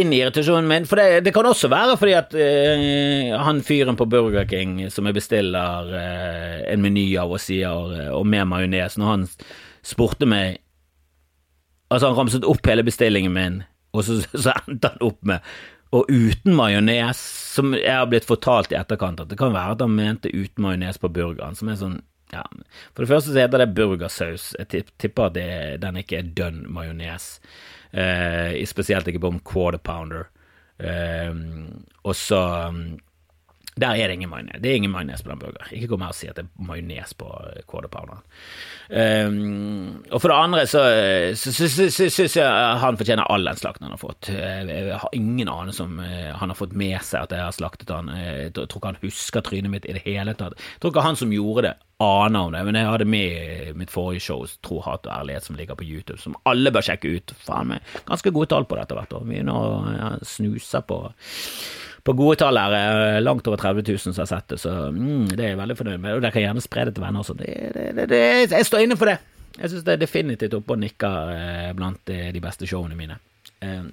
inn 0.00 0.12
i 0.12 0.20
irritasjonen 0.22 0.68
min. 0.68 0.88
For 0.88 1.00
det, 1.00 1.24
det, 1.26 1.32
kan 1.36 1.46
også 1.48 1.70
være 1.72 1.98
fordi 2.00 2.16
at 2.18 2.34
eh, 2.38 3.34
han 3.38 3.62
fyren 3.66 3.98
på 3.98 4.08
Burger 4.10 4.48
King 4.50 4.78
som 4.92 5.08
jeg 5.08 5.18
bestiller 5.18 5.92
eh, 5.98 6.58
en 6.72 6.82
meny 6.84 7.06
av 7.20 7.34
og 7.34 7.42
sier 7.42 7.94
uh, 7.94 8.10
og 8.16 8.26
med 8.28 8.48
majones, 8.50 8.98
når 9.00 9.12
han 9.12 9.30
spurte 9.84 10.28
meg 10.28 10.60
Altså, 11.92 12.08
han 12.08 12.16
ramset 12.16 12.46
opp 12.48 12.64
hele 12.66 12.82
bestillingen 12.82 13.30
min, 13.30 13.58
og 13.94 14.02
så, 14.06 14.16
så 14.32 14.54
endte 14.64 14.88
han 14.90 15.02
opp 15.04 15.18
med 15.28 15.44
og 15.94 16.08
uten 16.10 16.56
majones, 16.58 17.20
som 17.54 17.74
jeg 17.76 17.92
har 17.92 18.08
blitt 18.10 18.26
fortalt 18.26 18.72
i 18.72 18.78
etterkant 18.80 19.20
at 19.22 19.30
det 19.30 19.38
kan 19.38 19.54
være 19.54 19.76
at 19.76 19.84
han 19.84 19.94
mente 19.94 20.32
uten 20.32 20.64
majones 20.64 20.98
på 20.98 21.12
burgeren, 21.12 21.54
som 21.54 21.70
er 21.70 21.78
sånn 21.78 22.00
ja, 22.32 22.42
For 22.96 23.04
det 23.04 23.10
første 23.12 23.30
så 23.30 23.44
heter 23.44 23.62
det 23.62 23.74
burgersaus. 23.76 24.48
Jeg 24.58 24.88
tipper 24.98 25.28
at 25.28 25.36
den 25.82 26.00
ikke 26.00 26.18
er 26.18 26.32
dønn 26.34 26.64
majones. 26.72 27.36
Eh, 27.94 28.64
spesielt 28.66 29.08
ikke 29.08 29.22
på 29.22 29.30
en 29.30 29.42
quarter 29.46 29.78
pounder. 29.78 30.28
Eh, 30.78 31.34
og 32.02 32.16
så 32.18 32.40
mm, 32.74 32.98
der 33.80 33.98
er 33.98 34.06
det 34.06 34.14
ingen 34.14 34.30
majones. 34.30 34.60
Det 34.62 34.70
er 34.70 34.76
ingen 34.78 34.92
majones 34.92 35.22
på 35.24 35.32
den 35.32 35.40
burgeren. 35.42 35.70
Ikke 35.74 35.88
kom 35.90 36.04
her 36.04 36.12
og 36.12 36.18
si 36.18 36.28
at 36.30 36.36
det 36.38 36.44
er 36.44 36.66
majones 36.68 37.14
på 37.18 37.30
quarter 37.70 37.90
pounder. 37.90 38.20
Um, 38.84 40.04
og 40.12 40.20
for 40.20 40.30
det 40.30 40.36
andre 40.36 40.66
så 40.70 40.82
syns 41.34 42.36
jeg 42.36 42.78
han 42.84 42.98
fortjener 43.00 43.26
all 43.32 43.48
den 43.48 43.58
slakten 43.58 43.88
han 43.88 43.96
har 43.96 44.02
fått. 44.02 44.30
Jeg 44.30 45.00
har 45.02 45.16
ingen 45.16 45.50
anelse 45.50 45.86
om 45.88 45.98
han 45.98 46.52
har 46.52 46.58
fått 46.58 46.76
med 46.78 47.00
seg 47.02 47.26
at 47.26 47.34
jeg 47.34 47.42
har 47.48 47.56
slaktet 47.56 47.90
han. 47.90 48.12
Jeg 48.14 48.54
tror 48.54 48.68
ikke 48.70 48.92
han 48.92 49.02
husker 49.02 49.44
trynet 49.44 49.72
mitt 49.72 49.88
i 49.90 49.96
det 49.96 50.04
hele 50.06 50.36
tatt. 50.38 50.54
Jeg 50.54 50.84
tror 50.84 50.94
ikke 50.94 51.08
han 51.08 51.18
som 51.18 51.34
gjorde 51.34 51.66
det, 51.66 51.74
aner 52.04 52.46
om 52.46 52.52
det, 52.54 52.62
men 52.66 52.78
jeg 52.78 52.90
hadde 52.90 53.06
med 53.06 53.76
mitt 53.78 53.92
forrige 53.92 54.22
show, 54.24 54.42
Tro, 54.66 54.80
hat 54.84 55.06
og 55.06 55.14
ærlighet, 55.14 55.46
som 55.46 55.58
ligger 55.58 55.78
på 55.78 55.86
YouTube, 55.86 56.20
som 56.20 56.36
alle 56.46 56.72
bør 56.74 56.84
sjekke 56.84 57.16
ut. 57.16 57.34
Faen 57.46 57.70
meg, 57.70 57.94
ganske 58.08 58.32
gode 58.34 58.50
tall 58.52 58.66
på 58.68 58.78
dette 58.78 58.98
hvert 58.98 59.14
år. 59.14 59.26
Begynner 59.28 59.54
å 59.54 60.12
snuse 60.26 60.82
på 60.86 61.00
på 62.04 62.12
gode 62.18 62.36
tall 62.42 62.58
her, 62.60 62.74
er 62.76 63.22
langt 63.24 63.46
over 63.48 63.60
30 63.60 63.86
000 63.88 64.02
som 64.02 64.16
har 64.20 64.28
sett 64.28 64.50
det, 64.52 64.58
så 64.60 64.72
mm, 64.92 65.30
det 65.32 65.40
er 65.40 65.54
jeg 65.54 65.60
veldig 65.60 65.76
fornøyd 65.78 66.02
med. 66.02 66.16
Og 66.16 66.24
dere 66.24 66.34
kan 66.34 66.44
gjerne 66.44 66.64
spre 66.64 66.84
det 66.88 66.96
til 66.96 67.04
venner 67.04 67.24
også. 67.24 67.36
Det, 67.38 67.54
det, 67.96 68.08
det, 68.10 68.24
jeg 68.52 68.68
står 68.68 68.84
inne 68.84 68.98
for 69.00 69.08
det. 69.08 69.18
Jeg 69.54 69.70
syns 69.70 69.86
det 69.86 69.94
er 69.94 70.02
definitivt 70.02 70.56
oppe 70.58 70.74
og 70.74 70.82
nikker 70.82 71.30
eh, 71.32 71.70
blant 71.78 72.00
de, 72.10 72.18
de 72.34 72.42
beste 72.42 72.68
showene 72.68 72.98
mine. 72.98 73.16
Eh, 73.64 73.86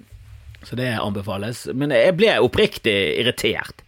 så 0.66 0.78
det 0.78 0.90
anbefales. 0.98 1.64
Men 1.74 1.94
jeg 1.94 2.16
ble 2.18 2.34
oppriktig 2.44 2.96
irritert. 3.22 3.84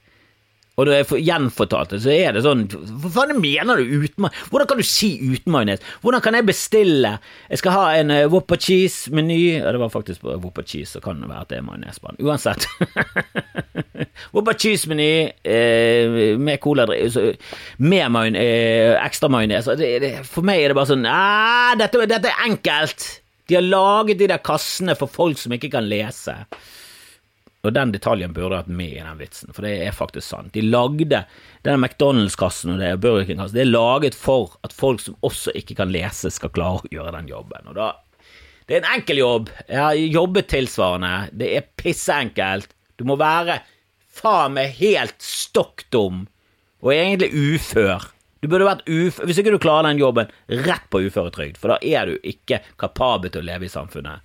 Og 0.75 0.89
når 0.89 0.97
jeg 0.97 1.25
gjenfortalte, 1.29 2.01
så 2.03 2.11
er 2.11 2.35
det 2.35 2.43
sånn 2.43 2.65
Hva 2.73 3.11
faen 3.15 3.39
mener 3.39 3.79
du 3.79 3.93
uten 4.03 4.25
majones? 4.25 4.49
Hvordan 4.51 4.71
kan 4.71 4.81
du 4.81 4.87
si 4.89 5.11
uten 5.23 5.55
majones? 5.55 5.85
Hvordan 6.03 6.25
kan 6.25 6.39
jeg 6.39 6.49
bestille 6.49 7.13
Jeg 7.53 7.61
skal 7.61 7.77
ha 7.77 7.85
en 8.01 8.11
uh, 8.11 8.25
Wopper 8.33 8.59
cheese-meny 8.59 9.39
Ja, 9.61 9.71
det 9.71 9.83
var 9.83 9.93
faktisk 9.95 10.25
på 10.25 10.35
Wopper 10.43 10.67
cheese, 10.67 10.97
så 10.97 11.03
kan 11.05 11.23
det 11.23 11.31
være 11.31 11.47
at 11.47 11.53
det 11.53 11.61
er 11.61 11.67
majones 11.67 12.01
på 12.03 12.11
den. 12.11 12.27
Uansett. 12.27 12.67
Wopper 14.35 14.59
cheese-meny 14.59 15.11
eh, 15.47 16.35
med 16.39 16.61
cola 16.63 16.87
med 16.87 18.13
majon, 18.13 18.37
eh, 18.39 18.95
ekstra 18.99 19.31
majones. 19.33 19.69
For 20.31 20.47
meg 20.47 20.63
er 20.63 20.73
det 20.73 20.79
bare 20.79 20.91
sånn 20.91 21.07
ah, 21.09 21.75
dette, 21.79 22.03
dette 22.11 22.31
er 22.31 22.49
enkelt! 22.49 23.07
De 23.49 23.59
har 23.59 23.67
laget 23.67 24.21
de 24.23 24.29
der 24.31 24.41
kassene 24.45 24.95
for 24.97 25.11
folk 25.11 25.39
som 25.41 25.53
ikke 25.55 25.73
kan 25.75 25.87
lese. 25.89 26.37
Og 27.65 27.73
den 27.73 27.95
detaljen 27.95 28.35
burde 28.37 28.59
hatt 28.61 28.69
med 28.69 28.93
i 28.93 29.01
den 29.01 29.21
vitsen, 29.21 29.53
for 29.57 29.65
det 29.65 29.73
er 29.87 29.97
faktisk 29.97 30.27
sant. 30.29 30.53
De 30.53 30.61
lagde 30.65 31.23
denne 31.65 31.79
McDonald's-kassen 31.81 32.75
og 32.75 32.83
det 32.83 32.91
Burger 33.01 33.25
King-kassen, 33.29 33.57
det 33.57 33.65
er 33.65 33.71
laget 33.73 34.19
for 34.19 34.59
at 34.67 34.77
folk 34.77 35.01
som 35.01 35.17
også 35.25 35.55
ikke 35.57 35.79
kan 35.81 35.93
lese, 35.95 36.33
skal 36.33 36.53
klare 36.53 36.85
å 36.85 36.93
gjøre 36.93 37.15
den 37.17 37.31
jobben. 37.33 37.71
Og 37.73 37.79
da 37.81 37.93
Det 38.65 38.79
er 38.79 38.81
en 38.81 38.95
enkel 38.97 39.19
jobb. 39.21 39.51
Jeg 39.69 39.77
har 39.77 39.95
jobbet 39.95 40.47
tilsvarende. 40.49 41.29
Det 41.37 41.51
er 41.57 41.67
pisseenkelt. 41.77 42.71
Du 42.97 43.05
må 43.05 43.17
være 43.21 43.59
faen 44.15 44.55
meg 44.57 44.77
helt 44.79 45.19
stokk 45.21 45.85
dum 45.93 46.23
og 46.85 46.93
egentlig 46.95 47.29
ufør. 47.33 48.07
Du 48.41 48.49
burde 48.49 48.69
vært 48.69 48.89
ufør 48.89 49.29
Hvis 49.29 49.39
ikke 49.41 49.55
du 49.55 49.61
klarer 49.61 49.89
den 49.89 50.01
jobben, 50.01 50.33
rett 50.49 50.89
på 50.93 51.01
uføretrygd, 51.07 51.57
for 51.61 51.73
da 51.73 51.79
er 51.81 52.09
du 52.09 52.29
ikke 52.29 52.61
kapabel 52.81 53.33
til 53.33 53.45
å 53.45 53.49
leve 53.49 53.69
i 53.69 53.73
samfunnet. 53.73 54.21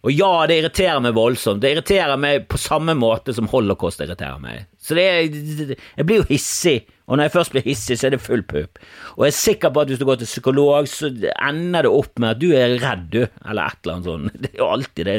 Og 0.00 0.14
ja, 0.16 0.46
det 0.48 0.56
irriterer 0.62 1.00
meg 1.04 1.12
voldsomt. 1.16 1.60
Det 1.60 1.74
irriterer 1.74 2.16
meg 2.20 2.46
på 2.48 2.56
samme 2.60 2.94
måte 2.96 3.34
som 3.36 3.50
holocaust 3.52 4.00
irriterer 4.00 4.38
meg. 4.40 4.64
Så 4.80 4.96
det 4.96 5.04
er, 5.04 5.74
Jeg 5.76 6.06
blir 6.08 6.22
jo 6.22 6.28
hissig, 6.30 6.86
og 7.04 7.18
når 7.18 7.26
jeg 7.26 7.34
først 7.34 7.52
blir 7.52 7.66
hissig, 7.66 7.98
så 8.00 8.06
er 8.08 8.14
det 8.14 8.22
full 8.24 8.40
pupp. 8.48 8.80
Og 9.18 9.26
jeg 9.26 9.34
er 9.34 9.36
sikker 9.36 9.74
på 9.74 9.82
at 9.82 9.92
hvis 9.92 10.00
du 10.00 10.06
går 10.08 10.22
til 10.22 10.30
psykolog, 10.30 10.88
så 10.88 11.10
ender 11.10 11.84
det 11.84 11.92
opp 11.92 12.22
med 12.22 12.30
at 12.30 12.40
du 12.40 12.48
er 12.56 12.78
redd, 12.80 13.10
du, 13.12 13.26
eller 13.44 13.68
et 13.68 13.82
eller 13.82 13.98
annet 13.98 14.08
sånt. 14.08 14.38
Det 14.40 14.52
er 14.54 14.62
jo 14.62 14.70
alltid 14.70 15.10
det. 15.10 15.18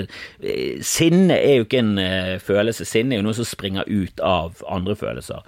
Sinne 0.88 1.38
er 1.38 1.60
jo 1.60 1.68
ikke 1.68 1.84
en 1.84 1.94
uh, 2.02 2.40
følelse. 2.42 2.88
Sinne 2.88 3.16
er 3.16 3.22
jo 3.22 3.28
noe 3.28 3.38
som 3.38 3.50
springer 3.52 3.86
ut 3.86 4.26
av 4.26 4.66
andre 4.66 4.98
følelser. 4.98 5.46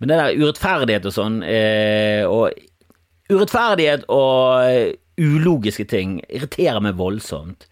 Men 0.00 0.10
det 0.10 0.18
der 0.18 0.42
urettferdighet 0.42 1.06
og 1.06 1.14
sånn, 1.14 1.38
uh, 1.46 2.26
og 2.26 3.30
urettferdighet 3.30 4.10
og 4.10 4.66
uh, 4.66 4.90
ulogiske 5.22 5.86
ting 5.94 6.18
irriterer 6.26 6.82
meg 6.82 6.98
voldsomt 6.98 7.70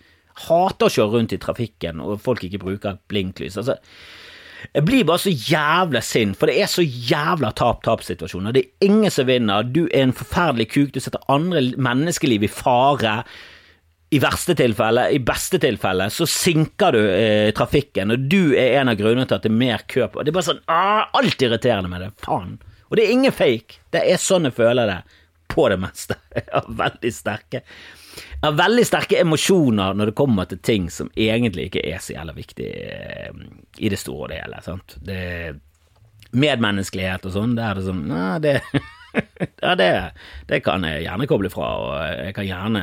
hater 0.48 0.88
å 0.88 0.92
kjøre 0.92 1.18
rundt 1.18 1.34
i 1.34 1.40
trafikken 1.40 2.02
og 2.02 2.20
folk 2.22 2.44
ikke 2.46 2.62
bruker 2.62 2.98
blinklys. 3.10 3.58
Altså, 3.60 3.78
jeg 4.72 4.86
blir 4.86 5.04
bare 5.06 5.22
så 5.22 5.32
jævla 5.32 6.00
sint, 6.04 6.38
for 6.38 6.50
det 6.50 6.56
er 6.62 6.70
så 6.70 6.84
jævla 6.84 7.52
tap-tap-situasjoner. 7.56 8.54
Det 8.54 8.62
er 8.62 8.88
ingen 8.88 9.12
som 9.12 9.28
vinner. 9.28 9.66
Du 9.66 9.84
er 9.86 10.06
en 10.06 10.14
forferdelig 10.16 10.70
kuk. 10.72 10.94
Du 10.94 11.02
setter 11.02 11.24
andre 11.32 11.66
menneskeliv 11.76 12.46
i 12.46 12.50
fare. 12.50 13.18
I 14.14 14.20
verste 14.22 14.54
tilfelle, 14.54 15.08
i 15.10 15.18
beste 15.26 15.58
tilfelle, 15.58 16.06
så 16.12 16.26
sinker 16.30 16.94
du 16.94 17.00
eh, 17.02 17.48
trafikken, 17.56 18.12
og 18.14 18.28
du 18.30 18.52
er 18.54 18.76
en 18.78 18.92
av 18.92 18.98
grunnene 19.00 19.24
til 19.26 19.34
at 19.34 19.42
det 19.42 19.50
er 19.50 19.56
mer 19.58 19.82
kø 19.90 20.06
på. 20.06 20.22
Det 20.22 20.30
er 20.30 20.36
bare 20.36 20.46
sånn 20.52 20.60
ah, 20.70 21.08
Alt 21.18 21.42
irriterende 21.42 21.90
med 21.90 22.04
det. 22.04 22.12
Faen. 22.22 22.52
Og 22.86 22.94
det 22.94 23.08
er 23.08 23.14
ingen 23.16 23.34
fake. 23.34 23.80
Det 23.90 24.04
er 24.06 24.22
sånn 24.22 24.46
jeg 24.46 24.54
føler 24.54 24.86
det 24.86 25.00
på 25.50 25.66
det 25.72 25.80
meste. 25.82 26.20
Veldig 26.84 27.12
sterke 27.16 27.64
jeg 28.14 28.46
har 28.46 28.56
veldig 28.58 28.86
sterke 28.86 29.20
emosjoner 29.20 29.96
når 29.98 30.10
det 30.10 30.18
kommer 30.18 30.48
til 30.50 30.60
ting 30.64 30.88
som 30.92 31.10
egentlig 31.16 31.68
ikke 31.68 31.84
er 31.90 32.02
så 32.02 32.16
jævla 32.16 32.34
viktig 32.36 32.70
eh, 32.70 33.38
i 33.78 33.92
det 33.92 34.00
store 34.00 34.26
og 34.26 34.32
det 34.32 34.42
hele. 34.42 34.60
Sant? 34.64 34.98
Det, 35.04 35.22
medmenneskelighet 36.34 37.26
og 37.28 37.34
sånn, 37.34 37.56
det 37.56 37.64
er 37.64 37.78
det 37.78 37.86
sånn 37.86 38.04
Nei, 38.10 38.28
det 38.42 38.58
ja, 39.62 39.74
det, 39.78 39.88
det, 40.48 40.58
kan 40.66 40.82
jeg 40.86 41.04
gjerne 41.04 41.26
koble 41.30 41.50
fra, 41.52 41.68
og 41.78 41.92
jeg 42.18 42.34
kan 42.34 42.46
gjerne 42.48 42.82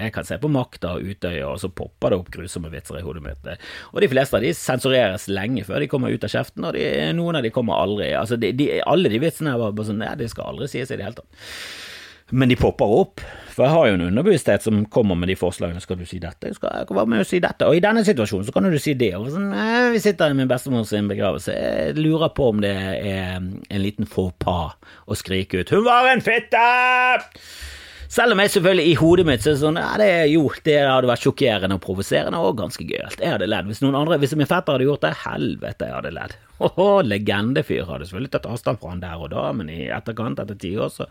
jeg 0.00 0.14
kan 0.14 0.26
se 0.26 0.38
på 0.42 0.50
Makta 0.50 0.96
og 0.96 1.06
Utøya, 1.06 1.44
og 1.46 1.60
så 1.62 1.70
popper 1.70 2.10
det 2.10 2.18
opp 2.18 2.32
grusomme 2.34 2.72
vitser 2.72 2.98
i 2.98 3.04
hodet 3.06 3.22
mitt. 3.22 3.50
Og 3.92 4.00
de 4.02 4.10
fleste 4.10 4.34
av 4.38 4.42
de 4.42 4.50
sensureres 4.58 5.28
lenge 5.30 5.62
før 5.68 5.84
de 5.84 5.90
kommer 5.90 6.10
ut 6.10 6.26
av 6.26 6.32
kjeften, 6.34 6.66
og 6.66 6.74
de, 6.74 6.88
noen 7.14 7.38
av 7.38 7.46
de 7.46 7.54
kommer 7.54 7.78
aldri. 7.78 8.10
Altså, 8.18 8.40
de, 8.40 8.50
de, 8.58 8.70
alle 8.82 9.12
de 9.12 9.22
vitsene 9.22 9.54
er 9.54 9.62
bare 9.62 9.86
sånn 9.86 10.02
Nei, 10.02 10.16
de 10.18 10.26
skal 10.30 10.50
aldri 10.52 10.70
sies 10.70 10.90
i 10.90 10.98
det 10.98 11.06
hele 11.06 11.20
tatt. 11.20 11.46
Men 12.30 12.50
de 12.50 12.56
popper 12.60 12.90
opp, 12.92 13.22
for 13.54 13.64
jeg 13.64 13.72
har 13.72 13.86
jo 13.88 13.94
en 13.96 14.04
underbevissthet 14.10 14.66
som 14.66 14.82
kommer 14.92 15.16
med 15.16 15.30
de 15.32 15.36
forslagene. 15.38 15.80
Skal 15.80 15.96
du 16.00 16.04
si 16.08 16.20
dette? 16.20 16.52
Skal 16.54 16.74
jeg 16.82 16.90
være 16.92 17.08
med 17.08 17.24
og 17.24 17.28
si 17.30 17.40
dette? 17.40 17.66
Og 17.66 17.78
i 17.78 17.82
denne 17.82 18.04
situasjonen 18.04 18.44
så 18.44 18.52
kan 18.54 18.68
du 18.68 18.76
si 18.82 18.92
det. 19.00 19.14
Og 19.16 19.30
sånn, 19.32 19.48
vi 19.94 20.02
sitter 20.04 20.34
i 20.34 20.36
min 20.36 20.50
bestemors 20.50 20.92
begravelse. 20.92 21.56
Jeg 21.56 21.96
lurer 21.96 22.34
på 22.36 22.50
om 22.52 22.60
det 22.64 22.74
er 22.76 23.40
en 23.40 23.82
liten 23.82 24.06
faux 24.06 24.36
pas 24.38 24.76
å 25.08 25.16
skrike 25.16 25.64
ut 25.64 25.70
'Hun 25.70 25.84
var 25.84 26.12
en 26.12 26.20
fitte!' 26.20 27.77
Selv 28.08 28.32
om 28.32 28.40
jeg 28.40 28.54
selvfølgelig 28.54 28.88
i 28.88 28.96
hodet 28.96 29.24
mitt 29.28 29.42
så 29.44 29.50
er 29.50 29.56
det 29.56 29.60
sånn 29.60 29.78
ja, 29.78 29.88
det 30.00 30.08
jo, 30.32 30.46
det 30.64 30.76
hadde 30.80 31.10
vært 31.10 31.24
sjokkerende 31.26 31.76
og 31.76 31.82
provoserende 31.84 32.38
og 32.40 32.56
ganske 32.56 32.86
gøyalt. 32.88 33.20
Jeg 33.20 33.34
hadde 33.34 33.48
ledd. 33.50 33.68
Hvis 33.68 33.82
noen 33.84 33.98
andre, 34.00 34.16
hvis 34.22 34.32
min 34.38 34.48
fetter 34.48 34.78
hadde 34.78 34.86
gjort 34.88 35.04
det, 35.04 35.10
helvete, 35.26 35.90
jeg 35.90 35.96
hadde 35.98 36.14
ledd. 36.16 36.36
Åhå, 36.64 36.86
legendefyr. 37.04 37.84
Hadde 37.90 38.08
selvfølgelig 38.08 38.32
tatt 38.32 38.48
avstand 38.48 38.80
fra 38.80 38.94
han 38.94 39.04
der 39.04 39.20
og 39.20 39.28
da, 39.34 39.44
men 39.60 39.68
i 39.72 39.82
etterkant, 39.92 40.40
etter 40.40 40.56
ti 40.58 40.72
år, 40.80 40.88
så 40.94 41.08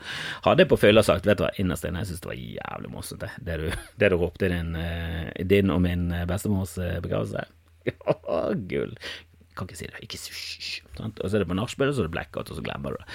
hadde 0.48 0.66
jeg 0.66 0.72
på 0.74 0.82
fylla 0.82 1.06
sagt 1.06 1.30
vet 1.30 1.38
du 1.38 1.46
hva, 1.46 1.54
innerst 1.62 1.86
inne, 1.86 2.02
jeg 2.02 2.12
synes 2.12 2.26
det 2.26 2.32
var 2.34 2.42
jævlig 2.42 2.92
morsomt, 2.96 3.24
det, 3.24 3.46
det 3.46 3.62
du, 3.62 3.88
det 4.02 4.12
du 4.12 4.18
ropte 4.18 4.50
i 4.50 4.52
din, 4.56 4.74
uh, 4.74 5.30
din 5.54 5.74
og 5.74 5.82
min 5.86 6.10
eh, 6.18 6.26
bestemors 6.30 6.76
uh, 6.82 6.98
begravelse. 7.06 7.46
Gull. 8.74 8.98
Kan 9.58 9.70
ikke 9.70 9.80
si 9.80 9.90
det. 9.90 10.02
Ikke 10.06 10.20
hysj. 10.20 10.72
Og 11.00 11.24
så 11.24 11.38
er 11.38 11.44
det 11.44 11.50
på 11.50 11.58
nachspielet, 11.58 11.96
så 11.96 12.04
er 12.04 12.10
det 12.10 12.18
blackout, 12.18 12.50
og 12.50 12.58
så 12.58 12.66
glemmer 12.66 12.94
du 12.94 13.02
det. 13.02 13.08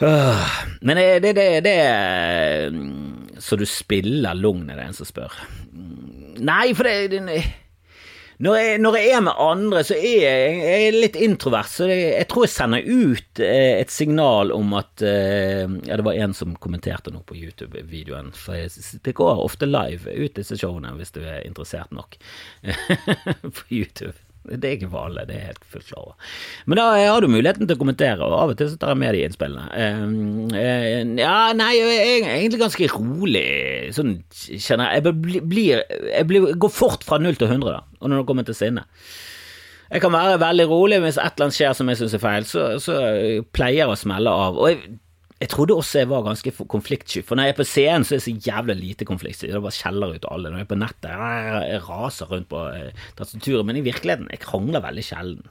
Men 0.00 0.98
det, 0.98 1.08
det, 1.22 1.32
det, 1.36 1.48
det 1.66 3.40
Så 3.42 3.56
du 3.60 3.66
spiller 3.68 4.34
lugn, 4.38 4.70
er 4.70 4.80
det 4.80 4.86
en 4.88 4.96
som 4.96 5.08
spør. 5.08 5.34
Nei, 6.42 6.72
for 6.74 6.88
det, 6.88 7.20
når, 8.42 8.56
jeg, 8.58 8.78
når 8.82 8.96
jeg, 8.98 9.10
er 9.14 9.20
med 9.22 9.38
andre, 9.38 9.82
så 9.86 9.94
er 9.94 10.24
jeg, 10.24 10.54
jeg 10.58 10.86
er 10.88 10.96
litt 10.96 11.18
introvert, 11.20 11.70
så 11.70 11.86
jeg 11.86 12.26
tror 12.30 12.46
jeg 12.46 12.54
sender 12.54 12.88
ut 12.88 13.42
eh, 13.44 13.76
et 13.76 13.92
signal 13.92 14.50
om 14.56 14.74
at 14.80 15.04
eh, 15.06 15.62
Ja, 15.86 15.98
det 16.00 16.06
var 16.08 16.18
en 16.18 16.34
som 16.34 16.56
kommenterte 16.58 17.12
noe 17.14 17.22
på 17.28 17.36
YouTube-videoen, 17.38 18.32
for 18.34 18.58
jeg 18.58 19.14
går 19.18 19.44
ofte 19.44 19.68
live 19.68 20.10
ut 20.10 20.34
disse 20.40 20.58
showene 20.58 20.94
hvis 20.98 21.14
du 21.14 21.22
er 21.22 21.44
interessert 21.46 21.94
nok 21.94 22.18
på 23.60 23.66
YouTube. 23.70 24.16
Det 24.48 24.66
er 24.66 24.76
ikke 24.76 24.90
for 24.90 25.06
alle, 25.06 25.24
det 25.28 25.36
er 25.36 25.50
helt 25.52 25.66
fullt 25.70 25.88
klar 25.88 26.02
over. 26.02 26.30
Men 26.66 26.80
da 26.80 26.86
har 26.98 27.22
du 27.22 27.28
muligheten 27.30 27.68
til 27.68 27.78
å 27.78 27.80
kommentere, 27.80 28.18
og 28.26 28.34
av 28.34 28.54
og 28.54 28.58
til 28.58 28.70
så 28.72 28.78
tar 28.80 28.94
jeg 28.94 29.00
med 29.02 29.14
de 29.14 29.20
innspillene. 29.26 29.66
Uh, 29.70 31.12
ja, 31.20 31.36
nei, 31.56 31.70
jeg 31.78 31.98
er 31.98 32.30
egentlig 32.36 32.62
ganske 32.64 32.88
rolig, 32.96 33.44
sånn 33.94 34.16
kjenner 34.34 34.96
jeg. 34.96 35.04
Jeg, 35.06 35.44
blir, 35.52 35.84
jeg 36.10 36.30
blir, 36.30 36.48
går 36.58 36.74
fort 36.74 37.06
fra 37.06 37.20
null 37.22 37.38
til 37.38 37.52
hundre, 37.52 37.78
da, 37.78 38.00
og 38.00 38.10
når 38.10 38.22
det 38.24 38.30
kommer 38.32 38.48
til 38.48 38.58
sinne. 38.58 38.86
Jeg 39.92 40.00
kan 40.00 40.14
være 40.14 40.40
veldig 40.40 40.66
rolig 40.70 40.98
hvis 41.04 41.18
et 41.20 41.34
eller 41.34 41.50
annet 41.50 41.58
skjer 41.58 41.74
som 41.76 41.90
jeg 41.92 42.00
syns 42.00 42.14
er 42.16 42.22
feil, 42.22 42.46
så, 42.48 42.68
så 42.80 42.98
pleier 43.52 43.82
jeg 43.82 43.92
å 43.92 43.98
smelle 44.00 44.32
av. 44.32 44.56
Og 44.56 44.70
jeg 44.72 44.96
jeg 45.42 45.50
trodde 45.50 45.74
også 45.74 46.02
jeg 46.02 46.10
var 46.12 46.26
ganske 46.26 46.52
konfliktsky, 46.70 47.24
for 47.26 47.38
når 47.38 47.48
jeg 47.48 47.54
er 47.54 47.58
på 47.58 47.66
scenen, 47.66 48.04
så 48.06 48.14
er 48.14 48.20
det 48.20 48.26
så 48.28 48.34
jævlig 48.46 48.76
lite 48.78 49.08
konfliktsky. 49.08 49.48
Det 49.50 49.62
bare 49.64 49.74
skjeller 49.74 50.14
ut 50.14 50.28
alle. 50.30 50.52
Når 50.52 50.62
jeg 50.62 50.68
er 50.68 50.70
på 50.70 50.78
nettet, 50.78 51.08
jeg, 51.10 51.64
jeg 51.72 51.80
raser 51.88 52.30
rundt 52.30 52.48
på 52.52 52.60
eh, 52.70 53.08
tastaturet, 53.18 53.66
men 53.66 53.80
i 53.80 53.82
virkeligheten, 53.88 54.30
jeg 54.30 54.44
krangler 54.44 54.84
veldig 54.84 55.04
sjelden. 55.08 55.50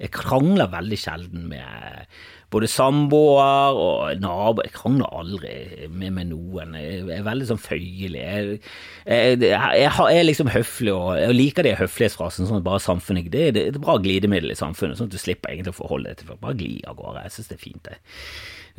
Jeg 0.00 0.12
krangler 0.16 0.68
veldig 0.72 0.96
sjelden 0.96 1.48
med 1.50 2.12
både 2.52 2.68
samboer 2.72 3.76
og 3.76 4.20
naboer. 4.20 4.66
Jeg 4.68 4.76
krangler 4.76 5.16
aldri 5.20 5.52
med, 5.88 6.14
med, 6.16 6.30
noen. 6.30 6.76
Jeg 6.76 7.02
er 7.18 7.26
veldig 7.26 7.48
sånn 7.50 7.60
føyelig. 7.60 8.22
Jeg, 8.22 8.60
jeg, 9.06 9.42
jeg, 9.44 9.90
er 9.90 10.24
liksom 10.24 10.52
høflig, 10.52 10.94
og 10.94 11.12
jeg 11.20 11.36
liker 11.36 11.68
de 11.68 11.76
høflighetsfrasene. 11.80 12.48
Sånn 12.48 12.64
bare 12.64 12.80
samfunnet, 12.84 13.28
det, 13.32 13.50
det, 13.56 13.66
er 13.66 13.74
et 13.74 13.82
bra 13.82 13.98
glidemiddel 14.00 14.52
i 14.52 14.58
samfunnet, 14.58 15.00
sånn 15.00 15.12
at 15.12 15.16
du 15.16 15.20
slipper 15.20 15.52
egentlig 15.52 15.76
å 15.76 15.80
forholde 15.82 16.12
deg 16.12 16.22
til 16.22 16.32
folk. 16.32 16.42
Bare 16.44 16.60
gli 16.60 16.78
av 16.88 16.96
gårde. 17.00 17.26
Jeg 17.28 17.36
syns 17.36 17.52
det 17.52 17.58
er 17.58 17.64
fint, 17.68 17.84
det. 17.88 18.00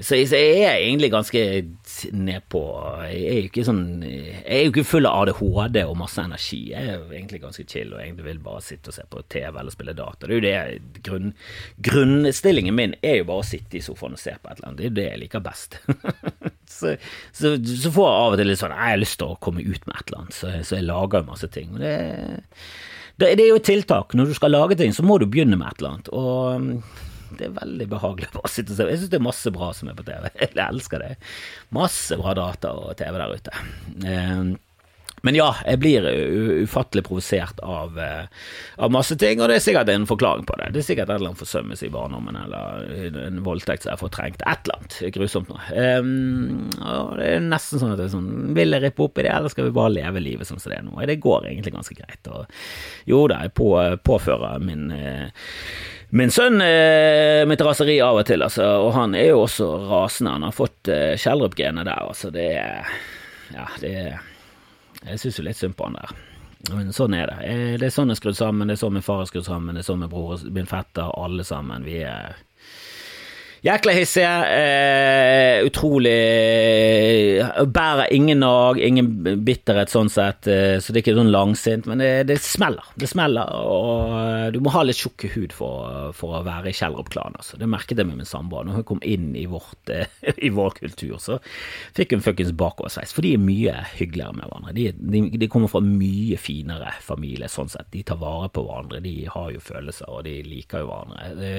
Så 0.01 0.17
jeg, 0.17 0.33
er 0.33 0.79
egentlig 0.79 1.11
ganske 1.13 1.41
nedpå 2.17 2.61
Jeg 3.05 3.21
er 3.21 3.35
jo 3.37 3.49
ikke 3.49 3.65
sånn 3.67 3.83
Jeg 4.01 4.41
er 4.41 4.63
jo 4.65 4.71
ikke 4.71 4.85
full 4.87 5.05
av 5.05 5.27
ADHD 5.27 5.77
og 5.83 5.97
masse 5.99 6.23
energi. 6.23 6.61
Jeg 6.71 6.87
er 6.87 6.95
jo 6.95 7.11
egentlig 7.11 7.41
ganske 7.43 7.65
chill 7.69 7.91
og 7.93 8.01
egentlig 8.01 8.25
vil 8.25 8.41
bare 8.41 8.63
sitte 8.65 8.89
og 8.89 8.97
se 8.97 9.05
på 9.11 9.21
TV 9.29 9.59
eller 9.61 9.73
spille 9.73 9.95
data. 9.97 10.25
Det 10.25 10.33
er 10.33 10.39
jo 10.39 10.45
det 10.47 11.01
grunn, 11.05 11.33
Grunnstillingen 11.85 12.77
min 12.77 12.95
er 13.01 13.19
jo 13.19 13.27
bare 13.29 13.43
å 13.43 13.47
sitte 13.51 13.77
i 13.77 13.83
sofaen 13.85 14.17
og 14.17 14.21
se 14.21 14.33
på 14.37 14.49
et 14.49 14.57
eller 14.57 14.71
annet. 14.71 14.79
Det 14.79 14.87
er 14.87 14.91
jo 14.91 14.97
det 14.97 15.07
jeg 15.07 15.21
liker 15.25 15.45
best. 15.45 15.77
så, 16.77 16.95
så, 17.35 17.53
så, 17.57 17.93
får 17.93 18.07
jeg 18.07 18.23
av 18.23 18.33
og 18.33 18.41
til 18.41 18.51
litt 18.51 18.63
sånn 18.63 18.75
Jeg 18.77 18.95
har 18.95 19.03
lyst 19.03 19.19
til 19.21 19.35
å 19.35 19.39
komme 19.43 19.65
ut 19.65 19.85
med 19.85 19.95
et 19.99 20.09
eller 20.09 20.23
annet, 20.23 20.39
så, 20.39 20.55
så 20.65 20.79
jeg 20.79 20.89
lager 20.89 21.21
jo 21.21 21.29
masse 21.29 21.51
ting. 21.53 21.71
Og 21.75 21.83
det, 21.83 21.93
det, 23.21 23.35
det 23.37 23.45
er 23.45 23.51
jo 23.51 23.61
et 23.61 23.69
tiltak. 23.69 24.17
Når 24.17 24.31
du 24.31 24.35
skal 24.37 24.55
lage 24.55 24.79
ting, 24.81 24.95
så 24.95 25.05
må 25.05 25.19
du 25.21 25.29
begynne 25.29 25.59
med 25.59 25.69
et 25.69 25.81
eller 25.83 25.95
annet. 25.95 26.13
Og 26.15 27.09
det 27.39 27.47
er 27.47 27.59
veldig 27.59 27.87
behagelig 27.91 28.31
å 28.31 28.39
bare 28.39 28.51
sitte 28.53 28.73
og 28.73 28.79
se. 28.79 28.89
Jeg 28.89 29.03
syns 29.03 29.13
det 29.13 29.21
er 29.21 29.29
masse 29.29 29.53
bra 29.53 29.71
som 29.77 29.91
er 29.91 29.99
på 29.99 30.07
TV. 30.07 30.27
Jeg 30.41 30.57
elsker 30.65 31.05
det. 31.05 31.13
Masse 31.75 32.19
bra 32.19 32.35
data 32.37 32.75
og 32.77 32.97
TV 32.99 33.21
der 33.21 33.39
ute. 33.39 33.63
Eh, 34.07 34.51
Men 35.21 35.35
ja, 35.37 35.51
jeg 35.67 35.77
blir 35.83 36.05
ufattelig 36.63 37.03
provosert 37.05 37.59
av, 37.61 37.93
uh, 37.93 38.23
av, 38.81 38.89
masse 38.93 39.13
ting, 39.21 39.37
og 39.37 39.51
det 39.51 39.59
er 39.59 39.61
sikkert 39.61 39.91
en 39.93 40.07
forklaring 40.09 40.47
på 40.49 40.55
det. 40.57 40.71
Det 40.73 40.81
er 40.81 40.87
sikkert 40.87 41.11
et 41.11 41.19
eller 41.19 41.29
annet 41.29 41.43
forsømmelse 41.43 41.85
i 41.85 41.91
barndommen, 41.93 42.39
eller 42.41 43.21
en 43.27 43.37
voldtekt 43.45 43.85
som 43.85 43.93
er 43.93 44.01
fortrengt. 44.01 44.41
Et 44.41 44.65
eller 44.65 44.79
annet 44.79 45.13
grusomt 45.13 45.51
noe. 45.53 45.61
Um, 45.77 46.71
det 47.19 47.29
er 47.35 47.45
nesten 47.45 47.83
sånn 47.83 47.93
at 47.93 48.01
er 48.01 48.09
sånn 48.09 48.31
Vil 48.57 48.73
jeg 48.73 48.81
rippe 48.87 49.05
opp 49.05 49.21
i 49.21 49.27
det, 49.27 49.35
eller 49.35 49.53
skal 49.53 49.69
vi 49.69 49.77
bare 49.77 49.93
leve 49.93 50.25
livet 50.25 50.49
som 50.49 50.57
det 50.57 50.79
er 50.79 50.85
nå? 50.89 50.97
Det 51.05 51.21
går 51.21 51.51
egentlig 51.51 51.75
ganske 51.77 52.01
greit. 52.01 52.33
Og 52.33 53.13
jo 53.13 53.21
da, 53.29 53.43
jeg 53.45 53.53
på, 53.61 53.71
påfører 54.01 54.65
min 54.65 54.89
uh, 54.89 55.51
min 56.11 56.31
sønn 56.33 56.59
eh, 56.63 57.45
mitt 57.47 57.61
raseri 57.63 57.95
av 58.03 58.19
og 58.19 58.25
til, 58.27 58.43
altså, 58.43 58.65
og 58.83 58.91
han 58.97 59.15
er 59.15 59.29
jo 59.31 59.45
også 59.45 59.69
rasende. 59.87 60.33
Han 60.35 60.47
har 60.49 60.55
fått 60.55 60.91
eh, 60.91 61.13
Kjellrup-genet 61.19 61.87
der, 61.87 62.03
altså. 62.11 62.31
Det 62.35 62.49
er 62.59 62.91
Ja, 63.51 63.67
det 63.79 63.93
er 63.95 64.19
Jeg 65.07 65.19
syns 65.21 65.39
jo 65.39 65.47
litt 65.47 65.59
synd 65.59 65.77
på 65.79 65.87
han 65.87 65.97
der. 65.99 66.11
Men 66.69 66.91
sånn 66.93 67.15
er 67.17 67.31
det. 67.31 67.37
Eh, 67.47 67.73
det 67.81 67.87
er 67.87 67.95
sånn 67.95 68.11
jeg 68.11 68.19
er 68.19 68.21
skrudd 68.21 68.37
sammen, 68.37 68.67
det 68.67 68.75
er 68.77 68.83
sånn 68.83 68.97
min 68.99 69.05
far 69.05 69.23
er 69.23 69.31
skrudd 69.31 69.47
sammen, 69.47 69.75
det 69.75 69.81
er 69.85 69.89
sånn 69.89 70.03
min 70.03 70.11
bror, 70.11 70.43
min 70.53 70.69
fetter, 70.69 71.09
alle 71.17 71.47
sammen. 71.47 71.87
Vi 71.87 72.01
er 72.05 72.35
Jækla 73.61 73.93
hissige. 73.93 74.29
Eh, 74.57 75.65
utrolig 75.67 76.11
Bærer 77.69 78.07
ingen 78.13 78.39
nag, 78.41 78.79
ingen 78.81 79.11
bitterhet 79.45 79.91
sånn 79.93 80.09
sett, 80.09 80.47
eh, 80.49 80.79
så 80.81 80.89
det 80.89 81.01
er 81.01 81.03
ikke 81.03 81.13
sånn 81.19 81.29
langsint, 81.29 81.85
men 81.85 82.01
det, 82.01 82.09
det, 82.31 82.39
smeller. 82.41 82.87
Det 82.97 83.09
smeller, 83.11 83.51
og 83.61 84.15
eh, 84.17 84.47
du 84.55 84.57
må 84.65 84.73
ha 84.73 84.81
litt 84.81 84.97
tjukk 84.97 85.27
hud 85.35 85.53
for, 85.53 86.09
for, 86.17 86.39
å 86.39 86.41
være 86.47 86.71
i 86.71 86.77
Kjellerup-klanen. 86.77 87.37
Altså. 87.37 87.59
Det 87.61 87.69
merket 87.69 88.01
jeg 88.01 88.09
med 88.09 88.23
min 88.23 88.29
samboer. 88.29 88.65
Når 88.65 88.79
hun 88.79 88.87
kom 88.93 89.03
inn 89.05 89.29
i, 89.37 89.45
vårt, 89.51 89.93
eh, 89.93 90.09
i 90.47 90.49
vår 90.49 90.73
kultur, 90.79 91.19
så 91.21 91.37
fikk 91.97 92.17
hun 92.17 92.25
fuckings 92.25 92.55
bakoversveis, 92.57 93.13
for 93.13 93.21
de 93.27 93.35
er 93.37 93.45
mye 93.45 93.77
hyggeligere 93.93 94.39
med 94.39 94.47
hverandre. 94.47 94.75
De, 94.79 94.87
de, 94.97 95.23
de, 95.37 95.51
kommer 95.51 95.69
fra 95.69 95.83
mye 95.85 96.41
finere 96.41 96.95
familie, 97.05 97.51
sånn 97.51 97.69
sett. 97.69 97.91
De 97.93 98.01
tar 98.09 98.17
vare 98.25 98.49
på 98.49 98.65
hverandre, 98.65 99.05
de 99.05 99.15
har 99.29 99.53
jo 99.53 99.61
følelser, 99.61 100.09
og 100.09 100.25
de 100.25 100.39
liker 100.49 100.81
jo 100.81 100.89
hverandre. 100.89 101.29
Det, 101.37 101.55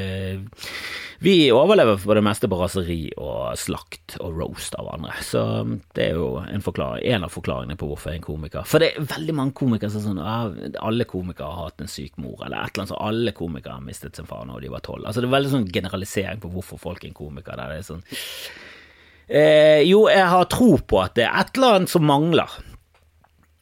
vi 1.22 1.36
overlever 1.54 1.91
for 2.00 2.18
det 2.18 2.22
meste 2.24 2.48
på 2.50 2.58
raseri 2.60 3.00
og 3.20 3.56
slakt 3.60 4.16
og 4.22 4.38
roast 4.38 4.76
av 4.80 4.88
andre. 4.94 5.14
Så 5.24 5.42
det 5.96 6.08
er 6.08 6.18
jo 6.20 6.28
en, 6.42 6.62
en 6.62 7.26
av 7.26 7.32
forklaringene 7.32 7.78
på 7.80 7.88
hvorfor 7.90 8.12
jeg 8.12 8.20
er 8.20 8.22
en 8.22 8.26
komiker. 8.26 8.66
For 8.68 8.82
det 8.82 8.92
er 8.92 9.08
veldig 9.12 9.36
mange 9.38 9.56
komikere 9.58 9.92
som 9.92 10.02
er 10.02 10.08
sånn 10.08 10.80
alle 10.82 11.06
komikere 11.08 11.50
har 11.50 11.70
hatt 11.70 11.84
en 11.84 11.92
syk 11.92 12.18
mor, 12.22 12.38
eller 12.40 12.58
et 12.58 12.72
eller 12.72 12.84
annet 12.84 12.94
sånt. 12.94 13.06
alle 13.12 13.36
komikere 13.36 13.78
har 13.78 13.86
mistet 13.86 14.18
sin 14.18 14.28
far 14.28 14.44
når 14.48 14.64
de 14.64 14.72
var 14.72 14.84
tolv. 14.86 15.06
Altså 15.06 15.22
det 15.22 15.30
er 15.30 15.36
veldig 15.36 15.54
sånn 15.54 15.70
generalisering 15.72 16.42
på 16.42 16.52
hvorfor 16.56 16.82
folk 16.82 17.04
er 17.04 17.12
en 17.12 17.18
komiker. 17.18 17.56
Der 17.58 17.72
det 17.72 17.80
er 17.82 17.88
sånn 17.88 18.04
eh, 19.28 19.80
Jo, 19.86 20.06
jeg 20.12 20.28
har 20.34 20.50
tro 20.52 20.76
på 20.78 21.00
at 21.02 21.16
det 21.18 21.28
er 21.28 21.40
et 21.42 21.56
eller 21.56 21.80
annet 21.80 21.92
som 21.92 22.06
mangler. 22.08 22.60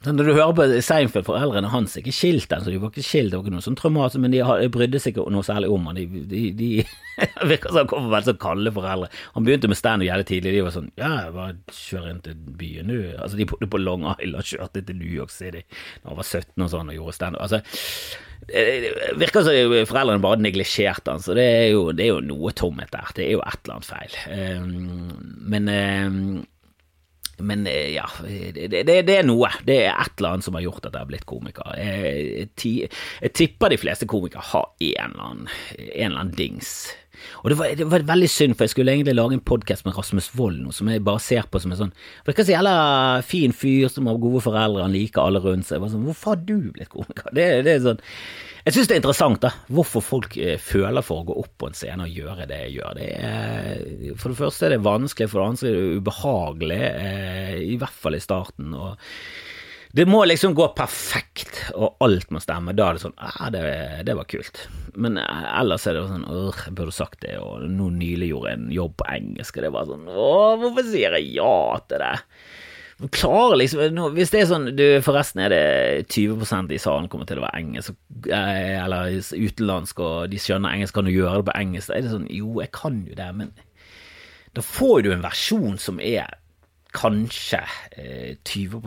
Når 0.01 0.25
du 0.25 0.33
hører 0.33 0.55
på 0.57 0.65
Seinfeld, 0.81 1.27
foreldrene 1.27 1.69
hans 1.75 1.93
er 1.93 2.01
ikke 2.01 2.15
skilt 2.17 2.53
ennå, 2.57 2.71
de 2.73 2.79
var 2.81 2.89
ikke 2.89 3.03
skilt, 3.05 3.35
det 3.35 3.37
var 3.37 3.45
ikke 3.45 3.53
noe 3.53 3.65
sånn 3.67 3.77
traumatisk, 3.77 4.23
men 4.25 4.33
de, 4.33 4.41
brydde 4.73 5.01
seg 5.03 5.13
ikke 5.13 5.27
noe 5.35 5.45
særlig 5.45 5.69
om 5.75 5.91
han. 5.91 5.99
De, 5.99 6.23
de, 6.31 6.45
de 6.57 6.69
virker 7.51 7.69
som 7.69 7.83
han 7.83 7.91
kommer 7.91 8.07
fra 8.07 8.15
veldig 8.15 8.31
så 8.31 8.35
kalde 8.41 8.73
foreldre. 8.73 9.11
Han 9.35 9.45
begynte 9.45 9.69
med 9.69 9.77
standup 9.77 10.09
jævlig 10.09 10.27
tidlig, 10.31 10.55
de 10.55 10.63
var 10.65 10.73
sånn 10.73 10.89
ja, 10.97 11.11
jeg 11.27 11.35
bare 11.35 11.77
kjør 11.77 12.07
inn 12.15 12.23
til 12.25 12.39
byen, 12.63 12.89
du. 12.95 13.11
Altså, 13.13 13.37
de 13.37 13.47
bodde 13.51 13.69
på 13.75 13.81
Long 13.83 14.07
Island, 14.15 14.49
kjørte 14.55 14.83
til 14.89 14.99
New 15.03 15.11
York 15.19 15.35
City 15.35 15.61
da 15.69 16.09
han 16.15 16.21
var 16.23 16.29
17 16.31 16.65
og 16.65 16.71
sånn 16.73 16.93
og 16.95 16.97
gjorde 16.97 17.17
standup. 17.19 17.43
Altså, 17.45 17.61
virker 19.21 19.45
som 19.45 19.75
foreldrene 19.91 20.25
bare 20.25 20.41
neglisjerte 20.41 21.13
han, 21.13 21.21
så 21.27 21.37
det 21.37 21.45
er, 21.45 21.67
jo, 21.75 21.91
det 21.93 22.07
er 22.07 22.15
jo 22.15 22.23
noe 22.25 22.55
tomhet 22.57 22.89
der. 22.97 23.13
Det 23.19 23.27
er 23.27 23.37
jo 23.37 23.45
et 23.45 23.61
eller 23.61 23.77
annet 23.77 23.91
feil. 23.91 24.17
Um, 24.33 25.45
men 25.53 25.69
um, 25.69 26.25
men 27.43 27.67
eh, 27.71 27.93
ja, 27.97 28.07
det, 28.25 28.69
det, 28.73 28.85
det, 28.87 29.17
er 29.17 29.27
noe. 29.27 29.51
Det 29.67 29.77
er 29.87 29.93
et 29.95 30.17
eller 30.19 30.37
annet 30.37 30.47
som 30.47 30.57
har 30.59 30.65
gjort 30.65 30.87
at 30.87 30.95
jeg 30.95 31.05
har 31.05 31.11
blitt 31.11 31.29
komiker. 31.31 31.77
Jeg, 31.79 32.49
jeg, 32.63 32.91
jeg 33.25 33.37
tipper 33.37 33.73
de 33.73 33.81
fleste 33.81 34.09
komikere 34.11 34.45
har 34.53 34.73
en 34.75 35.15
eller 35.15 35.29
annen, 35.29 35.55
en 35.79 36.11
eller 36.11 36.25
annen 36.25 36.37
dings. 36.39 36.75
Og 37.43 37.51
det 37.53 37.57
var, 37.59 37.73
det 37.77 37.87
var, 37.91 38.05
veldig 38.09 38.29
synd, 38.33 38.57
for 38.57 38.65
jeg 38.65 38.75
skulle 38.75 38.93
egentlig 38.95 39.17
lage 39.17 39.37
en 39.37 39.45
podkast 39.45 39.85
med 39.85 39.97
Rasmus 39.97 40.31
Wold 40.39 40.61
nå, 40.63 40.73
som 40.73 40.89
jeg 40.89 41.05
bare 41.05 41.23
ser 41.23 41.49
på 41.51 41.61
som 41.61 41.75
en 41.75 41.81
sånn 41.81 41.97
Virker 42.25 42.47
så 42.47 42.55
jævla 42.55 42.75
fin 43.27 43.53
fyr 43.57 43.91
som 43.93 44.09
har 44.09 44.21
gode 44.23 44.41
foreldre, 44.45 44.87
han 44.87 44.95
liker 44.95 45.25
alle 45.25 45.43
rundt 45.45 45.69
seg. 45.69 45.85
Sånn, 45.91 46.07
Hvorfor 46.09 46.35
har 46.35 46.47
du 46.47 46.71
blitt 46.73 46.93
komiker? 46.93 47.29
Det, 47.37 47.51
det 47.67 47.77
er 47.77 47.85
sånn 47.85 48.01
jeg 48.71 48.77
syns 48.77 48.91
det 48.91 48.95
er 48.95 49.01
interessant 49.01 49.41
da, 49.43 49.51
hvorfor 49.75 50.05
folk 50.05 50.37
eh, 50.39 50.55
føler 50.63 51.03
for 51.03 51.25
å 51.25 51.27
gå 51.27 51.35
opp 51.43 51.55
på 51.59 51.71
en 51.71 51.75
scene 51.75 52.05
og 52.07 52.19
gjøre 52.21 52.45
det 52.47 52.59
jeg 52.69 52.77
gjør. 52.77 52.99
Det 53.01 53.09
er, 53.19 53.81
for 54.15 54.31
det 54.31 54.39
første 54.39 54.69
er 54.69 54.75
det 54.77 54.85
vanskelig, 54.85 55.27
for 55.33 55.43
det 55.43 55.47
andre 55.51 55.71
er 55.73 55.79
det 55.79 55.97
ubehagelig, 55.99 56.83
eh, 56.91 57.57
i 57.73 57.79
hvert 57.81 58.05
fall 58.05 58.15
i 58.15 58.23
starten. 58.23 58.71
og 58.79 58.95
det 59.91 60.05
må 60.07 60.21
liksom 60.23 60.53
gå 60.55 60.69
perfekt, 60.79 61.57
og 61.75 61.97
alt 62.05 62.29
må 62.31 62.39
stemme. 62.39 62.77
Da 62.79 62.87
er 62.87 62.95
det 62.95 63.03
sånn 63.03 63.17
Ja, 63.19 63.49
det, 63.51 63.63
det, 64.07 64.15
var 64.15 64.29
kult. 64.31 64.63
Men 64.95 65.19
eh, 65.19 65.49
ellers 65.51 65.89
er 65.91 65.99
det 65.99 66.05
sånn 66.07 66.29
jeg 66.31 66.77
burde 66.79 66.95
sagt 66.95 67.25
det, 67.25 67.35
og 67.43 67.67
nå 67.67 67.89
nylig 67.97 68.31
gjorde 68.31 68.53
jeg 68.53 68.61
en 68.61 68.71
jobb 68.77 68.95
på 69.03 69.09
engelsk, 69.17 69.59
og 69.59 69.67
det 69.67 69.73
var 69.75 69.91
sånn 69.91 70.07
Åh, 70.15 70.55
hvorfor 70.63 70.87
sier 70.93 71.19
jeg 71.19 71.35
ja 71.41 71.57
til 71.91 72.07
det? 72.07 72.15
Klarer 73.09 73.57
liksom 73.57 74.13
Hvis 74.13 74.33
det 74.33 74.43
er 74.43 74.49
sånn 74.51 74.67
du, 74.77 74.85
Forresten 75.05 75.41
er 75.45 75.53
det 75.53 75.63
20% 76.13 76.75
i 76.75 76.81
salen 76.83 77.09
kommer 77.09 77.29
til 77.29 77.41
å 77.41 77.47
være 77.47 77.63
engelsk, 77.63 77.97
eh, 78.29 78.77
eller 78.77 79.15
utenlandsk, 79.33 80.03
og 80.05 80.29
de 80.33 80.41
skjønner 80.43 80.75
engelsk, 80.75 80.97
kan 80.97 81.09
du 81.09 81.15
gjøre 81.15 81.41
det 81.41 81.49
på 81.49 81.57
engelsk? 81.57 81.89
Da 81.89 81.97
er 81.97 82.05
det 82.05 82.13
sånn 82.13 82.29
Jo, 82.35 82.53
jeg 82.61 82.73
kan 82.77 83.01
jo 83.09 83.17
det, 83.17 83.31
men 83.39 83.55
da 84.57 84.65
får 84.67 85.05
du 85.07 85.13
en 85.15 85.25
versjon 85.25 85.79
som 85.79 86.01
er 86.03 86.37
kanskje 86.91 87.63
eh, 87.95 88.37
20 88.45 88.81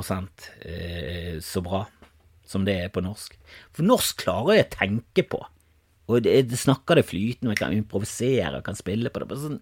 eh, 0.68 1.38
så 1.42 1.64
bra 1.64 1.86
som 2.46 2.66
det 2.68 2.76
er 2.84 2.92
på 2.94 3.02
norsk. 3.04 3.38
For 3.74 3.88
norsk 3.88 4.26
klarer 4.26 4.60
jeg 4.60 4.68
å 4.68 4.74
tenke 4.76 5.26
på, 5.32 5.40
og 6.12 6.26
det, 6.26 6.44
snakker 6.60 7.00
det 7.00 7.08
flytende, 7.08 7.50
og 7.50 7.56
jeg 7.56 7.62
kan 7.62 7.76
improvisere 7.78 8.60
og 8.60 8.66
kan 8.68 8.78
spille 8.78 9.10
på 9.10 9.24
det. 9.24 9.40
Sånn, 9.40 9.62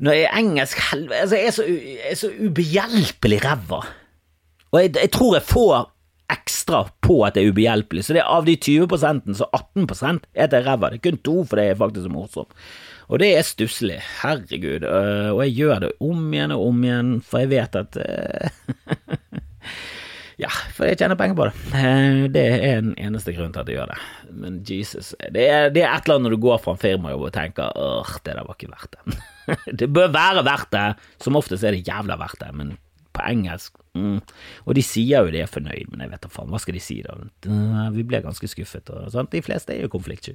når 0.00 0.16
jeg 0.16 0.26
er 0.26 0.36
engelsk 0.40 0.78
altså 0.94 1.36
Jeg 1.36 1.46
er 1.46 1.54
så, 1.54 1.64
jeg 1.68 2.10
er 2.10 2.18
så 2.18 2.30
ubehjelpelig 2.40 3.40
ræva. 3.44 3.80
Og 4.70 4.82
jeg, 4.82 4.94
jeg, 4.96 5.10
tror 5.12 5.34
jeg 5.36 5.42
får 5.42 5.74
ekstra 6.30 6.84
på 7.02 7.20
at 7.26 7.34
det 7.34 7.44
er 7.44 7.52
ubehjelpelig. 7.52 8.04
Så 8.06 8.14
det 8.16 8.22
er 8.22 8.30
av 8.30 8.46
de 8.46 8.56
20% 8.56 9.34
så 9.36 9.48
18 9.52 10.20
er 10.34 10.46
at 10.46 10.54
jeg 10.56 10.66
ræva. 10.66 10.90
Det 10.90 11.00
er 11.00 11.10
kun 11.10 11.24
to 11.26 11.44
for 11.44 11.60
det 11.60 11.68
er 11.68 11.80
faktisk 11.80 12.06
så 12.06 12.12
morsom. 12.12 12.48
Og 13.10 13.18
det 13.18 13.32
er 13.36 13.42
stusslig. 13.42 13.98
Herregud. 14.22 14.86
Øh, 14.86 15.34
og 15.34 15.42
jeg 15.44 15.54
gjør 15.54 15.78
det 15.84 15.92
om 16.00 16.32
igjen 16.32 16.54
og 16.54 16.66
om 16.68 16.84
igjen, 16.84 17.16
for 17.26 17.42
jeg 17.42 17.50
vet 17.50 17.76
at 17.76 17.98
øh, 17.98 18.50
Ja, 20.40 20.50
for 20.72 20.88
jeg 20.88 20.96
tjener 21.00 21.18
penger 21.20 21.36
på 21.36 21.46
det. 21.48 21.54
Eh, 21.76 22.22
det 22.32 22.44
er 22.56 22.78
den 22.80 22.94
eneste 22.96 23.34
grunnen 23.36 23.52
til 23.52 23.60
at 23.60 23.68
jeg 23.68 23.76
gjør 23.76 23.90
det. 23.92 23.98
Men 24.40 24.60
Jesus, 24.64 25.12
det 25.34 25.44
er, 25.44 25.68
det 25.74 25.82
er 25.84 25.92
et 25.92 26.06
eller 26.06 26.16
annet 26.16 26.28
når 26.28 26.36
du 26.36 26.44
går 26.46 26.62
fra 26.64 26.74
en 26.76 26.80
firmajobb 26.80 27.26
og 27.28 27.34
tenker 27.34 27.74
åh, 27.76 28.14
det 28.24 28.36
der 28.38 28.46
var 28.46 28.56
ikke 28.56 28.70
verdt 28.72 28.96
det. 28.96 29.18
det 29.82 29.90
bør 29.92 30.14
være 30.14 30.46
verdt 30.46 30.70
det. 30.72 30.86
Som 31.20 31.36
oftest 31.40 31.66
er 31.66 31.76
det 31.76 31.84
jævla 31.84 32.16
verdt 32.20 32.40
det, 32.40 32.54
men 32.56 32.72
på 33.20 33.26
engelsk 33.28 33.76
mm. 33.94 34.16
Og 34.64 34.74
de 34.76 34.84
sier 34.84 35.26
jo 35.26 35.32
de 35.34 35.42
er 35.44 35.50
fornøyd, 35.50 35.92
men 35.92 36.04
jeg 36.04 36.12
vet 36.14 36.24
da 36.24 36.30
faen, 36.32 36.50
hva 36.50 36.60
skal 36.62 36.76
de 36.76 36.82
si 36.82 37.00
da? 37.04 37.16
Vi 37.94 38.06
ble 38.08 38.22
ganske 38.24 38.50
skuffet, 38.50 38.90
og 38.94 39.12
sånt. 39.12 39.32
De 39.34 39.44
fleste 39.44 39.74
er 39.74 39.84
jo 39.84 39.92
konfliktsky. 39.92 40.34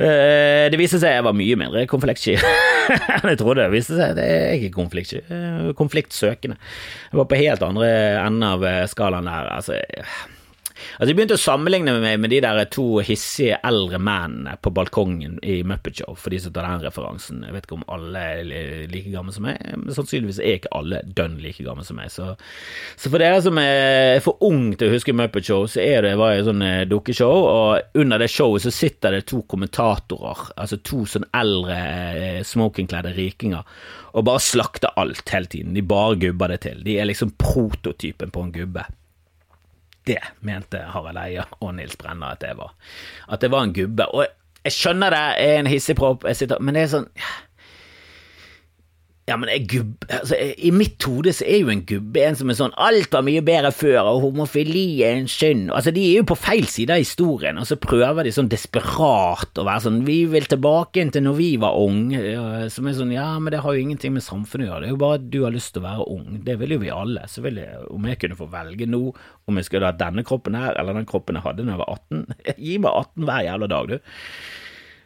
Eh, 0.00 0.66
det 0.72 0.80
viste 0.80 1.00
seg 1.02 1.18
jeg 1.18 1.26
var 1.26 1.36
mye 1.36 1.58
mindre 1.60 1.84
konfliktsky 1.90 2.36
enn 2.40 3.30
jeg 3.32 3.40
trodde. 3.40 3.62
Det 3.66 3.74
viste 3.74 3.98
seg 4.00 4.16
det 4.18 4.26
er 4.26 4.56
ikke 4.58 4.74
konfliktsky, 4.80 5.22
konfliktsøkende. 5.78 6.58
Jeg 7.10 7.22
var 7.22 7.30
på 7.30 7.40
helt 7.40 7.64
andre 7.66 7.94
enden 8.18 8.46
av 8.50 8.68
skalaen 8.90 9.30
der. 9.30 9.50
altså 9.60 9.80
Altså, 10.98 11.08
Jeg 11.10 11.18
begynte 11.18 11.36
å 11.38 11.42
sammenligne 11.42 11.94
meg 12.02 12.20
med 12.22 12.32
de 12.32 12.40
der 12.44 12.60
to 12.72 13.00
hissige 13.04 13.58
eldre 13.66 14.00
mennene 14.02 14.56
på 14.62 14.72
balkongen 14.74 15.38
i 15.46 15.60
Muppet 15.66 16.00
Show, 16.00 16.16
for 16.18 16.32
de 16.32 16.40
som 16.42 16.54
tar 16.54 16.68
den 16.68 16.84
referansen. 16.84 17.44
Jeg 17.46 17.56
vet 17.56 17.66
ikke 17.66 17.78
om 17.78 17.86
alle 17.92 18.24
er 18.40 18.90
like 18.90 19.12
gamle 19.12 19.34
som 19.34 19.46
meg, 19.48 19.60
men 19.76 19.94
sannsynligvis 19.96 20.40
er 20.42 20.58
ikke 20.58 20.72
alle 20.76 21.02
dønn 21.06 21.38
like 21.42 21.64
gamle 21.66 21.84
som 21.86 21.98
meg. 22.00 22.12
Så, 22.12 22.32
så, 22.96 23.08
for 23.08 23.22
dere 23.22 23.40
som 23.44 23.58
er 23.62 24.20
for 24.24 24.40
ung 24.46 24.70
til 24.74 24.90
å 24.90 24.94
huske 24.94 25.16
Muppet 25.16 25.48
Show, 25.48 25.66
så 25.70 25.82
er 25.84 26.06
det 26.06 26.16
var 26.20 26.36
et 26.36 26.46
sånn 26.48 26.64
eh, 26.66 26.84
dukkeshow, 26.90 27.46
og 27.50 28.00
under 28.00 28.22
det 28.22 28.30
showet 28.32 28.66
så 28.66 28.74
sitter 28.74 29.16
det 29.16 29.24
to 29.30 29.42
kommentatorer, 29.50 30.50
altså 30.60 30.80
to 30.84 31.04
sånn 31.08 31.28
eldre 31.36 31.80
eh, 31.80 32.40
smokingkledde 32.46 33.14
rikinger, 33.16 33.66
og 34.14 34.26
bare 34.26 34.42
slakter 34.42 34.94
alt 35.00 35.28
hele 35.30 35.50
tiden. 35.50 35.74
De 35.76 35.84
bare 35.86 36.18
gubber 36.20 36.54
det 36.54 36.62
til. 36.66 36.80
De 36.84 36.96
er 36.98 37.08
liksom 37.08 37.36
prototypen 37.38 38.32
på 38.34 38.46
en 38.46 38.54
gubbe. 38.54 38.86
Det 40.08 40.20
mente 40.46 40.80
Harald 40.94 41.20
Eia 41.20 41.44
og 41.60 41.74
Nils 41.76 41.96
Brenna 42.00 42.32
at 42.34 42.42
det 42.44 42.54
var. 42.58 42.72
At 43.28 43.42
det 43.42 43.50
var 43.52 43.66
en 43.66 43.74
gubbe. 43.76 44.06
Og 44.14 44.26
jeg 44.64 44.76
skjønner 44.76 45.12
det 45.14 45.22
er 45.44 45.58
en 45.58 45.70
hissigpropp, 45.70 46.26
men 46.60 46.76
det 46.76 46.84
er 46.84 46.92
sånn 46.94 47.08
Ja, 49.30 49.36
men 49.38 49.50
jeg, 49.52 49.66
gubbe 49.70 50.08
altså, 50.10 50.34
I 50.34 50.72
mitt 50.74 51.04
hode 51.06 51.30
så 51.36 51.44
er 51.46 51.60
jo 51.62 51.70
en 51.70 51.84
gubbe 51.86 52.22
en 52.26 52.38
som 52.38 52.50
er 52.50 52.56
sånn 52.58 52.74
'alt 52.74 53.12
var 53.14 53.22
mye 53.22 53.42
bedre 53.46 53.70
før', 53.70 54.08
og 54.10 54.24
'homofili 54.24 55.04
er 55.06 55.20
en 55.20 55.30
synd'. 55.30 55.70
Altså, 55.70 55.92
De 55.94 56.02
er 56.02 56.16
jo 56.18 56.26
på 56.26 56.38
feil 56.38 56.66
side 56.66 56.90
av 56.90 56.98
historien, 56.98 57.58
og 57.58 57.68
så 57.68 57.78
prøver 57.78 58.26
de 58.26 58.32
sånn 58.34 58.50
desperat 58.50 59.54
å 59.54 59.66
være 59.68 59.84
sånn 59.86 60.02
'vi 60.04 60.24
vil 60.32 60.50
tilbake 60.50 61.06
til 61.12 61.22
når 61.22 61.36
vi 61.36 61.56
var 61.56 61.78
unge', 61.78 62.70
som 62.70 62.86
er 62.86 62.92
sånn 62.98 63.12
'ja, 63.14 63.38
men 63.38 63.52
det 63.52 63.60
har 63.62 63.72
jo 63.72 63.80
ingenting 63.80 64.12
med 64.12 64.22
samfunnet 64.22 64.66
å 64.66 64.70
gjøre', 64.70 64.80
det 64.80 64.88
er 64.88 64.96
jo 64.96 65.04
bare 65.04 65.14
at 65.14 65.30
du 65.30 65.44
har 65.44 65.52
lyst 65.52 65.74
til 65.74 65.82
å 65.82 65.88
være 65.88 66.08
ung. 66.10 66.44
Det 66.44 66.58
vil 66.58 66.70
jo 66.70 66.78
vi 66.78 66.90
alle. 66.90 67.22
Så 67.28 67.42
vil 67.42 67.54
jeg, 67.54 67.70
om 67.90 68.02
jeg 68.04 68.18
kunne 68.18 68.36
få 68.36 68.50
velge 68.50 68.86
nå 68.86 69.14
om 69.46 69.56
jeg 69.56 69.64
skulle 69.64 69.86
ha 69.86 69.92
denne 69.92 70.24
kroppen 70.24 70.54
her, 70.54 70.74
eller 70.78 70.94
den 70.94 71.06
kroppen 71.06 71.36
jeg 71.36 71.42
hadde 71.42 71.64
da 71.64 71.70
jeg 71.70 71.78
var 71.78 71.98
18 72.10 72.26
Gi 72.58 72.78
meg 72.78 72.90
18 72.90 73.24
hver 73.24 73.46
jævla 73.46 73.68
dag, 73.68 73.88
du. 73.88 73.98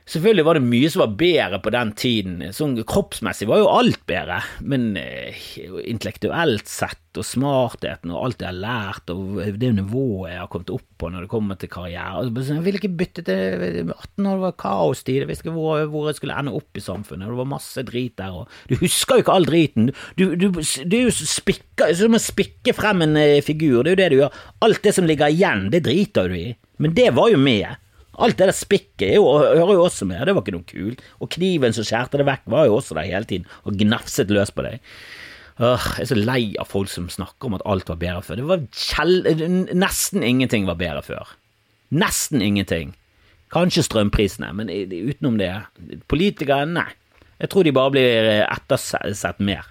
Selvfølgelig 0.04 0.44
var 0.44 0.58
det 0.58 0.66
mye 0.66 0.88
som 0.92 1.00
var 1.00 1.14
bedre 1.16 1.58
på 1.64 1.70
den 1.72 1.92
tiden. 1.96 2.42
Sånn 2.52 2.76
Kroppsmessig 2.84 3.48
var 3.48 3.62
jo 3.62 3.70
alt 3.72 4.02
bedre, 4.08 4.42
men 4.60 4.90
eh, 5.00 5.46
intellektuelt 5.88 6.68
sett 6.68 7.00
og 7.16 7.24
smartheten 7.24 8.10
og 8.12 8.24
alt 8.26 8.42
jeg 8.42 8.50
har 8.50 8.58
lært 8.58 9.10
og 9.12 9.38
det 9.60 9.70
nivået 9.76 10.32
jeg 10.32 10.40
har 10.40 10.48
kommet 10.50 10.72
opp 10.74 10.86
på 10.98 11.10
når 11.12 11.24
det 11.24 11.30
kommer 11.30 11.58
til 11.60 11.70
karriere 11.70 12.24
altså, 12.24 12.56
Jeg 12.56 12.64
ville 12.64 12.80
ikke 12.80 12.98
bytte 12.98 13.22
til 13.26 13.92
18 13.94 14.26
år, 14.26 14.34
det 14.34 14.42
var 14.42 14.56
kaostid, 14.58 15.20
jeg 15.22 15.30
visste 15.30 15.46
ikke 15.46 15.54
hvor, 15.54 15.84
hvor, 15.92 16.08
jeg 16.10 16.18
skulle 16.18 16.38
ende 16.40 16.56
opp 16.58 16.80
i 16.80 16.82
samfunnet, 16.82 17.30
det 17.30 17.38
var 17.38 17.50
masse 17.54 17.86
drit 17.86 18.16
der, 18.18 18.34
og 18.42 18.50
du 18.70 18.76
husker 18.82 19.20
jo 19.20 19.24
ikke 19.24 19.38
all 19.38 19.48
driten. 19.48 19.92
Du, 20.18 20.24
du, 20.34 20.48
du, 20.50 20.98
er 20.98 21.06
jo 21.06 21.14
som 21.14 22.18
å 22.18 22.22
spikke 22.22 22.74
frem 22.76 23.06
en 23.06 23.16
eh, 23.20 23.38
figur, 23.46 23.84
det 23.86 23.94
er 23.94 23.94
jo 23.94 24.02
det 24.02 24.10
du 24.10 24.18
gjør. 24.18 24.42
Alt 24.66 24.82
det 24.84 24.94
som 24.98 25.08
ligger 25.08 25.32
igjen, 25.32 25.68
det 25.72 25.84
driter 25.86 26.28
du 26.28 26.36
i, 26.38 26.50
men 26.82 26.98
det 26.98 27.12
var 27.16 27.30
jo 27.32 27.40
med. 27.40 27.78
Alt 28.22 28.38
det 28.38 28.48
der 28.50 28.56
spikket 28.56 29.16
jo, 29.16 29.26
hører 29.40 29.74
jo 29.74 29.84
også 29.84 30.06
med, 30.08 30.22
det 30.26 30.34
var 30.36 30.44
ikke 30.44 30.56
noe 30.56 30.68
kult. 30.68 31.04
Og 31.22 31.30
kniven 31.34 31.74
som 31.76 31.86
skjærte 31.86 32.20
det 32.20 32.28
vekk, 32.28 32.46
var 32.54 32.68
jo 32.68 32.78
også 32.78 32.96
der 32.98 33.10
hele 33.10 33.28
tiden 33.28 33.46
og 33.64 33.78
gnafset 33.80 34.32
løs 34.34 34.52
på 34.54 34.66
deg. 34.66 34.82
Åh, 35.62 35.86
jeg 35.98 36.02
er 36.02 36.10
så 36.10 36.18
lei 36.18 36.42
av 36.58 36.66
folk 36.66 36.90
som 36.90 37.06
snakker 37.10 37.46
om 37.46 37.56
at 37.58 37.64
alt 37.70 37.90
var 37.90 38.00
bedre 38.00 38.24
før. 38.26 38.40
Det 38.40 38.48
var 38.48 38.64
kjell... 38.74 39.14
Nesten 39.70 40.26
ingenting 40.26 40.66
var 40.66 40.78
bedre 40.80 41.04
før. 41.06 41.34
Nesten 41.94 42.42
ingenting. 42.42 42.94
Kanskje 43.54 43.84
strømprisene, 43.86 44.50
men 44.58 44.70
utenom 44.70 45.38
det 45.38 45.52
Politikere, 46.10 46.66
nei. 46.66 46.88
Jeg 47.38 47.50
tror 47.52 47.66
de 47.66 47.74
bare 47.74 47.92
blir 47.94 48.28
ettersett 48.46 49.42
mer. 49.42 49.66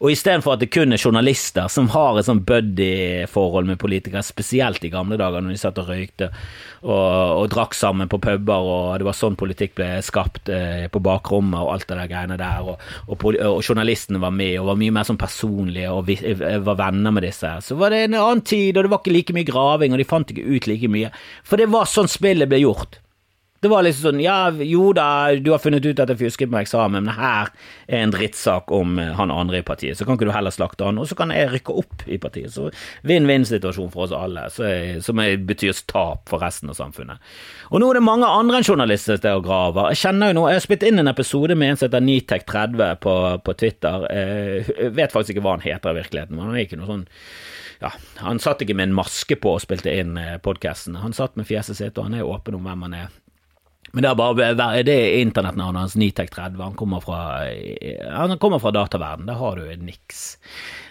Og 0.00 0.14
istedenfor 0.14 0.54
at 0.54 0.62
det 0.62 0.70
kun 0.72 0.94
er 0.94 1.00
journalister 1.00 1.68
som 1.68 1.90
har 1.92 2.16
et 2.16 2.24
sånn 2.24 2.40
buddy-forhold 2.48 3.66
med 3.68 3.76
politikere, 3.82 4.22
spesielt 4.24 4.84
i 4.86 4.92
gamle 4.92 5.18
dager 5.20 5.44
når 5.44 5.52
de 5.52 5.60
satt 5.60 5.80
og 5.82 5.90
røykte 5.90 6.30
og, 6.30 6.94
og, 6.94 7.44
drakk 7.52 7.76
sammen 7.76 8.08
på 8.08 8.20
puber, 8.24 8.64
og 8.64 8.94
det 8.96 9.04
var 9.04 9.18
sånn 9.18 9.36
politikk 9.40 9.76
ble 9.76 9.90
skapt 10.04 10.48
eh, 10.48 10.86
på 10.88 11.02
bakrommet 11.04 11.60
og 11.60 11.74
alt 11.74 11.84
det 11.90 11.98
der 11.98 12.08
greiene 12.14 12.40
der, 12.40 12.64
og, 12.72 12.80
og, 13.12 13.26
og, 13.36 13.60
journalistene 13.60 14.22
var 14.22 14.32
med 14.32 14.56
og 14.62 14.70
var 14.70 14.80
mye 14.80 14.96
mer 14.96 15.10
sånn 15.10 15.20
personlige 15.20 15.92
og 15.92 16.06
vi, 16.08 16.16
eh, 16.24 16.56
var 16.64 16.80
venner 16.80 17.12
med 17.12 17.28
disse. 17.28 17.52
Så 17.68 17.76
var 17.76 17.92
det 17.92 18.06
en 18.06 18.16
annen 18.22 18.40
tid, 18.40 18.78
og 18.78 18.86
det 18.86 18.94
var 18.94 19.04
ikke 19.04 19.16
like 19.18 19.36
mye 19.36 19.50
graving, 19.52 19.92
og 19.92 20.00
de 20.00 20.08
fant 20.08 20.32
ikke 20.32 20.48
ut 20.48 20.70
like 20.70 20.92
mye. 20.96 21.12
For 21.44 21.60
det 21.60 21.68
var 21.76 21.90
sånn 21.90 22.08
spillet 22.08 22.48
ble 22.48 22.64
gjort. 22.64 23.02
Det 23.60 23.68
var 23.68 23.84
liksom 23.84 24.06
sånn, 24.06 24.20
ja, 24.24 24.48
jo 24.64 24.86
da, 24.96 25.34
du 25.36 25.50
har 25.52 25.60
funnet 25.60 25.84
ut 25.84 25.98
at 26.00 26.08
jeg 26.08 26.16
fusket 26.22 26.48
på 26.48 26.56
eksamen, 26.62 27.04
men 27.04 27.12
her 27.12 27.50
er 27.90 28.06
en 28.06 28.14
drittsak 28.14 28.70
om 28.72 28.94
eh, 28.96 29.10
han 29.18 29.32
andre 29.34 29.60
i 29.60 29.66
partiet, 29.66 29.98
så 29.98 30.06
kan 30.08 30.16
ikke 30.16 30.30
du 30.30 30.32
heller 30.32 30.54
slakte 30.54 30.86
han, 30.88 30.96
og 30.96 31.10
så 31.10 31.18
kan 31.18 31.32
jeg 31.34 31.50
rykke 31.52 31.76
opp 31.82 32.06
i 32.08 32.16
partiet. 32.22 32.54
Så 32.54 32.70
vinn-vinn-situasjon 33.04 33.92
for 33.92 34.06
oss 34.06 34.16
alle, 34.16 34.46
som 35.04 35.20
betyr 35.20 35.76
tap 35.92 36.32
for 36.32 36.40
resten 36.40 36.72
av 36.72 36.78
samfunnet. 36.80 37.20
Og 37.68 37.84
nå 37.84 37.90
er 37.90 38.00
det 38.00 38.04
mange 38.08 38.32
andre 38.32 38.62
enn 38.62 38.66
journalister 38.70 39.20
til 39.20 39.42
å 39.42 39.44
grave. 39.44 39.90
Jeg 39.92 40.06
kjenner 40.06 40.32
jo 40.32 40.40
nå, 40.40 40.48
jeg 40.48 40.62
har 40.62 40.64
spilt 40.70 40.88
inn 40.88 41.04
en 41.04 41.12
episode 41.12 41.60
med 41.60 41.74
en 41.74 41.80
som 41.82 41.90
heter 41.90 42.08
Nitek30 42.08 42.98
på, 43.04 43.16
på 43.44 43.58
Twitter. 43.60 44.08
Eh, 44.08 44.72
jeg 44.72 44.96
vet 44.96 45.12
faktisk 45.12 45.36
ikke 45.36 45.44
hva 45.44 45.58
han 45.58 45.68
heter 45.68 45.92
i 45.92 46.00
virkeligheten, 46.00 46.38
men 46.38 46.48
han 46.48 46.56
er 46.56 46.64
ikke 46.64 46.80
noe 46.80 46.94
sånn 46.94 47.08
ja, 47.80 47.92
Han 48.24 48.40
satt 48.40 48.60
ikke 48.64 48.76
med 48.76 48.90
en 48.90 48.96
maske 48.96 49.36
på 49.40 49.54
og 49.56 49.62
spilte 49.68 49.92
inn 50.00 50.16
eh, 50.20 50.38
podkasten. 50.40 50.96
Han 51.04 51.12
satt 51.16 51.36
med 51.36 51.48
fjeset 51.48 51.76
sitt, 51.76 52.00
og 52.00 52.08
han 52.08 52.16
er 52.16 52.28
åpen 52.28 52.56
om 52.56 52.64
hvem 52.64 52.88
han 52.88 53.04
er. 53.04 53.18
Men 53.92 54.04
det 54.04 54.10
er 54.10 54.18
bare 54.18 54.52
det 54.84 54.94
er 54.94 55.16
internettnavnet 55.18 55.82
hans, 55.82 55.96
Nitek30. 55.98 56.60
Han 56.62 56.76
kommer 56.78 57.02
fra, 57.02 57.20
han 58.14 58.36
kommer 58.38 58.62
fra 58.62 58.70
dataverden. 58.74 59.26
Der 59.26 59.38
har 59.40 59.58
du 59.58 59.82
niks 59.82 60.36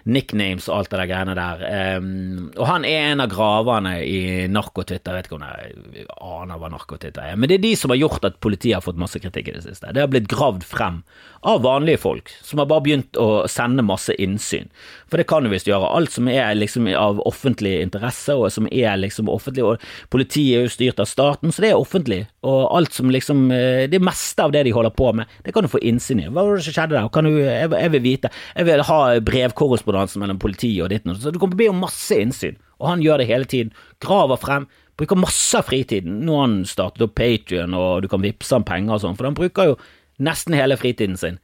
nicknames 0.09 0.67
og 0.69 0.79
alt 0.79 0.91
det 0.91 0.99
der 1.01 1.09
greiene 1.11 1.35
der. 1.37 1.63
Um, 1.99 2.49
og 2.55 2.65
han 2.69 2.87
er 2.87 3.11
en 3.11 3.23
av 3.23 3.31
graverne 3.31 3.95
i 4.05 4.47
narkotwitter. 4.51 5.13
Jeg 5.13 5.17
vet 5.17 5.29
ikke 5.29 5.39
om 5.39 5.47
jeg 5.47 6.07
aner 6.17 6.61
hva 6.61 6.71
narkotwitter 6.73 7.31
er, 7.31 7.39
men 7.39 7.51
det 7.51 7.59
er 7.59 7.65
de 7.67 7.73
som 7.79 7.93
har 7.93 8.01
gjort 8.01 8.27
at 8.27 8.39
politiet 8.43 8.77
har 8.77 8.85
fått 8.85 9.01
masse 9.01 9.21
kritikk 9.21 9.51
i 9.51 9.57
det 9.57 9.65
siste. 9.65 9.93
Det 9.95 10.03
har 10.03 10.11
blitt 10.11 10.29
gravd 10.31 10.65
frem 10.67 11.03
av 11.47 11.61
vanlige 11.63 12.01
folk, 12.01 12.31
som 12.43 12.59
har 12.59 12.67
bare 12.67 12.83
begynt 12.83 13.19
å 13.19 13.45
sende 13.47 13.85
masse 13.85 14.13
innsyn. 14.19 14.67
For 15.09 15.19
det 15.19 15.27
kan 15.29 15.45
du 15.45 15.51
visst 15.53 15.69
gjøre. 15.69 15.87
Alt 15.95 16.11
som 16.13 16.27
er 16.31 16.51
liksom 16.57 16.89
av 16.99 17.21
offentlig 17.27 17.77
interesse, 17.79 18.35
og 18.35 18.51
som 18.51 18.67
er 18.71 18.99
liksom 18.99 19.31
offentlig, 19.31 19.63
og 19.63 20.11
politiet 20.11 20.59
er 20.59 20.67
jo 20.67 20.73
styrt 20.73 20.99
av 20.99 21.07
staten, 21.09 21.53
så 21.55 21.63
det 21.63 21.71
er 21.71 21.79
offentlig. 21.79 22.21
Og 22.43 22.59
alt 22.75 22.95
som 22.95 23.11
liksom 23.11 23.49
eh, 23.51 23.85
Det 23.91 23.99
meste 24.03 24.43
av 24.43 24.51
det 24.53 24.63
de 24.67 24.71
holder 24.75 24.93
på 24.95 25.11
med, 25.15 25.31
det 25.43 25.53
kan 25.55 25.63
du 25.63 25.71
få 25.71 25.81
innsyn 25.83 26.21
i. 26.23 26.27
Hva 26.27 26.43
var 26.43 26.59
det 26.59 26.65
som 26.67 26.75
skjedde 26.75 26.95
der? 26.95 27.07
Du, 27.29 27.39
jeg, 27.39 27.71
jeg 27.71 27.93
vil 27.95 28.03
vite. 28.03 28.31
Jeg 28.55 28.67
vil 28.67 28.83
ha 28.89 28.99
brevkorrespondanse 29.29 29.98
korrespondanse 29.99 30.19
mellom 30.19 30.39
politiet 30.39 30.83
og 30.83 30.89
ditt 30.89 31.07
og 31.07 31.17
Så 31.19 31.31
du 31.31 31.39
kommer 31.39 31.55
til 31.55 31.59
å 31.59 31.63
be 31.65 31.73
om 31.73 31.83
masse 31.83 32.15
innsyn, 32.15 32.57
og 32.79 32.89
han 32.89 33.01
gjør 33.01 33.19
det 33.19 33.27
hele 33.27 33.45
tiden. 33.45 33.73
Graver 33.99 34.37
frem. 34.37 34.67
Bruker 34.97 35.15
masse 35.15 35.57
av 35.57 35.67
fritiden. 35.67 36.25
Nå 36.25 36.35
har 36.35 36.47
han 36.47 36.65
startet 36.65 37.03
opp 37.03 37.15
Patrion, 37.15 37.73
og 37.73 38.03
du 38.03 38.07
kan 38.07 38.21
vippse 38.21 38.53
ham 38.53 38.63
penger 38.63 38.95
og 38.95 39.01
sånn, 39.01 39.17
for 39.17 39.25
han 39.25 39.37
bruker 39.37 39.71
jo 39.71 39.77
nesten 40.19 40.53
hele 40.53 40.77
fritiden 40.77 41.17
sin, 41.17 41.39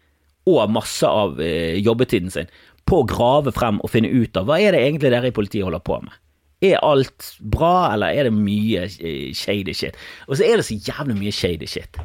og 0.45 0.69
masse 0.69 1.07
av 1.07 1.39
eh, 1.41 1.79
jobbetiden 1.79 2.31
sin, 2.31 2.49
på 2.85 3.01
å 3.01 3.07
grave 3.07 3.51
frem 3.55 3.79
og 3.81 3.89
finne 3.89 4.11
ut 4.11 4.35
av 4.37 4.45
hva 4.45 4.59
er 4.59 4.75
det 4.75 4.83
egentlig 4.83 5.09
dere 5.09 5.31
i 5.31 5.35
politiet 5.35 5.65
holder 5.65 5.81
på 5.81 6.01
med. 6.03 6.13
Er 6.61 6.83
alt 6.83 7.31
bra, 7.39 7.93
eller 7.93 8.13
er 8.13 8.27
det 8.27 8.35
mye 8.35 8.85
eh, 8.85 9.31
shady 9.35 9.73
shit? 9.73 9.95
Og 10.27 10.37
så 10.37 10.45
er 10.45 10.59
det 10.59 10.67
så 10.67 10.75
jævlig 10.75 11.17
mye 11.17 11.33
shady 11.33 11.67
shit. 11.67 11.99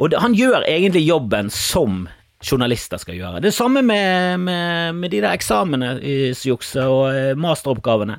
Og 0.00 0.10
det, 0.10 0.20
han 0.24 0.34
gjør 0.36 0.64
egentlig 0.64 1.04
jobben 1.06 1.52
som 1.52 2.06
journalister 2.44 3.00
skal 3.00 3.16
gjøre. 3.16 3.40
Det 3.44 3.54
samme 3.54 3.82
med, 3.82 4.40
med, 4.44 4.94
med 5.00 5.12
de 5.12 5.22
der 5.24 5.32
eksamene 5.32 5.96
eksamensjukset 5.96 6.84
og 6.84 7.06
eh, 7.12 7.32
masteroppgavene. 7.40 8.18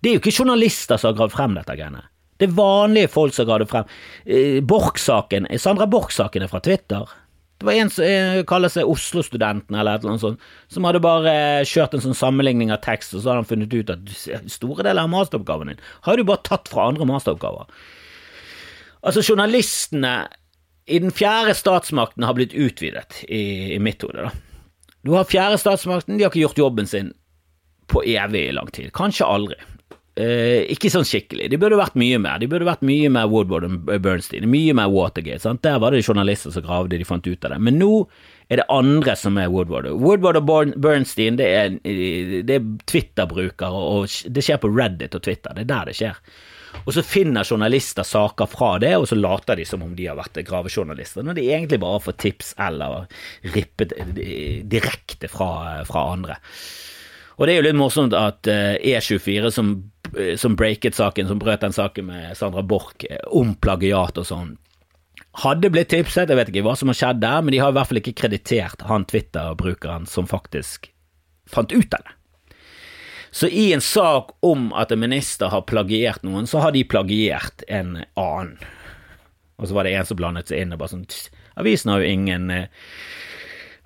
Det 0.00 0.10
er 0.10 0.18
jo 0.18 0.22
ikke 0.22 0.36
journalister 0.42 1.00
som 1.00 1.12
har 1.12 1.20
gravd 1.20 1.36
frem 1.36 1.56
dette 1.56 1.76
greiene. 1.78 2.04
Det 2.36 2.50
er 2.50 2.56
vanlige 2.58 3.08
folk 3.08 3.32
som 3.34 3.46
har 3.46 3.52
gravd 3.54 3.72
frem. 3.72 3.94
Eh, 4.26 4.58
Borch-saken, 4.60 5.48
Sandra 5.62 5.88
Borch-saken 5.90 6.44
er 6.44 6.52
fra 6.52 6.60
Twitter. 6.64 7.08
Det 7.56 7.64
var 7.64 7.78
en 7.80 7.90
som 7.90 8.04
eh, 8.04 8.42
kaller 8.48 8.72
seg 8.72 8.88
Oslo-studenten 8.92 9.76
eller 9.76 9.96
et 9.96 10.04
eller 10.04 10.14
annet 10.14 10.26
sånt, 10.26 10.48
som 10.68 10.84
hadde 10.84 11.00
bare 11.04 11.36
kjørt 11.64 11.96
en 11.96 12.04
sånn 12.04 12.18
sammenligning 12.18 12.72
av 12.74 12.82
tekst, 12.84 13.14
og 13.14 13.22
så 13.22 13.32
hadde 13.32 13.40
han 13.40 13.48
funnet 13.48 13.72
ut 13.72 13.92
at 13.94 14.50
store 14.52 14.84
deler 14.84 15.06
av 15.06 15.12
masteroppgaven 15.14 15.72
din 15.72 15.86
har 16.04 16.20
du 16.20 16.26
bare 16.28 16.44
tatt 16.44 16.68
fra 16.68 16.90
andre 16.90 17.08
masteroppgaver. 17.08 17.70
Altså, 19.06 19.22
journalistene 19.24 20.26
i 20.86 20.98
den 21.02 21.10
fjerde 21.14 21.54
statsmakten 21.58 22.26
har 22.26 22.36
blitt 22.38 22.54
utvidet, 22.54 23.22
i, 23.28 23.74
i 23.74 23.78
mitt 23.82 24.02
hode. 24.06 24.28
da. 24.28 24.30
Du 25.06 25.14
har 25.14 25.28
fjerde 25.28 25.58
statsmakten, 25.58 26.16
de 26.16 26.26
har 26.26 26.32
ikke 26.32 26.44
gjort 26.44 26.60
jobben 26.62 26.86
sin 26.90 27.12
på 27.90 28.02
evig 28.06 28.48
lang 28.54 28.70
tid. 28.74 28.92
Kanskje 28.94 29.26
aldri. 29.26 29.58
Eh, 30.16 30.62
ikke 30.72 30.88
sånn 30.88 31.04
skikkelig. 31.04 31.50
De 31.52 31.58
burde 31.60 31.76
vært 31.76 31.98
mye 32.00 32.16
mer. 32.22 32.40
De 32.40 32.48
burde 32.48 32.66
vært 32.66 32.84
mye 32.86 33.10
mer 33.12 33.28
Woodward 33.28 33.66
og 33.68 33.90
Bernstein, 34.02 34.48
mye 34.48 34.72
mer 34.74 34.88
Watergate. 34.94 35.42
Sant? 35.44 35.60
Der 35.66 35.76
var 35.82 35.92
det 35.92 36.06
journalister 36.06 36.54
som 36.54 36.64
gravde, 36.64 36.96
de 36.96 37.06
fant 37.06 37.26
ut 37.26 37.44
av 37.44 37.52
det. 37.52 37.60
Men 37.66 37.76
nå 37.82 37.90
er 38.48 38.62
det 38.62 38.68
andre 38.72 39.16
som 39.20 39.36
er 39.42 39.50
Woodward. 39.52 39.90
Woodward 40.00 40.40
og 40.40 40.72
Bernstein 40.80 41.36
det 41.36 41.50
er, 41.52 41.76
det 41.84 42.56
er 42.56 42.68
Twitter-brukere, 42.88 43.82
og 43.98 44.08
det 44.32 44.46
skjer 44.46 44.62
på 44.62 44.72
Reddit 44.72 45.18
og 45.18 45.26
Twitter. 45.26 45.52
Det 45.52 45.66
er 45.66 45.72
der 45.74 45.90
det 45.90 45.98
skjer. 46.00 46.22
Og 46.84 46.94
så 46.94 47.04
finner 47.06 47.46
journalister 47.46 48.06
saker 48.06 48.50
fra 48.50 48.74
det, 48.82 48.92
og 48.98 49.08
så 49.08 49.18
later 49.18 49.58
de 49.58 49.64
som 49.68 49.82
om 49.82 49.94
de 49.96 50.08
har 50.10 50.18
vært 50.18 50.42
gravejournalister, 50.46 51.24
når 51.26 51.38
de 51.38 51.46
egentlig 51.48 51.80
bare 51.82 52.02
får 52.04 52.18
tips 52.22 52.52
eller 52.66 53.08
rippet 53.54 53.94
direkte 54.70 55.30
fra, 55.32 55.50
fra 55.88 56.04
andre. 56.12 56.38
Og 57.36 57.44
det 57.44 57.52
er 57.52 57.60
jo 57.60 57.66
litt 57.66 57.76
morsomt 57.76 58.14
at 58.16 58.48
E24, 58.48 59.34
eh, 59.36 59.48
e 59.48 59.52
som, 59.52 59.72
eh, 60.16 60.36
som 60.40 60.56
breaket 60.56 60.96
saken, 60.96 61.28
som 61.28 61.40
brøt 61.40 61.60
den 61.60 61.74
saken 61.76 62.08
med 62.08 62.36
Sandra 62.36 62.62
Borch 62.64 63.04
eh, 63.10 63.20
om 63.28 63.54
plagiat 63.60 64.16
og 64.16 64.28
sånn, 64.28 64.54
hadde 65.42 65.68
blitt 65.72 65.90
tipset, 65.92 66.30
jeg 66.30 66.38
vet 66.38 66.48
ikke 66.52 66.64
hva 66.64 66.76
som 66.80 66.88
har 66.88 66.96
skjedd 66.96 67.20
der, 67.20 67.42
men 67.44 67.52
de 67.52 67.60
har 67.60 67.74
i 67.74 67.76
hvert 67.76 67.90
fall 67.90 68.00
ikke 68.00 68.16
kreditert 68.22 68.86
han 68.88 69.04
Twitter-brukeren 69.04 70.08
som 70.08 70.28
faktisk 70.28 70.88
fant 71.52 71.74
ut 71.74 71.92
av 71.92 72.06
det. 72.06 72.15
Så 73.30 73.48
i 73.48 73.72
en 73.72 73.84
sak 73.84 74.32
om 74.46 74.70
at 74.76 74.92
en 74.92 75.02
minister 75.02 75.50
har 75.52 75.66
plagiert 75.68 76.22
noen, 76.26 76.46
så 76.46 76.62
har 76.64 76.72
de 76.72 76.84
plagiert 76.88 77.64
en 77.68 77.98
annen. 78.14 78.56
Og 79.56 79.68
så 79.68 79.76
var 79.76 79.86
det 79.86 79.94
en 79.96 80.08
som 80.08 80.18
blandet 80.18 80.50
seg 80.50 80.62
inn 80.62 80.74
og 80.76 80.82
bare 80.82 80.92
sånn 80.92 81.06
Avisen 81.56 81.88
har 81.88 82.02
jo 82.02 82.12
ingen 82.12 82.50
eh, 82.52 82.66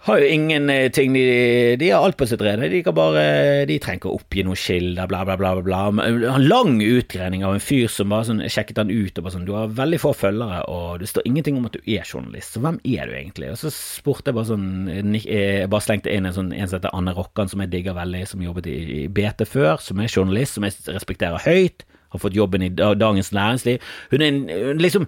har 0.03 0.20
jo 0.22 0.28
ingenting 0.32 1.12
de, 1.12 1.24
de 1.76 1.90
har 1.90 2.05
alt 2.05 2.16
på 2.16 2.24
sitt 2.28 2.40
rede. 2.40 2.70
De 2.72 2.80
kan 2.84 2.94
bare 2.96 3.24
De 3.68 3.76
trenger 3.82 4.01
ikke 4.01 4.09
å 4.09 4.16
oppgi 4.16 4.44
noen 4.46 4.57
kilder, 4.57 5.09
bla, 5.11 5.20
bla, 5.28 5.36
bla. 5.36 5.53
bla. 5.61 5.80
En 6.07 6.46
lang 6.46 6.78
utgreining 6.80 7.44
av 7.44 7.57
en 7.57 7.61
fyr 7.64 7.90
som 7.92 8.12
bare 8.12 8.28
sånn 8.30 8.40
sjekket 8.48 8.80
han 8.80 8.92
ut 8.92 9.18
og 9.18 9.26
bare 9.26 9.34
sånn 9.34 9.44
Du 9.48 9.53
har 9.59 9.74
veldig 9.76 10.01
få 10.01 10.14
følgere, 10.16 10.62
og 10.72 11.03
det 11.03 11.11
står 11.11 11.28
ingenting 11.28 11.61
om 11.61 11.68
at 11.68 11.76
du 11.76 11.84
er 11.84 12.09
journalist, 12.09 12.57
så 12.57 12.64
hvem 12.64 12.80
er 12.80 13.11
du 13.11 13.18
egentlig? 13.18 13.53
Og 13.53 13.61
så 13.61 13.72
spurte 13.74 14.32
jeg 14.32 14.38
bare 14.38 14.51
sånn 14.55 15.20
Jeg 15.20 15.68
bare 15.68 15.84
slengte 15.84 16.14
inn 16.14 16.30
en 16.30 16.36
sånn 16.38 16.55
en 16.57 16.70
som 16.70 16.80
heter 16.80 16.96
Anne 16.96 17.14
Rokkan, 17.16 17.53
som 17.53 17.61
jeg 17.66 17.72
digger 17.74 17.98
veldig, 17.98 18.24
som 18.30 18.48
jobbet 18.48 18.70
i 18.72 19.05
BT 19.12 19.44
før, 19.48 19.76
som 19.84 20.01
er 20.01 20.09
journalist, 20.09 20.57
som 20.57 20.64
jeg 20.64 20.80
respekterer 20.88 21.44
høyt, 21.44 21.84
har 22.11 22.24
fått 22.24 22.34
jobben 22.34 22.64
i 22.64 22.72
Dagens 22.72 23.30
Næringsliv. 23.36 23.84
Hun 24.11 24.24
er 24.24 24.32
en 24.32 24.80
liksom 24.80 25.07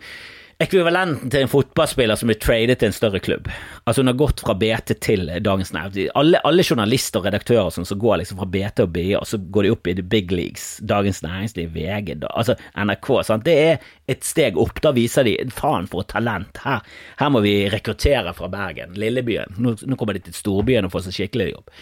ekvivalenten 0.63 1.31
til 1.33 1.45
en 1.45 1.51
fotballspiller 1.51 2.19
som 2.19 2.31
blir 2.31 2.39
tradet 2.41 2.79
til 2.81 2.91
en 2.91 2.95
større 2.95 3.21
klubb. 3.23 3.49
Altså 3.85 4.03
Hun 4.03 4.11
har 4.13 4.19
gått 4.21 4.43
fra 4.45 4.55
BT 4.59 4.95
til 5.03 5.31
Dagens 5.43 5.73
Næringsliv. 5.75 6.11
Alle, 6.19 6.41
alle, 6.47 6.63
journalister 6.63 7.21
og 7.21 7.27
redaktører 7.27 7.71
som, 7.75 7.87
så 7.89 7.97
går 7.99 8.21
liksom 8.21 8.39
fra 8.39 8.49
BT 8.53 8.85
og 8.85 8.93
BI, 8.95 9.09
og 9.19 9.27
så 9.29 9.41
går 9.43 9.67
de 9.67 9.73
opp 9.75 9.91
i 9.91 9.97
the 9.99 10.05
big 10.07 10.33
leagues. 10.33 10.67
Dagens 10.89 11.23
Næringsliv, 11.25 11.73
VG, 11.75 12.15
da, 12.23 12.31
altså 12.31 12.57
NRK. 12.77 13.11
Sant? 13.27 13.47
Det 13.47 13.57
er 13.59 13.89
et 14.11 14.27
steg 14.27 14.59
opp. 14.61 14.79
Da 14.85 14.93
viser 14.95 15.27
de 15.27 15.37
faen 15.53 15.89
for 15.91 16.05
et 16.05 16.13
talent. 16.13 16.63
Her, 16.65 16.85
her 17.19 17.33
må 17.35 17.43
vi 17.45 17.55
rekruttere 17.73 18.35
fra 18.37 18.51
Bergen, 18.53 18.95
lillebyen. 18.99 19.59
Nå, 19.59 19.75
nå 19.83 19.99
kommer 19.99 20.19
de 20.19 20.25
til 20.29 20.37
storbyen 20.37 20.87
og 20.87 20.95
får 20.95 21.09
seg 21.09 21.19
skikkelig 21.19 21.49
jobb. 21.53 21.73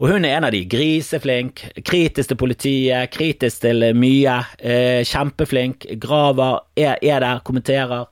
Og 0.00 0.10
hun 0.10 0.26
er 0.26 0.38
en 0.38 0.48
av 0.48 0.54
de. 0.54 0.64
Griseflink, 0.70 1.62
kritisk 1.86 2.32
til 2.32 2.40
politiet, 2.40 3.12
kritisk 3.14 3.62
til 3.62 3.86
mye. 3.94 4.40
Eh, 4.58 5.04
kjempeflink. 5.06 5.86
Graver, 6.02 6.64
er, 6.74 6.98
er 6.98 7.22
der, 7.22 7.44
kommenterer. 7.46 8.10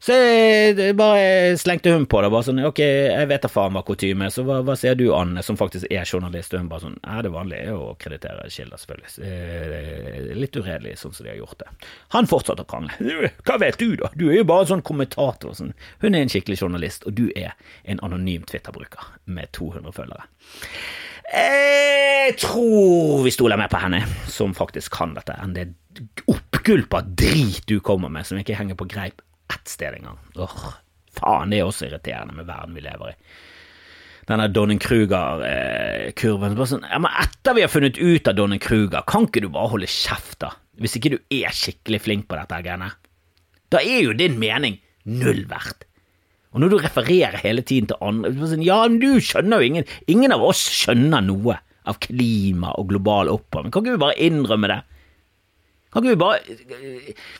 Så 0.00 0.16
jeg 0.16 0.94
bare 0.96 1.56
slengte 1.60 1.92
hun 1.92 2.06
på 2.08 2.22
det. 2.24 2.30
bare 2.32 2.46
sånn, 2.46 2.62
Ok, 2.64 2.78
jeg 2.80 3.28
vet 3.28 3.42
da 3.44 3.50
faen 3.52 3.74
hva 3.76 3.82
kutyme 3.84 4.24
er, 4.26 4.32
så 4.32 4.44
hva, 4.48 4.62
hva 4.64 4.76
sier 4.78 4.96
du, 4.96 5.10
Anne, 5.12 5.42
som 5.44 5.58
faktisk 5.60 5.90
er 5.92 6.08
journalist? 6.08 6.54
Og 6.56 6.62
hun 6.62 6.70
bare 6.70 6.86
sånn 6.86 6.96
Ja, 7.04 7.20
det 7.26 7.32
vanlige 7.34 7.66
er 7.68 7.76
å 7.76 7.92
kreditere 8.00 8.48
kilder, 8.48 8.80
selvfølgelig. 8.80 10.32
Litt 10.40 10.56
uredelig 10.56 10.96
sånn 11.02 11.12
som 11.16 11.28
de 11.28 11.34
har 11.34 11.40
gjort 11.42 11.60
det. 11.60 11.68
Han 12.16 12.30
fortsatte 12.30 12.64
å 12.64 12.70
krangle. 12.70 13.28
Hva 13.44 13.60
vet 13.60 13.76
du, 13.82 13.92
da? 14.00 14.08
Du 14.16 14.30
er 14.30 14.40
jo 14.40 14.48
bare 14.48 14.64
en 14.64 14.72
sånn 14.72 14.86
kommentator. 14.88 15.52
Sånn. 15.58 15.74
Hun 16.00 16.14
er 16.16 16.24
en 16.24 16.32
skikkelig 16.32 16.62
journalist, 16.64 17.04
og 17.04 17.18
du 17.20 17.26
er 17.36 17.52
en 17.84 18.00
anonym 18.06 18.48
Twitter-bruker 18.48 19.12
med 19.28 19.52
200 19.56 19.92
følgere. 20.00 20.24
Jeg 21.30 22.38
tror 22.40 23.20
vi 23.22 23.30
stoler 23.36 23.60
mer 23.60 23.68
på 23.70 23.78
henne, 23.84 24.00
som 24.32 24.56
faktisk 24.56 24.96
kan 24.96 25.12
dette, 25.14 25.36
enn 25.44 25.52
det 25.54 25.68
oppgulpa 26.30 27.04
drit 27.04 27.66
du 27.68 27.76
kommer 27.84 28.10
med, 28.10 28.26
som 28.26 28.40
ikke 28.40 28.56
henger 28.56 28.78
på 28.80 28.88
greip 28.90 29.20
ett 29.52 29.68
sted 29.68 29.98
engang. 29.98 30.20
Åh, 30.40 30.60
faen, 31.18 31.52
det 31.52 31.60
er 31.60 31.68
også 31.68 31.88
irriterende 31.88 32.36
med 32.36 32.48
verden 32.48 32.76
vi 32.78 32.84
lever 32.86 33.12
i. 33.12 33.16
Denne 34.30 34.46
Donning-Kruger-kurven. 34.54 36.54
Sånn, 36.70 36.86
ja, 36.86 37.00
men 37.02 37.14
etter 37.18 37.56
vi 37.56 37.64
har 37.64 37.72
funnet 37.72 37.98
ut 37.98 38.30
av 38.30 38.36
Donning-Kruger, 38.38 39.02
kan 39.10 39.26
ikke 39.26 39.42
du 39.42 39.48
bare 39.50 39.72
holde 39.72 39.90
kjeft, 39.90 40.38
da? 40.44 40.52
Hvis 40.80 40.94
ikke 40.96 41.16
du 41.16 41.18
er 41.34 41.54
skikkelig 41.54 42.00
flink 42.04 42.28
på 42.30 42.38
dette 42.38 42.60
greiene. 42.64 42.92
Da 43.70 43.82
er 43.82 44.04
jo 44.06 44.16
din 44.16 44.38
mening 44.40 44.78
null 45.08 45.42
verdt. 45.50 45.84
Og 46.50 46.62
når 46.62 46.72
du 46.72 46.78
refererer 46.82 47.38
hele 47.38 47.62
tiden 47.62 47.90
til 47.90 48.00
andre 48.02 48.48
sånn, 48.50 48.64
Ja, 48.66 48.80
men 48.82 48.98
du 48.98 49.22
skjønner 49.22 49.62
jo 49.62 49.68
ingen 49.70 49.90
Ingen 50.10 50.34
av 50.34 50.42
oss 50.42 50.64
skjønner 50.66 51.22
noe 51.22 51.60
av 51.88 51.98
klima 52.02 52.72
og 52.78 52.90
global 52.90 53.30
oppvarming. 53.32 53.72
Kan 53.72 53.84
ikke 53.84 53.94
vi 53.94 54.02
bare 54.02 54.18
innrømme 54.20 54.70
det? 54.70 54.80
Kan 55.90 56.04
ikke, 56.04 56.12
vi 56.14 56.18
bare, 56.20 56.84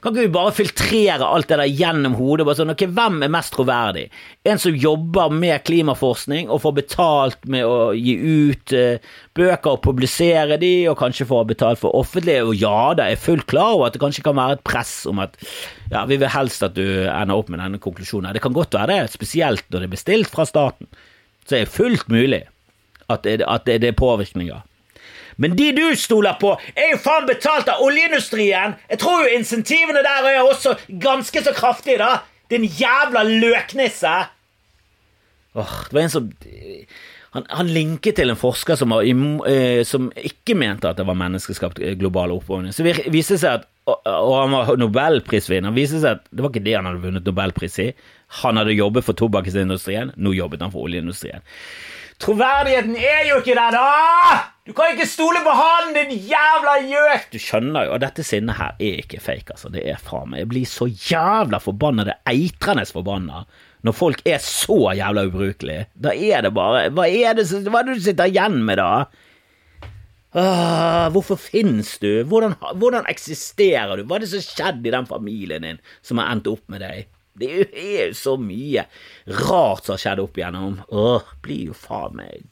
kan 0.03 0.11
ikke 0.11 0.25
vi 0.25 0.33
bare 0.35 0.53
filtrere 0.57 1.27
alt 1.27 1.47
det 1.53 1.59
der 1.61 1.71
gjennom 1.71 2.17
hodet? 2.19 2.43
Bare 2.49 2.59
sånn, 2.59 2.73
ok, 2.73 2.83
Hvem 2.97 3.21
er 3.23 3.31
mest 3.31 3.53
troverdig? 3.55 4.09
En 4.43 4.59
som 4.59 4.75
jobber 4.75 5.31
med 5.31 5.63
klimaforskning 5.69 6.51
og 6.51 6.65
får 6.65 6.75
betalt 6.81 7.47
med 7.47 7.63
å 7.63 7.93
gi 7.95 8.17
ut 8.19 8.75
uh, 8.75 9.13
bøker 9.39 9.77
og 9.77 9.85
publisere 9.85 10.59
de, 10.59 10.73
og 10.91 10.99
kanskje 10.99 11.29
får 11.31 11.47
betalt 11.53 11.79
for 11.83 11.95
offentlige? 11.95 12.43
Og 12.49 12.59
ja 12.59 12.91
da, 12.99 13.07
er 13.07 13.23
fullt 13.23 13.47
klar 13.51 13.77
over 13.77 13.87
at 13.87 13.95
det 13.95 14.03
kanskje 14.03 14.27
kan 14.27 14.39
være 14.41 14.59
et 14.59 14.67
press 14.67 14.97
om 15.07 15.23
at 15.23 15.39
ja, 15.93 16.03
vi 16.11 16.19
vil 16.19 16.35
helst 16.35 16.67
at 16.67 16.75
du 16.75 16.85
ender 17.07 17.37
opp 17.39 17.53
med 17.55 17.63
denne 17.63 17.79
konklusjonen. 17.83 18.33
Det 18.35 18.43
kan 18.43 18.57
godt 18.57 18.75
være 18.75 18.97
det, 18.97 19.15
spesielt 19.15 19.63
når 19.71 19.85
det 19.85 19.91
er 19.93 19.95
bestilt 19.95 20.33
fra 20.35 20.49
staten. 20.49 20.91
Så 21.45 21.55
det 21.55 21.63
er 21.63 21.71
fullt 21.79 22.11
mulig 22.11 22.43
at 23.07 23.23
det, 23.23 23.45
at 23.47 23.71
det, 23.71 23.79
det 23.85 23.93
er 23.93 24.03
påvirkninger. 24.03 24.67
Men 25.41 25.57
de 25.57 25.71
du 25.73 25.87
stoler 25.97 26.37
på, 26.41 26.53
er 26.77 26.93
jo 26.95 27.01
faen 27.01 27.29
betalt 27.29 27.71
av 27.73 27.81
oljeindustrien! 27.85 28.77
Jeg 28.93 29.01
tror 29.01 29.25
jo 29.25 29.39
insentivene 29.39 30.03
der 30.05 30.29
er 30.29 30.43
også 30.45 30.77
ganske 31.01 31.45
så 31.47 31.55
kraftige, 31.57 32.01
da! 32.03 32.21
Din 32.53 32.67
jævla 32.67 33.25
løknisse! 33.25 34.13
Åh, 35.55 35.79
det 35.89 35.97
var 35.97 36.05
en 36.05 36.13
som 36.13 36.29
han, 37.31 37.45
han, 37.49 37.69
linket 37.71 38.17
til 38.19 38.33
en 38.33 38.39
forsker 38.39 38.79
som, 38.79 38.91
var, 38.91 39.07
eh, 39.47 39.83
som, 39.87 40.09
ikke 40.19 40.57
mente 40.59 40.91
at 40.91 40.99
det 40.99 41.07
var 41.07 41.19
menneskeskapt 41.19 41.79
eh, 41.79 41.95
global 41.99 42.35
oppvarming. 42.35 42.75
Så 42.75 42.83
viste 42.85 43.39
seg 43.39 43.61
at, 43.61 43.69
og 43.87 44.35
han 44.35 44.55
var 44.55 44.73
nobelprisvinner. 44.79 45.75
viste 45.75 46.03
seg 46.03 46.19
at 46.19 46.27
Det 46.31 46.43
var 46.43 46.51
ikke 46.51 46.65
det 46.67 46.75
han 46.75 46.89
hadde 46.91 47.05
vunnet 47.05 47.27
nobelpris 47.27 47.79
i. 47.87 47.89
Han 48.43 48.59
hadde 48.59 48.75
jobbet 48.75 49.07
for 49.07 49.19
tobakksindustrien, 49.19 50.13
nå 50.19 50.35
jobbet 50.35 50.67
han 50.67 50.75
for 50.75 50.91
oljeindustrien. 50.91 51.47
Troverdigheten 52.21 52.99
er 52.99 53.31
jo 53.31 53.39
ikke 53.41 53.57
der, 53.57 53.79
da! 53.79 54.60
Du 54.71 54.75
kan 54.79 54.93
ikke 54.95 55.09
stole 55.11 55.41
på 55.43 55.51
han, 55.51 55.89
din 55.97 56.13
jævla 56.31 56.77
gjøk! 56.87 57.25
Du 57.33 57.41
skjønner 57.43 57.89
jo, 57.89 57.95
og 57.97 58.03
dette 58.05 58.23
sinnet 58.23 58.55
her 58.55 58.77
er 58.79 59.01
ikke 59.01 59.19
fake, 59.19 59.57
altså. 59.57 59.67
Det 59.75 59.83
er 59.83 59.99
faen 59.99 60.31
meg 60.31 60.45
Jeg 60.45 60.49
blir 60.53 60.69
så 60.71 60.87
jævla 60.87 61.59
forbanna. 61.59 62.05
Det 62.07 62.15
er 62.15 62.37
eitrende 62.37 62.85
forbanna. 62.87 63.41
Når 63.83 63.97
folk 63.99 64.23
er 64.31 64.39
så 64.45 64.93
jævla 64.95 65.25
ubrukelige. 65.27 65.89
Da 65.99 66.15
er 66.15 66.47
det 66.47 66.55
bare 66.55 66.85
Hva 66.95 67.09
er 67.11 67.35
det, 67.41 67.49
hva 67.67 67.83
er 67.83 67.91
det 67.91 67.99
du 67.99 68.07
sitter 68.07 68.31
igjen 68.31 68.61
med, 68.69 68.79
da? 68.79 69.11
Ah, 70.39 71.11
hvorfor 71.11 71.43
finnes 71.43 71.97
du? 71.99 72.23
Hvordan, 72.31 72.55
hvordan 72.79 73.11
eksisterer 73.11 73.99
du? 73.99 74.07
Hva 74.07 74.21
er 74.21 74.29
det 74.29 74.33
som 74.37 74.47
skjedde 74.47 74.87
i 74.87 74.95
den 74.95 75.11
familien 75.11 75.67
din 75.67 75.83
som 75.99 76.23
har 76.23 76.31
endt 76.31 76.47
opp 76.47 76.63
med 76.71 76.87
deg? 76.87 77.11
Det 77.43 77.51
er 77.67 78.13
jo 78.13 78.19
så 78.23 78.39
mye 78.39 78.87
rart 79.51 79.83
som 79.83 79.99
har 79.99 80.05
skjedd 80.07 80.23
opp 80.29 80.39
igjennom. 80.39 80.79
Åh, 80.95 81.39
blir 81.43 81.73
jo 81.73 81.81
faen 81.89 82.21
meg 82.23 82.47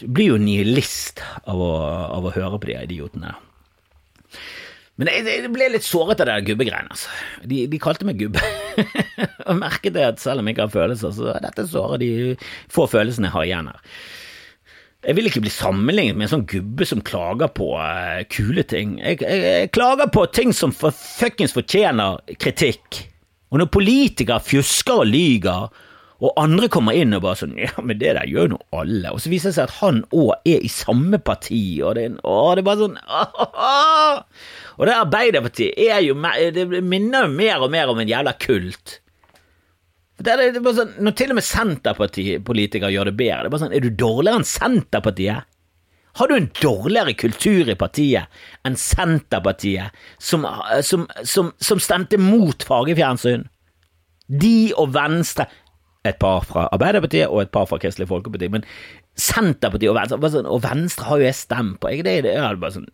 Du 0.00 0.08
blir 0.10 0.32
jo 0.32 0.38
nihilist 0.42 1.22
av 1.44 1.60
å, 1.62 1.72
av 2.18 2.26
å 2.26 2.34
høre 2.34 2.58
på 2.58 2.70
de 2.70 2.78
idiotene. 2.82 3.34
Men 4.98 5.10
jeg, 5.14 5.50
ble 5.54 5.68
litt 5.70 5.86
såret 5.86 6.18
av 6.24 6.26
det 6.26 6.38
gubbegreiene. 6.48 6.90
Altså. 6.90 7.10
De, 7.46 7.62
de, 7.70 7.78
kalte 7.82 8.06
meg 8.06 8.18
gubbe. 8.18 8.42
og 9.48 9.60
merket 9.60 9.94
det 9.94 10.06
at 10.08 10.22
selv 10.22 10.42
om 10.42 10.48
jeg 10.48 10.56
ikke 10.56 10.66
har 10.66 10.74
følelser, 10.74 11.12
så 11.14 11.28
er 11.36 11.44
dette 11.44 11.68
såret 11.70 12.02
de 12.02 12.10
få 12.74 12.88
følelsene 12.90 13.30
jeg 13.30 13.36
har 13.36 13.46
igjen 13.46 13.70
her. 13.70 14.00
Jeg 15.06 15.14
vil 15.14 15.30
ikke 15.30 15.44
bli 15.44 15.52
sammenlignet 15.54 16.18
med 16.18 16.26
en 16.26 16.32
sånn 16.32 16.48
gubbe 16.50 16.86
som 16.90 17.04
klager 17.06 17.52
på 17.54 17.68
uh, 17.78 18.18
kule 18.34 18.64
ting. 18.66 18.96
Jeg, 18.98 19.20
jeg, 19.22 19.44
jeg, 19.46 19.70
klager 19.76 20.10
på 20.10 20.24
ting 20.34 20.50
som 20.56 20.74
for 20.74 20.90
fuckings 20.90 21.54
fortjener 21.54 22.18
kritikk. 22.42 23.04
Og 23.54 23.62
når 23.62 23.70
politikere 23.72 24.42
fjusker 24.42 25.04
og 25.04 25.12
lyger, 25.12 25.70
og 26.18 26.32
andre 26.40 26.66
kommer 26.72 26.96
inn 26.98 27.14
og 27.14 27.22
bare 27.22 27.38
sånn 27.38 27.58
Ja, 27.60 27.70
men 27.78 27.98
det 28.00 28.10
der 28.16 28.26
gjør 28.26 28.50
nå 28.52 28.58
alle. 28.74 29.12
Og 29.14 29.20
så 29.22 29.30
viser 29.30 29.52
det 29.52 29.58
seg 29.58 29.68
at 29.68 29.76
han 29.78 30.00
òg 30.10 30.32
er 30.50 30.64
i 30.66 30.70
samme 30.72 31.20
parti, 31.22 31.60
og 31.86 31.94
det, 31.98 32.08
å, 32.26 32.38
det 32.58 32.64
er 32.64 32.66
bare 32.66 32.82
sånn 32.82 32.96
åh, 33.06 34.22
Og 34.78 34.86
det 34.88 34.96
Arbeiderpartiet 34.98 35.78
er 35.78 36.02
jo 36.06 36.16
Det 36.54 36.82
minner 36.82 37.26
jo 37.26 37.34
mer 37.34 37.66
og 37.66 37.70
mer 37.74 37.92
om 37.92 38.00
en 38.02 38.10
jævla 38.10 38.34
kult. 38.38 38.98
Det 40.18 40.32
er, 40.34 40.42
det 40.54 40.62
er 40.62 40.74
sånn, 40.74 40.96
Når 41.06 41.14
til 41.18 41.34
og 41.34 41.38
med 41.38 41.46
Senterpartipolitikere 41.46 42.90
gjør 42.94 43.12
det 43.12 43.18
bedre, 43.20 43.44
det 43.44 43.50
er 43.50 43.54
bare 43.54 43.64
sånn 43.66 43.78
Er 43.78 43.86
du 43.86 44.02
dårligere 44.02 44.42
enn 44.42 44.48
Senterpartiet? 44.48 45.46
Har 46.18 46.26
du 46.26 46.34
en 46.34 46.50
dårligere 46.58 47.14
kultur 47.14 47.70
i 47.70 47.78
partiet 47.78 48.40
enn 48.66 48.74
Senterpartiet, 48.74 49.94
som, 50.18 50.42
som, 50.82 51.04
som, 51.22 51.52
som 51.62 51.78
stemte 51.82 52.18
mot 52.18 52.64
fargefjernsyn? 52.66 53.46
De 54.26 54.72
og 54.74 54.90
Venstre 54.96 55.46
Et 56.06 56.14
par 56.20 56.44
fra 56.46 56.68
Arbeiderpartiet 56.72 57.26
og 57.26 57.42
et 57.42 57.50
par 57.50 57.66
fra 57.66 57.80
Kristelig 57.82 58.06
Folkeparti, 58.10 58.48
men 58.54 58.62
Senterpartiet 59.18 59.90
og 59.90 59.98
Venstre, 59.98 60.30
sånn, 60.30 60.46
og 60.46 60.62
Venstre 60.62 61.08
har 61.08 61.18
jo 61.18 61.26
jeg 61.26 61.38
stemt 61.40 61.80
på. 61.82 61.90
Det, 62.06 62.14
er 62.30 62.60
bare 62.60 62.76
sånn 62.76 62.88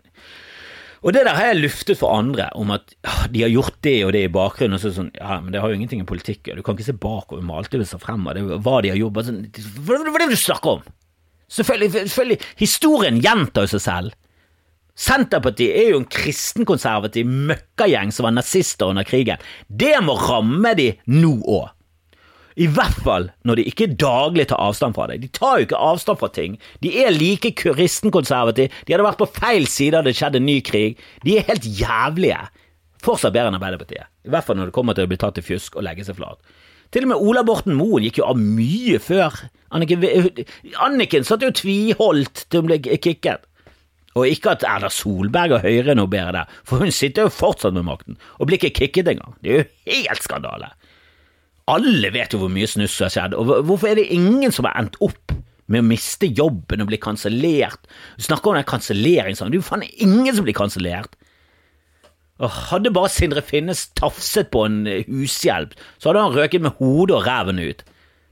og 1.05 1.13
det 1.13 1.27
der 1.27 1.37
har 1.37 1.51
jeg 1.51 1.61
luftet 1.61 1.99
for 2.01 2.17
andre, 2.17 2.47
om 2.57 2.71
at 2.73 2.95
ja, 3.05 3.27
de 3.29 3.43
har 3.45 3.51
gjort 3.53 3.77
det 3.85 3.99
og 4.07 4.15
det 4.17 4.23
i 4.25 4.33
bakgrunnen. 4.33 4.79
og 4.79 4.81
så 4.81 4.93
sånn, 4.97 5.11
ja, 5.19 5.37
Men 5.45 5.53
det 5.53 5.61
har 5.61 5.69
jo 5.69 5.77
ingenting 5.77 6.01
i 6.01 6.09
politikk 6.09 6.49
Du 6.57 6.63
kan 6.65 6.79
ikke 6.79 6.87
se 6.87 6.97
bakover, 6.97 7.43
du 7.43 7.47
må 7.47 7.59
alltid 7.59 7.85
se 7.85 8.01
fremover. 8.01 8.41
Det, 8.41 8.61
hva 8.65 8.81
de 8.81 8.93
har 8.95 8.97
gjort. 8.97 9.21
Sånn, 9.27 9.43
hva 9.85 9.99
er 10.01 10.25
det 10.25 10.31
du 10.33 10.41
snakker 10.41 10.79
om? 10.79 10.87
Selvfølgelig, 11.53 12.09
selvfølgelig. 12.09 12.39
Historien 12.57 13.21
gjentar 13.21 13.69
seg 13.69 13.85
selv. 13.85 14.17
Senterpartiet 14.97 15.77
er 15.77 15.93
jo 15.93 16.01
en 16.01 16.09
kristenkonservativ 16.09 17.29
møkkagjeng 17.51 18.13
som 18.15 18.29
var 18.29 18.37
nazister 18.39 18.89
under 18.89 19.05
krigen. 19.05 19.43
Det 19.69 19.93
må 20.07 20.17
ramme 20.17 20.73
de 20.79 20.93
nå 21.11 21.37
òg. 21.43 21.69
I 22.55 22.67
hvert 22.71 22.99
fall 23.03 23.29
når 23.47 23.59
de 23.59 23.67
ikke 23.71 23.89
daglig 23.99 24.47
tar 24.51 24.63
avstand 24.63 24.95
fra 24.95 25.09
deg. 25.11 25.25
De 25.25 25.31
tar 25.35 25.59
jo 25.59 25.67
ikke 25.67 25.81
avstand 25.91 26.21
fra 26.21 26.31
ting. 26.35 26.59
De 26.85 26.93
er 27.03 27.15
like 27.15 27.51
kristenkonservative. 27.59 28.71
De 28.87 28.95
hadde 28.95 29.07
vært 29.07 29.23
på 29.23 29.31
feil 29.41 29.67
side 29.71 29.97
da 29.97 30.05
det 30.07 30.15
skjedde 30.19 30.39
en 30.39 30.47
ny 30.47 30.61
krig. 30.67 31.01
De 31.27 31.39
er 31.39 31.49
helt 31.49 31.67
jævlige. 31.67 32.39
Fortsatt 33.05 33.35
bedre 33.35 33.51
enn 33.51 33.59
Arbeiderpartiet. 33.59 34.07
I 34.25 34.33
hvert 34.33 34.47
fall 34.47 34.61
når 34.61 34.71
det 34.71 34.77
kommer 34.77 34.97
til 34.97 35.09
å 35.09 35.11
bli 35.11 35.19
tatt 35.21 35.35
til 35.39 35.47
fjusk 35.47 35.75
og 35.77 35.85
legge 35.87 36.07
seg 36.07 36.17
flat. 36.21 36.39
Til 36.95 37.09
og 37.09 37.11
med 37.11 37.27
Ola 37.27 37.43
Borten 37.43 37.75
Moen 37.75 38.07
gikk 38.07 38.21
jo 38.21 38.29
av 38.31 38.39
mye 38.39 39.01
før. 39.03 39.35
Anniken, 39.75 40.05
Anniken 40.85 41.27
satt 41.27 41.43
jo 41.43 41.51
tviholdt 41.51 42.47
til 42.47 42.63
hun 42.63 42.71
ble 42.71 42.79
kicket. 43.03 43.43
Og 44.15 44.31
ikke 44.31 44.53
at 44.55 44.63
Erna 44.69 44.87
Solberg 44.95 45.57
og 45.57 45.65
Høyre 45.65 45.91
er 45.91 45.99
noe 45.99 46.11
bedre 46.11 46.37
der, 46.37 46.59
for 46.63 46.85
hun 46.85 46.95
sitter 46.95 47.27
jo 47.27 47.35
fortsatt 47.35 47.75
med 47.75 47.83
makten, 47.89 48.15
og 48.39 48.47
blir 48.47 48.61
ikke 48.61 48.77
kicket 48.77 49.11
engang. 49.11 49.35
Det 49.43 49.51
er 49.51 49.57
jo 49.59 49.65
helt 49.91 50.23
skandale. 50.23 50.71
Alle 51.71 52.11
vet 52.12 52.35
jo 52.35 52.43
hvor 52.43 52.53
mye 52.53 52.69
snuss 52.69 52.97
som 52.99 53.07
har 53.07 53.15
skjedd, 53.15 53.37
og 53.39 53.65
hvorfor 53.65 53.91
er 53.91 54.01
det 54.01 54.11
ingen 54.12 54.53
som 54.53 54.69
har 54.69 54.77
endt 54.81 54.99
opp 55.05 55.33
med 55.73 55.81
å 55.81 55.87
miste 55.89 56.29
jobben 56.29 56.85
og 56.85 56.91
bli 56.91 56.99
kansellert? 57.01 57.87
Du 58.19 58.27
snakker 58.27 58.53
om 58.53 58.59
den 58.59 58.69
kanselleringssangen, 58.69 59.55
det 59.55 59.61
er 59.61 59.62
jo 59.62 59.71
faen 59.71 59.87
ingen 59.89 60.37
som 60.37 60.45
blir 60.45 60.57
kansellert. 60.57 61.17
Hadde 62.69 62.93
bare 62.93 63.12
Sindre 63.15 63.41
Finnes 63.47 63.87
tafset 63.97 64.51
på 64.53 64.67
en 64.67 64.83
hushjelp, 65.09 65.73
så 65.97 66.11
hadde 66.11 66.25
han 66.27 66.37
røket 66.37 66.65
med 66.65 66.77
hodet 66.81 67.17
og 67.17 67.29
ræven 67.29 67.62
ut. 67.62 67.85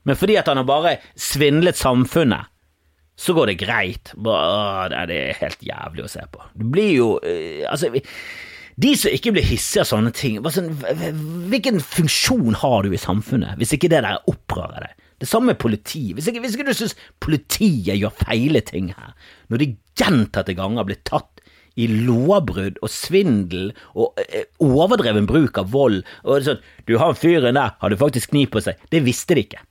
Men 0.05 0.19
fordi 0.19 0.37
at 0.37 0.49
han 0.51 0.59
har 0.59 0.67
bare 0.69 0.97
svindlet 1.17 1.79
samfunnet, 1.79 2.51
så 3.17 3.35
går 3.37 3.53
det 3.53 3.61
greit. 3.61 4.13
Åh, 4.19 4.89
det 4.91 5.17
er 5.17 5.39
helt 5.39 5.63
jævlig 5.63 6.05
å 6.05 6.11
se 6.11 6.25
på. 6.33 6.43
Det 6.59 6.69
blir 6.75 6.93
jo 6.97 7.09
uh, 7.23 7.65
Altså, 7.71 7.93
de 8.81 8.93
som 8.97 9.13
ikke 9.13 9.35
blir 9.35 9.45
hissige 9.45 9.83
av 9.85 9.91
sånne 9.91 10.13
ting, 10.17 10.39
sånn, 10.55 10.71
hvilken 11.53 11.81
funksjon 11.85 12.57
har 12.63 12.87
du 12.87 12.95
i 12.95 13.01
samfunnet 13.01 13.61
hvis 13.61 13.75
ikke 13.77 13.91
det 13.93 14.01
der 14.07 14.23
opprører 14.31 14.87
deg? 14.87 14.99
Det 15.23 15.29
samme 15.31 15.53
med 15.53 15.61
politi. 15.63 16.09
Hvis 16.17 16.27
ikke, 16.31 16.41
hvis 16.43 16.57
ikke 16.57 16.67
du 16.67 16.75
syns 16.75 16.97
politiet 17.23 17.95
gjør 17.95 18.15
feile 18.25 18.63
ting 18.67 18.89
her, 18.91 19.13
når 19.53 19.63
de 19.63 19.69
gjentatte 20.01 20.57
ganger 20.59 20.89
blir 20.89 20.99
tatt 21.07 21.43
i 21.79 21.87
lovbrudd 21.89 22.81
og 22.83 22.91
svindel 22.93 23.71
og 23.95 24.19
eh, 24.25 24.49
overdreven 24.61 25.29
bruk 25.29 25.61
av 25.63 25.71
vold 25.73 26.03
og 26.25 26.49
sånn, 26.49 26.61
Du, 26.89 26.97
han 27.01 27.17
fyren 27.17 27.57
der 27.57 27.77
hadde 27.81 28.01
faktisk 28.01 28.33
kniv 28.33 28.51
på 28.53 28.65
seg. 28.65 28.81
Det 28.91 29.05
visste 29.07 29.39
de 29.39 29.47
ikke. 29.47 29.63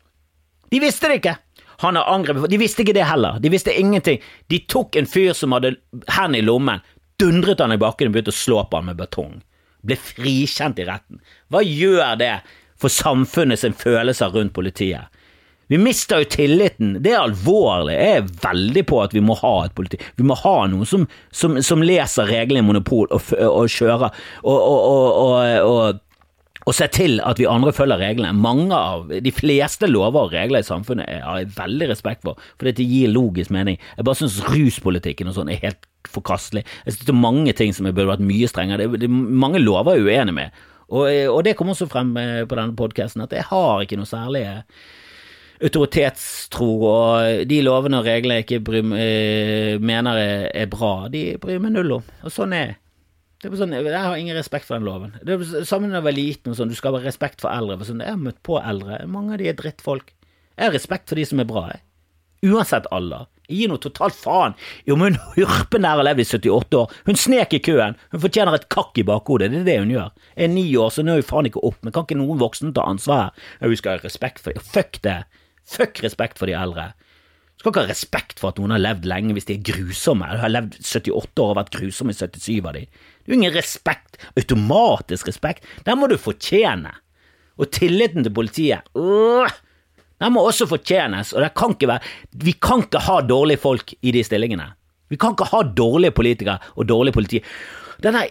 De 0.71 0.79
visste 0.79 1.11
det 1.11 1.19
ikke! 1.19 1.35
Han 1.81 1.97
har 1.97 2.09
angrepet 2.13 2.51
De 2.53 2.59
visste 2.61 2.83
ikke 2.85 2.95
det 2.95 3.07
heller. 3.09 3.39
De 3.41 3.49
visste 3.51 3.73
ingenting. 3.73 4.21
De 4.53 4.61
tok 4.69 4.95
en 4.95 5.09
fyr 5.09 5.33
som 5.37 5.53
hadde 5.55 5.75
hendene 6.13 6.39
i 6.39 6.45
lommen, 6.45 6.83
dundret 7.21 7.61
han 7.61 7.75
i 7.75 7.79
bakken 7.81 8.09
og 8.09 8.17
begynte 8.17 8.33
å 8.33 8.41
slå 8.41 8.65
på 8.65 8.81
han 8.81 8.89
med 8.89 8.99
betong. 8.99 9.39
Ble 9.85 9.97
frikjent 9.97 10.81
i 10.81 10.87
retten. 10.89 11.21
Hva 11.53 11.63
gjør 11.65 12.17
det 12.21 12.35
for 12.81 12.93
samfunnet 12.93 13.61
sin 13.61 13.77
følelser 13.77 14.33
rundt 14.33 14.53
politiet? 14.57 15.09
Vi 15.71 15.77
mister 15.79 16.19
jo 16.19 16.27
tilliten. 16.27 16.97
Det 16.99 17.13
er 17.13 17.21
alvorlig. 17.21 17.93
Jeg 17.95 18.15
er 18.17 18.31
veldig 18.43 18.81
på 18.89 18.97
at 19.05 19.13
vi 19.15 19.21
må 19.23 19.37
ha 19.39 19.53
et 19.63 19.75
politi. 19.77 20.01
Vi 20.19 20.25
må 20.27 20.35
ha 20.41 20.55
noen 20.67 20.89
som, 20.89 21.05
som, 21.31 21.55
som 21.63 21.85
leser 21.85 22.27
reglene 22.27 22.59
i 22.59 22.67
monopol 22.67 23.07
og, 23.07 23.29
og 23.47 23.71
kjører 23.71 24.09
og, 24.43 24.57
og, 24.57 26.01
og 26.69 26.75
se 26.77 26.85
til 26.93 27.17
at 27.25 27.39
vi 27.41 27.47
andre 27.49 27.73
følger 27.73 28.01
reglene. 28.01 28.33
Mange 28.37 28.75
av 28.77 29.09
de 29.09 29.33
fleste 29.33 29.89
lover 29.89 30.27
og 30.27 30.33
regler 30.35 30.61
i 30.61 30.67
samfunnet 30.67 31.09
har 31.25 31.41
jeg 31.41 31.53
veldig 31.57 31.89
respekt 31.89 32.25
for, 32.25 32.39
for 32.57 32.69
dette 32.69 32.85
gir 32.85 33.09
logisk 33.09 33.53
mening. 33.53 33.79
Jeg 33.97 34.05
bare 34.05 34.19
syns 34.19 34.37
ruspolitikken 34.45 35.31
og 35.31 35.37
sånn 35.37 35.49
er 35.49 35.61
helt 35.63 35.87
forkastelig. 36.11 36.65
Jeg 36.85 36.95
synes 36.95 37.07
det 37.07 37.15
er 37.15 37.23
mange 37.23 37.55
ting 37.57 37.73
som 37.73 37.87
jeg 37.89 37.97
burde 37.97 38.13
vært 38.13 38.25
mye 38.25 38.49
strengere. 38.49 38.85
Det, 38.85 39.01
det, 39.05 39.09
mange 39.09 39.61
lover 39.61 39.97
jeg 39.97 40.05
er 40.05 40.21
uenig 40.21 40.37
med, 40.37 40.65
og, 40.91 41.05
og, 41.07 41.37
det 41.47 41.55
kommer 41.55 41.71
også 41.71 41.87
frem 41.87 42.11
eh, 42.19 42.41
på 42.43 42.57
denne 42.59 42.75
podkasten, 42.75 43.23
at 43.23 43.31
jeg 43.31 43.47
har 43.47 43.83
ikke 43.83 43.95
noe 43.95 44.09
særlig 44.09 44.41
eh, 44.43 44.63
autoritetstro, 45.63 46.67
og 46.89 47.45
de 47.47 47.61
lovene 47.63 48.01
og 48.01 48.09
reglene 48.09 48.41
jeg 48.41 48.47
ikke 48.47 48.63
bryr, 48.67 48.91
eh, 48.99 49.77
mener 49.79 50.19
er, 50.19 50.45
er 50.65 50.71
bra, 50.71 51.07
de 51.13 51.29
bryr 51.39 51.61
meg 51.63 51.77
null 51.77 51.95
om. 52.01 52.09
Og 52.27 52.35
sånn 52.35 52.57
er 52.57 52.73
er 52.73 52.80
sånn, 53.41 53.73
Jeg 53.73 53.93
har 53.97 54.15
ingen 54.15 54.37
respekt 54.37 54.65
for 54.65 54.77
den 54.77 54.85
loven. 54.85 55.15
Det 55.23 55.33
er 55.33 55.65
Sammen 55.65 55.89
da 55.89 55.97
jeg 55.99 56.03
var 56.09 56.17
liten, 56.17 56.55
sånn, 56.55 56.69
du 56.69 56.75
skal 56.77 56.93
ha 56.93 57.01
respekt 57.01 57.41
for 57.41 57.49
eldre. 57.49 57.79
For 57.79 57.89
sånn, 57.89 58.03
jeg 58.05 58.13
har 58.13 58.21
møtt 58.21 58.41
på 58.43 58.59
eldre, 58.61 59.01
mange 59.07 59.33
av 59.33 59.41
de 59.41 59.49
er 59.49 59.57
drittfolk. 59.57 60.13
Jeg 60.57 60.67
har 60.67 60.75
respekt 60.75 61.09
for 61.09 61.15
de 61.17 61.25
som 61.25 61.39
er 61.41 61.49
bra, 61.49 61.69
jeg. 61.73 61.81
Uansett 62.51 62.87
alder. 62.93 63.27
Gir 63.51 63.69
noe 63.69 63.81
totalt 63.83 64.15
faen 64.15 64.55
i 64.87 64.93
om 64.93 65.03
hun 65.03 65.17
hurpen 65.35 65.83
der 65.83 65.99
har 65.99 66.05
levd 66.07 66.23
i 66.23 66.25
78 66.25 66.77
år. 66.79 66.93
Hun 67.05 67.19
snek 67.19 67.53
i 67.53 67.61
køen. 67.61 67.97
Hun 68.13 68.23
fortjener 68.23 68.55
et 68.57 68.69
kakk 68.71 68.97
i 69.01 69.05
bakhodet. 69.05 69.51
Det 69.51 69.61
er 69.61 69.67
det 69.67 69.77
hun 69.81 69.93
gjør. 69.93 70.09
Jeg 70.37 70.47
er 70.47 70.53
ni 70.53 70.63
år, 70.79 70.89
så 70.93 71.03
nå 71.03 71.17
er 71.17 71.21
hun 71.21 71.27
faen 71.27 71.49
ikke 71.49 71.63
opp. 71.67 71.77
Men 71.83 71.93
kan 71.93 72.07
ikke 72.07 72.17
noen 72.21 72.41
voksne 72.41 72.73
ta 72.77 72.85
ansvar 72.87 73.27
her? 73.27 73.69
Vi 73.69 73.79
skal 73.81 73.97
ha 73.97 74.05
respekt 74.05 74.41
for 74.41 74.55
dem. 74.55 74.65
Fuck 74.73 75.01
det. 75.05 75.19
Fuck 75.67 76.01
respekt 76.05 76.41
for 76.41 76.49
de 76.49 76.55
eldre. 76.57 76.91
Du 77.61 77.61
skal 77.65 77.75
ikke 77.75 77.83
ha 77.83 77.91
respekt 77.91 78.41
for 78.41 78.49
at 78.49 78.57
noen 78.61 78.73
har 78.73 78.81
levd 78.81 79.05
lenge 79.05 79.35
hvis 79.37 79.45
de 79.49 79.59
er 79.59 79.65
grusomme. 79.67 80.31
Du 80.31 80.41
har 80.41 80.49
levd 80.55 80.79
78 80.81 81.43
år 81.43 81.51
og 81.51 81.59
vært 81.59 81.75
grusomme 81.75 82.15
i 82.15 82.17
77 82.17 82.55
av 82.63 82.73
de. 82.79 82.87
Det 83.21 83.31
er 83.31 83.35
jo 83.35 83.39
ingen 83.39 83.55
respekt, 83.55 84.19
automatisk 84.35 85.29
respekt. 85.29 85.67
Den 85.85 85.99
må 86.01 86.09
du 86.09 86.17
fortjene. 86.19 86.93
Og 87.61 87.69
tilliten 87.73 88.25
til 88.25 88.33
politiet, 88.33 88.87
øh, 88.97 89.49
den 90.21 90.33
må 90.33 90.43
også 90.45 90.67
fortjenes, 90.69 91.33
og 91.33 91.41
det 91.43 91.53
kan 91.57 91.75
være 91.79 91.99
Vi 92.31 92.53
kan 92.53 92.85
ikke 92.85 93.01
ha 93.05 93.21
dårlige 93.21 93.61
folk 93.61 93.93
i 94.01 94.11
de 94.11 94.23
stillingene. 94.23 94.71
Vi 95.09 95.17
kan 95.17 95.33
ikke 95.33 95.49
ha 95.51 95.63
dårlige 95.63 96.11
politikere 96.11 96.59
og 96.75 96.87
dårlig 96.87 97.13
politi. 97.13 97.41
Denne 98.01 98.27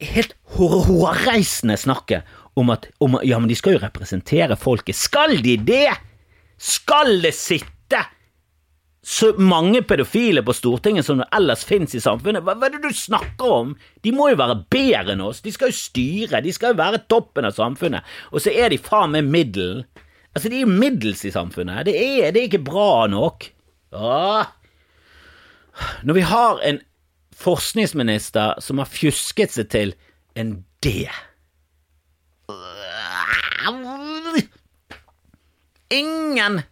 helt 0.00 0.34
hårreisende 0.56 1.76
snakket 1.76 2.22
om 2.56 2.70
at 2.70 2.88
om, 3.00 3.18
ja, 3.24 3.38
men 3.38 3.48
de 3.48 3.56
skal 3.56 3.76
jo 3.76 3.82
representere 3.82 4.56
folket. 4.56 4.96
Skal 4.96 5.42
de 5.42 5.56
det?! 5.56 5.92
Skal 6.62 7.18
det 7.22 7.34
sitte 7.34 7.98
så 9.02 9.32
mange 9.34 9.80
pedofile 9.82 10.44
på 10.46 10.54
Stortinget 10.54 11.06
som 11.06 11.18
det 11.18 11.26
ellers 11.34 11.64
finnes 11.66 11.94
i 11.98 12.00
samfunnet. 12.00 12.44
Hva, 12.46 12.54
hva, 12.54 12.68
er 12.68 12.76
det 12.76 12.84
du 12.84 12.94
snakker 12.94 13.54
om? 13.56 13.72
De 14.06 14.12
må 14.14 14.28
jo 14.30 14.38
være 14.38 14.60
bedre 14.70 15.16
enn 15.16 15.24
oss. 15.24 15.40
De 15.42 15.50
skal 15.50 15.72
jo 15.72 15.78
styre. 15.78 16.42
De 16.44 16.52
skal 16.54 16.70
jo 16.70 16.78
være 16.78 17.02
toppen 17.10 17.48
av 17.48 17.56
samfunnet. 17.56 18.06
Og 18.30 18.44
så 18.44 18.54
er 18.54 18.70
de 18.70 18.78
faen 18.78 19.16
meg 19.16 19.26
middelen. 19.26 19.82
Altså, 20.32 20.48
de 20.48 20.60
er 20.60 20.64
jo 20.64 20.70
middels 20.70 21.24
i 21.26 21.32
samfunnet. 21.34 21.82
Det 21.88 21.96
er, 21.98 22.30
det 22.30 22.40
er 22.40 22.46
ikke 22.46 22.62
bra 22.70 23.08
nok. 23.10 23.48
Åh. 23.98 24.46
Når 26.06 26.14
vi 26.14 26.24
har 26.30 26.62
en 26.62 26.78
forskningsminister 27.42 28.60
som 28.62 28.78
har 28.78 28.90
fjusket 28.90 29.56
seg 29.56 29.70
til 29.72 29.94
en 30.38 30.60
D 30.84 31.08
Ingen 35.92 36.62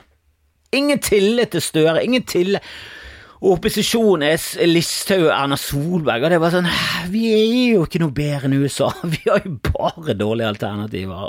Ingen 0.72 1.02
tillit 1.02 1.54
til 1.54 1.62
Støre. 1.64 2.04
Ingen 2.04 2.26
tillit 2.28 2.62
opposisjonen 3.40 4.26
er 4.28 4.66
Listhaug 4.68 5.24
og 5.24 5.32
Erna 5.32 5.56
Solberg, 5.56 6.26
og 6.26 6.32
det 6.32 6.40
bare 6.42 6.58
sånn 6.58 6.68
Vi 7.12 7.24
er 7.32 7.46
jo 7.74 7.86
ikke 7.86 8.02
noe 8.02 8.14
bedre 8.14 8.50
enn 8.50 8.58
USA. 8.60 8.90
Vi 9.14 9.22
har 9.26 9.42
jo 9.46 9.56
bare 9.70 10.16
dårlige 10.18 10.52
alternativer. 10.52 11.24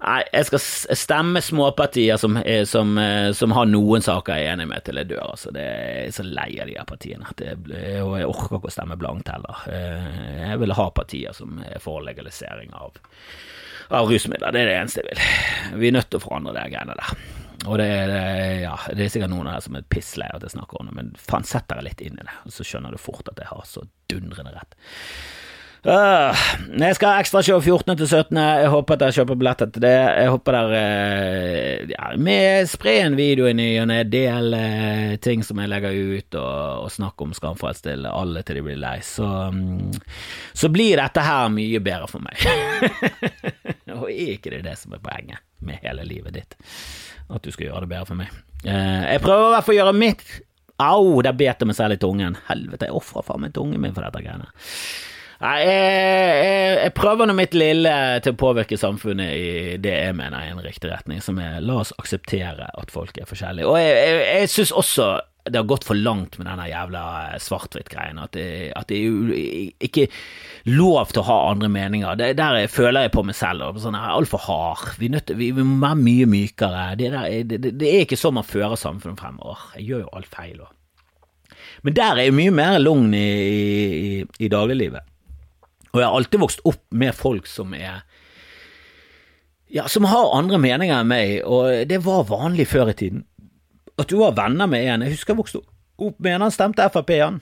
Nei, 0.00 0.20
jeg 0.32 0.46
skal 0.48 0.62
stemme 0.96 1.42
småpartier 1.44 2.16
som, 2.20 2.38
som, 2.64 2.94
eh, 2.96 3.32
som, 3.36 3.52
har 3.52 3.66
noen 3.68 4.00
saker 4.00 4.38
jeg 4.38 4.46
er 4.48 4.54
enig 4.54 4.68
med 4.70 4.86
til 4.86 4.96
jeg 4.96 5.10
dør. 5.10 5.34
Altså. 5.34 5.52
Det 5.52 5.64
er 5.66 6.14
så 6.16 6.24
lei 6.24 6.54
av 6.56 6.70
de 6.70 6.78
her 6.78 6.88
partiene. 6.88 7.34
Det, 7.36 7.52
og 8.00 8.14
jeg 8.16 8.30
orker 8.30 8.56
ikke 8.56 8.70
å 8.70 8.72
stemme 8.72 8.96
blankt 9.00 9.28
heller. 9.28 9.60
Eh, 9.68 10.46
jeg 10.46 10.62
vil 10.62 10.76
ha 10.78 10.86
partier 10.96 11.36
som 11.36 11.60
for 11.84 12.00
legalisering 12.06 12.72
av 12.72 12.96
av 13.90 14.08
rusmidler. 14.10 14.54
Det 14.54 14.62
er 14.62 14.70
det 14.70 14.78
eneste 14.78 15.02
jeg 15.02 15.10
vil. 15.10 15.22
Vi 15.82 15.90
er 15.90 15.96
nødt 15.98 16.10
til 16.10 16.20
å 16.20 16.24
forandre 16.24 16.56
de 16.56 16.66
greiene 16.72 16.96
der. 16.98 17.14
Og 17.68 17.76
det 17.76 17.88
er, 17.92 18.14
ja, 18.62 18.76
det 18.96 19.04
er 19.04 19.12
sikkert 19.12 19.32
noen 19.34 19.50
dere 19.50 19.60
som 19.64 19.76
er 19.76 19.88
pisslei 19.92 20.30
av 20.30 20.38
at 20.38 20.46
jeg 20.48 20.54
snakker 20.54 20.80
om 20.80 20.88
det, 20.88 20.96
men 20.96 21.10
faen, 21.20 21.44
sett 21.44 21.68
dere 21.68 21.84
litt 21.84 22.00
inn 22.00 22.16
i 22.16 22.24
det, 22.24 22.38
så 22.54 22.64
skjønner 22.64 22.94
du 22.94 23.00
fort 23.00 23.28
at 23.28 23.42
jeg 23.42 23.50
har 23.50 23.66
så 23.68 23.84
dundrende 24.08 24.54
rett. 24.54 24.78
Uh, 25.80 26.36
jeg 26.76 26.96
skal 26.98 27.14
ha 27.14 27.20
ekstrashow 27.22 27.56
14. 27.56 27.94
til 27.96 28.04
17. 28.04 28.36
Jeg 28.36 28.68
håper 28.68 28.96
at 28.96 29.00
dere 29.00 29.14
kjøper 29.16 29.38
billetter 29.40 29.70
til 29.72 29.84
det. 29.86 29.94
Jeg 29.96 30.32
håper 30.34 30.56
dere 30.58 30.80
uh, 30.82 31.92
ja, 31.94 32.10
med 32.20 32.68
spre 32.68 32.98
en 33.06 33.16
video 33.16 33.48
i 33.48 33.54
ny 33.56 33.68
og 33.80 33.88
ne, 33.88 34.02
del 34.12 34.52
uh, 34.52 35.14
ting 35.24 35.44
som 35.46 35.60
jeg 35.62 35.72
legger 35.72 35.96
ut, 35.96 36.36
og, 36.36 36.84
og 36.84 36.92
snakke 36.92 37.24
om 37.24 37.32
Skamfrelst 37.36 37.86
til 37.88 38.04
alle 38.10 38.44
til 38.44 38.60
de 38.60 38.66
blir 38.66 38.80
lei. 38.80 38.98
Så, 39.04 39.24
um, 39.24 39.88
så 40.52 40.68
blir 40.72 41.00
dette 41.00 41.24
her 41.24 41.48
mye 41.52 41.80
bedre 41.84 42.12
for 42.12 42.28
meg. 42.28 42.36
og 43.96 44.06
er 44.10 44.36
ikke 44.36 44.52
det 44.54 44.62
det 44.66 44.76
som 44.80 44.94
er 44.96 45.02
poenget 45.04 45.42
med 45.64 45.82
hele 45.84 46.06
livet 46.08 46.36
ditt? 46.36 46.56
At 47.30 47.44
du 47.44 47.50
skal 47.54 47.68
gjøre 47.68 47.84
det 47.84 47.92
bedre 47.92 48.08
for 48.08 48.20
meg. 48.20 48.32
jeg 48.64 49.22
prøver 49.22 49.46
i 49.46 49.52
hvert 49.54 49.66
fall 49.66 49.76
å 49.76 49.80
gjøre 49.82 49.98
mitt. 49.98 50.24
Au, 50.80 51.20
der 51.22 51.36
bet 51.36 51.60
jeg 51.60 51.68
meg 51.68 51.76
selv 51.76 51.96
i 51.96 52.00
tungen. 52.00 52.38
Helvete, 52.48 52.88
jeg 52.88 52.96
ofra 52.96 53.22
faen 53.24 53.44
meg 53.44 53.54
tungen 53.56 53.80
min 53.82 53.94
for 53.96 54.06
dette 54.06 54.22
greiene. 54.24 54.48
Jeg, 55.40 55.64
jeg, 55.64 56.72
jeg, 56.82 56.92
prøver 56.92 57.28
nå 57.28 57.34
mitt 57.36 57.54
lille 57.56 57.92
til 58.20 58.34
å 58.34 58.40
påvirke 58.42 58.76
samfunnet 58.76 59.30
i 59.32 59.76
det 59.80 59.94
jeg 59.94 60.16
mener 60.18 60.36
er 60.36 60.52
en 60.52 60.60
riktig 60.60 60.90
retning, 60.90 61.22
som 61.24 61.38
er 61.40 61.62
la 61.64 61.78
oss 61.80 61.94
akseptere 61.96 62.68
at 62.68 62.92
folk 62.92 63.16
er 63.16 63.28
forskjellige. 63.28 63.68
Og 63.68 63.78
jeg, 63.80 63.94
jeg, 63.96 64.18
jeg 64.28 64.50
syns 64.52 64.74
også 64.82 65.08
det 65.50 65.60
har 65.60 65.68
gått 65.68 65.86
for 65.86 65.98
langt 65.98 66.38
med 66.38 66.48
denne 66.48 66.68
jævla 66.70 67.02
svart-hvitt-greien. 67.42 68.20
At, 68.22 68.38
at, 68.38 68.90
det 68.90 69.00
er 69.00 69.86
ikke 69.86 70.06
lov 70.70 71.12
til 71.12 71.22
å 71.22 71.26
ha 71.28 71.38
andre 71.50 71.70
meninger. 71.72 72.18
Det, 72.20 72.32
der 72.38 72.60
føler 72.72 73.06
jeg 73.06 73.14
på 73.14 73.24
meg 73.26 73.38
selv. 73.38 73.78
Sånn, 73.82 73.98
altfor 73.98 74.44
hard. 74.46 74.96
Vi, 75.00 75.10
nødt, 75.12 75.32
vi, 75.36 75.52
vi, 75.56 75.66
må 75.66 75.80
være 75.84 76.00
mye 76.00 76.28
mykere. 76.30 76.84
Det, 77.00 77.12
der, 77.14 77.30
det, 77.50 77.74
det, 77.80 77.88
er 77.90 78.06
ikke 78.06 78.20
sånn 78.20 78.38
man 78.38 78.48
fører 78.48 78.78
samfunnet 78.80 79.20
fremover. 79.20 79.70
Jeg 79.78 79.90
gjør 79.90 80.04
jo 80.06 80.12
alt 80.20 80.30
feil. 80.32 80.60
Også. 80.64 80.76
Men 81.86 81.96
der 81.96 82.16
er 82.16 82.28
jeg 82.28 82.36
mye 82.36 82.54
mer 82.54 82.78
lugn 82.82 83.14
i, 83.16 83.26
i, 83.26 84.12
i 84.40 84.52
dagliglivet. 84.52 85.06
Og 85.90 85.98
jeg 85.98 86.06
har 86.06 86.16
alltid 86.16 86.42
vokst 86.42 86.62
opp 86.68 86.84
med 86.94 87.16
folk 87.16 87.48
som 87.50 87.74
er 87.74 88.04
ja, 89.70 89.86
som 89.88 90.06
har 90.10 90.32
andre 90.34 90.58
meninger 90.58 90.98
enn 90.98 91.10
meg, 91.10 91.36
og 91.46 91.86
det 91.86 92.00
var 92.02 92.26
vanlig 92.26 92.66
før 92.72 92.90
i 92.90 92.96
tiden. 92.98 93.24
At 94.00 94.08
du 94.08 94.20
var 94.20 94.36
venner 94.38 94.68
med 94.70 94.86
en 94.88 95.04
Jeg 95.06 95.18
husker 95.18 95.34
jeg 95.34 95.42
vokste 95.42 95.62
opp 96.00 96.20
med 96.22 96.32
en, 96.32 96.46
han 96.46 96.54
stemte 96.54 96.86
Frp, 96.88 97.10
han. 97.20 97.40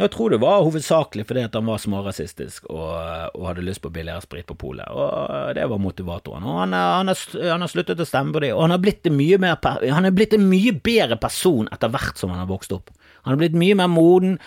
Jeg 0.00 0.10
tror 0.14 0.32
det 0.32 0.38
var 0.40 0.62
hovedsakelig 0.64 1.26
fordi 1.28 1.42
at 1.44 1.56
han 1.58 1.66
var 1.66 1.80
smårasistisk 1.82 2.66
og, 2.70 2.94
og 3.36 3.46
hadde 3.48 3.64
lyst 3.66 3.82
på 3.84 3.90
billigere 3.92 4.22
sprit 4.24 4.46
på 4.48 4.56
polet, 4.58 4.86
og 4.88 5.54
det 5.58 5.66
var 5.70 5.82
motivatoren. 5.82 6.46
Og 6.46 6.60
han, 6.62 6.74
han, 6.74 7.10
har, 7.10 7.22
han, 7.36 7.64
har, 7.64 7.70
sluttet 7.70 8.00
å 8.00 8.06
stemme 8.08 8.32
på 8.34 8.42
det, 8.44 8.52
og 8.54 8.64
han 8.64 8.74
har 8.74 8.82
blitt 8.82 9.06
en 9.06 10.46
mye 10.48 10.74
bedre 10.86 11.18
person 11.20 11.68
etter 11.74 11.92
hvert 11.92 12.18
som 12.18 12.32
han 12.32 12.42
har 12.44 12.50
vokst 12.50 12.74
opp. 12.76 12.94
Han 13.26 13.34
har 13.34 13.42
blitt 13.42 13.58
mye 13.58 13.76
mer 13.82 13.90
moden. 13.92 14.38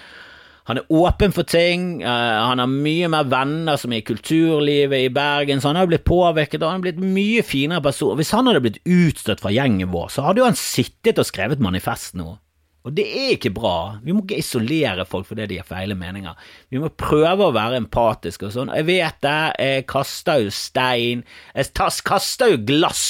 Han 0.70 0.80
er 0.80 0.92
åpen 0.96 1.34
for 1.36 1.44
ting, 1.44 1.98
uh, 2.06 2.48
han 2.48 2.62
har 2.62 2.70
mye 2.72 3.10
mer 3.12 3.28
venner 3.28 3.80
som 3.80 3.92
er 3.92 4.00
i 4.00 4.06
kulturlivet 4.08 5.10
i 5.10 5.12
Bergen, 5.12 5.60
så 5.60 5.74
han 5.74 5.82
har 5.82 5.90
blitt 5.92 6.06
påvirket, 6.08 6.62
og 6.62 6.70
han 6.70 6.80
har 6.80 6.86
blitt 6.86 7.02
mye 7.04 7.44
finere 7.44 7.84
person. 7.84 8.16
Hvis 8.20 8.32
han 8.36 8.48
hadde 8.48 8.64
blitt 8.64 8.80
utstøtt 8.88 9.44
fra 9.44 9.52
gjengen 9.52 9.92
vår, 9.92 10.08
så 10.14 10.24
hadde 10.24 10.40
jo 10.40 10.48
han 10.48 10.60
sittet 10.60 11.20
og 11.20 11.28
skrevet 11.28 11.64
manifest 11.64 12.16
nå. 12.20 12.38
Og 12.84 12.96
det 12.96 13.04
er 13.08 13.36
ikke 13.38 13.54
bra. 13.56 14.00
Vi 14.04 14.12
må 14.12 14.26
ikke 14.26 14.42
isolere 14.42 15.06
folk 15.08 15.28
fordi 15.30 15.48
de 15.54 15.60
har 15.62 15.68
feile 15.68 15.96
meninger. 15.96 16.36
Vi 16.72 16.82
må 16.84 16.90
prøve 17.00 17.48
å 17.48 17.56
være 17.56 17.80
empatiske 17.80 18.50
og 18.50 18.56
sånn. 18.56 18.74
Jeg 18.76 18.88
vet 18.90 19.20
det, 19.24 19.38
jeg 19.64 19.86
kaster 19.88 20.44
jo 20.44 20.52
stein. 20.52 21.24
Jeg 21.56 21.94
kaster 22.08 22.52
jo 22.52 22.60
glass. 22.68 23.06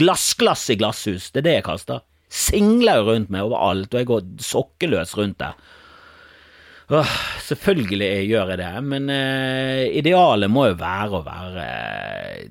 Glassglass 0.00 0.68
i 0.72 0.78
glasshus, 0.80 1.28
det 1.30 1.42
er 1.42 1.46
det 1.46 1.54
jeg 1.58 1.66
kaster. 1.66 2.02
Singler 2.30 3.00
jo 3.00 3.06
rundt 3.10 3.30
meg 3.34 3.46
overalt, 3.46 3.92
og 3.92 4.00
jeg 4.00 4.10
går 4.10 4.26
sokkeløs 4.46 5.14
rundt 5.18 5.38
der. 5.42 5.54
Åh, 6.90 7.10
selvfølgelig 7.46 8.06
gjør 8.26 8.48
jeg 8.50 8.58
det, 8.58 8.70
men 8.82 9.04
uh, 9.14 9.82
idealet 9.94 10.50
må 10.50 10.66
jo 10.72 10.78
være 10.80 11.18
å 11.20 11.22
være 11.22 11.66
uh, 11.66 12.46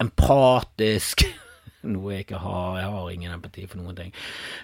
empatisk 0.00 1.26
noe 1.92 2.14
jeg 2.14 2.24
ikke 2.24 2.38
har. 2.40 2.78
Jeg 2.80 2.92
har 2.94 3.08
ingen 3.12 3.34
empati 3.34 3.66
for 3.68 3.82
noen 3.82 3.98
ting. 3.98 4.14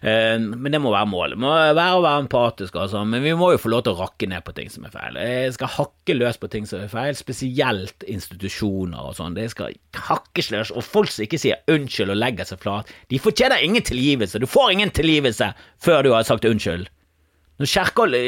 Uh, 0.00 0.40
men 0.40 0.72
det 0.72 0.80
må 0.80 0.94
være 0.94 1.10
målet. 1.10 1.36
Det 1.36 1.42
må 1.44 1.50
være 1.52 1.98
å 1.98 2.04
være 2.06 2.22
empatisk, 2.22 2.78
altså. 2.80 3.02
Men 3.04 3.20
vi 3.26 3.34
må 3.36 3.50
jo 3.52 3.60
få 3.60 3.72
lov 3.74 3.82
til 3.84 3.92
å 3.92 4.06
rakke 4.06 4.28
ned 4.30 4.46
på 4.46 4.54
ting 4.56 4.72
som 4.72 4.86
er 4.88 4.94
feil. 4.94 5.18
Jeg 5.20 5.50
skal 5.58 5.74
hakke 5.74 6.16
løs 6.16 6.40
på 6.40 6.48
ting 6.54 6.68
som 6.70 6.80
er 6.80 6.88
feil, 6.92 7.12
spesielt 7.18 8.06
institusjoner 8.08 9.10
og 9.10 9.18
sånn. 9.18 9.36
Det 9.36 9.50
skal 9.52 9.76
hakkes 10.06 10.48
løs. 10.54 10.72
Og 10.72 10.86
folk 10.86 11.12
som 11.12 11.26
ikke 11.26 11.42
sier 11.42 11.60
unnskyld 11.68 12.14
og 12.16 12.22
legger 12.22 12.48
seg 12.48 12.64
flat, 12.64 12.88
de 13.12 13.20
fortjener 13.20 13.60
ingen 13.68 13.84
tilgivelse. 13.84 14.40
Du 14.40 14.48
får 14.48 14.72
ingen 14.78 14.94
tilgivelse 14.96 15.52
før 15.84 16.08
du 16.08 16.14
har 16.16 16.24
sagt 16.24 16.48
unnskyld. 16.48 16.88
Når 17.60 17.68
Kjerkol 17.68 18.18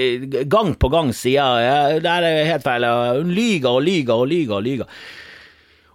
gang 0.53 0.74
på 0.76 0.93
gang 0.93 1.11
sier 1.16 1.61
ja, 1.64 1.76
det 2.05 2.12
er 2.12 2.51
helt 2.51 2.64
feil, 2.66 2.87
hun 3.22 3.33
lyger 3.33 3.70
og 3.72 3.85
lyger 3.87 4.24
og 4.24 4.28
lyger 4.28 4.59
og 4.59 4.66
lyger 4.66 4.97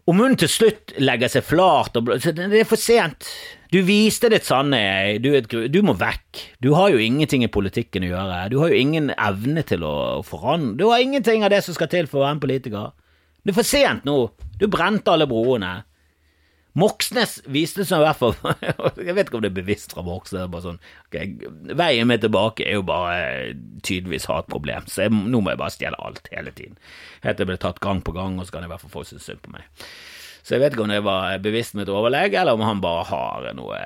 om 0.07 0.21
hun 0.23 0.37
til 0.39 0.49
slutt 0.49 0.93
legger 1.03 1.31
seg 1.31 1.43
flat 1.43 1.97
og 1.99 2.11
Det 2.23 2.61
er 2.61 2.67
for 2.67 2.79
sent. 2.79 3.27
Du 3.73 3.81
viste 3.83 4.29
ditt 4.31 4.47
sanne 4.47 4.79
jeg. 4.79 5.17
Du, 5.19 5.57
du, 5.67 5.81
må 5.83 5.97
vekk. 5.99 6.43
Du 6.63 6.71
har 6.77 6.93
jo 6.93 7.01
ingenting 7.03 7.43
i 7.43 7.51
politikken 7.51 8.05
å 8.07 8.13
gjøre. 8.13 8.37
Du 8.53 8.61
har 8.61 8.71
jo 8.71 8.79
ingen 8.79 9.11
evne 9.11 9.65
til 9.67 9.83
å 9.83 10.23
forandre 10.23 10.79
Du 10.79 10.85
har 10.87 11.03
ingenting 11.03 11.43
av 11.43 11.51
det 11.51 11.59
som 11.65 11.75
skal 11.75 11.91
til 11.91 12.07
for 12.07 12.21
å 12.21 12.27
være 12.27 12.37
en 12.37 12.43
politiker. 12.45 12.95
Det 13.43 13.51
er 13.51 13.59
for 13.59 13.67
sent 13.67 14.07
nå. 14.07 14.15
Du 14.55 14.69
brente 14.71 15.11
alle 15.11 15.27
broene. 15.27 15.73
Moxnes 16.77 17.39
viste 17.49 17.85
seg 17.87 18.03
i 18.03 18.05
hvert 18.05 18.19
fall 18.19 18.35
Jeg 19.07 19.15
vet 19.17 19.29
ikke 19.29 19.39
om 19.39 19.45
det 19.45 19.49
er 19.49 19.57
bevisst 19.57 19.95
fra 19.95 20.03
Moxnes. 20.05 20.49
bare 20.53 20.65
sånn, 20.65 20.81
okay, 21.07 21.33
Veien 21.77 22.09
min 22.09 22.21
tilbake 22.21 22.67
er 22.67 22.77
jo 22.77 22.85
bare 22.85 23.55
tydeligvis 23.87 24.27
ha 24.29 24.41
et 24.43 24.51
problem, 24.51 24.85
så 24.91 25.07
jeg, 25.07 25.15
nå 25.15 25.41
må 25.41 25.53
jeg 25.53 25.61
bare 25.63 25.73
stjele 25.73 25.99
alt 26.03 26.29
hele 26.33 26.53
tiden. 26.53 26.77
Helt 27.23 27.39
til 27.39 27.47
jeg 27.47 27.51
ble 27.53 27.59
tatt 27.63 27.81
gang 27.83 28.03
på 28.05 28.13
gang, 28.17 28.37
og 28.37 28.47
så 28.47 28.57
kan 28.57 28.67
i 28.67 28.71
hvert 28.71 28.83
fall 28.83 28.93
få 28.93 29.05
synes 29.09 29.25
synd 29.25 29.41
på 29.45 29.55
meg. 29.55 29.65
Så 30.45 30.55
jeg 30.55 30.63
vet 30.63 30.75
ikke 30.75 30.85
om 30.85 30.93
det 30.93 31.01
var 31.03 31.41
bevisst 31.43 31.75
med 31.75 31.87
et 31.87 31.91
overlegg, 31.91 32.37
eller 32.39 32.55
om 32.55 32.63
han 32.63 32.83
bare 32.83 33.03
har 33.09 33.49
noe 33.57 33.81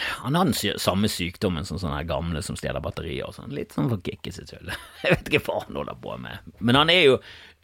han 0.00 0.34
har 0.38 0.48
den 0.48 0.78
samme 0.80 1.08
sykdommen 1.10 1.66
som 1.68 1.76
sånne 1.80 2.00
gamle 2.08 2.40
som 2.44 2.56
stjeler 2.56 2.80
batterier 2.80 3.26
og 3.28 3.34
sånn. 3.36 3.52
Litt 3.52 3.74
sånn 3.76 3.90
for 3.90 4.00
kikke 4.00 4.32
sitt 4.32 4.48
tullet. 4.48 4.78
Jeg 5.04 5.16
vet 5.18 5.28
ikke 5.28 5.42
hva 5.50 5.58
han 5.66 5.80
holder 5.82 5.98
på 6.00 6.14
med. 6.22 6.52
Men 6.64 6.78
han 6.80 6.92
er 6.92 7.02
jo 7.04 7.18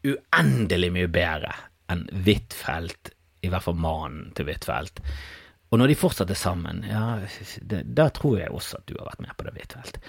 uendelig 0.05 0.91
mye 0.95 1.09
bedre 1.11 1.55
enn 1.89 2.05
Huitfeldt 2.27 3.15
i 3.45 3.51
hvert 3.53 3.65
fall 3.65 3.79
mannen 3.79 4.31
til 4.37 4.49
Huitfeldt. 4.49 5.03
Og 5.69 5.81
når 5.81 5.91
de 5.91 5.99
fortsatt 6.01 6.31
er 6.33 6.39
sammen, 6.39 6.81
ja, 6.89 7.19
da 7.85 8.09
tror 8.15 8.39
jeg 8.41 8.55
også 8.55 8.81
at 8.81 8.89
du 8.89 8.97
har 8.97 9.11
vært 9.11 9.27
med 9.27 9.37
på 9.37 9.49
det, 9.49 9.57
Huitfeldt. 9.59 10.01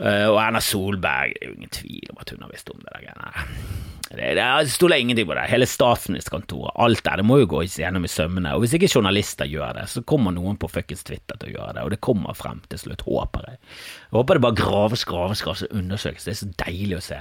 Uh, 0.00 0.32
og 0.32 0.38
Erna 0.40 0.62
Solberg, 0.64 1.34
det 1.36 1.44
er 1.44 1.50
jo 1.50 1.58
ingen 1.58 1.72
tvil 1.76 2.12
om 2.12 2.20
at 2.22 2.30
hun 2.32 2.44
har 2.46 2.52
visst 2.54 2.70
om 2.72 2.78
det 2.80 2.88
der 2.88 3.02
greiene 3.04 3.90
det, 4.10 4.30
det 4.34 4.70
stoler 4.72 4.98
ingenting 4.98 5.26
på 5.28 5.36
det. 5.38 5.44
Hele 5.52 5.66
statsministerkontoret, 5.70 6.72
alt 6.82 7.04
der, 7.06 7.20
det 7.20 7.26
må 7.28 7.36
jo 7.38 7.50
gå 7.52 7.60
gjennom 7.68 8.08
i 8.08 8.10
sømmene. 8.10 8.56
Og 8.56 8.64
hvis 8.64 8.74
ikke 8.74 8.90
journalister 8.90 9.46
gjør 9.46 9.76
det, 9.76 9.86
så 9.92 10.02
kommer 10.02 10.34
noen 10.34 10.58
på 10.58 10.70
fuckings 10.72 11.06
Twitter 11.06 11.38
til 11.38 11.52
å 11.52 11.54
gjøre 11.54 11.76
det, 11.76 11.84
og 11.84 11.94
det 11.94 12.00
kommer 12.02 12.34
frem 12.34 12.58
til 12.72 12.82
slutt, 12.82 13.06
håper 13.06 13.46
jeg. 13.46 13.60
Jeg 14.08 14.16
håper 14.18 14.38
det 14.38 14.44
bare 14.48 14.58
graves, 14.58 15.06
graves, 15.06 15.44
graves 15.46 15.62
og 15.68 15.76
undersøkes. 15.78 16.26
Det 16.26 16.34
er 16.34 16.40
så 16.40 16.50
deilig 16.64 16.98
å 16.98 17.04
se 17.06 17.20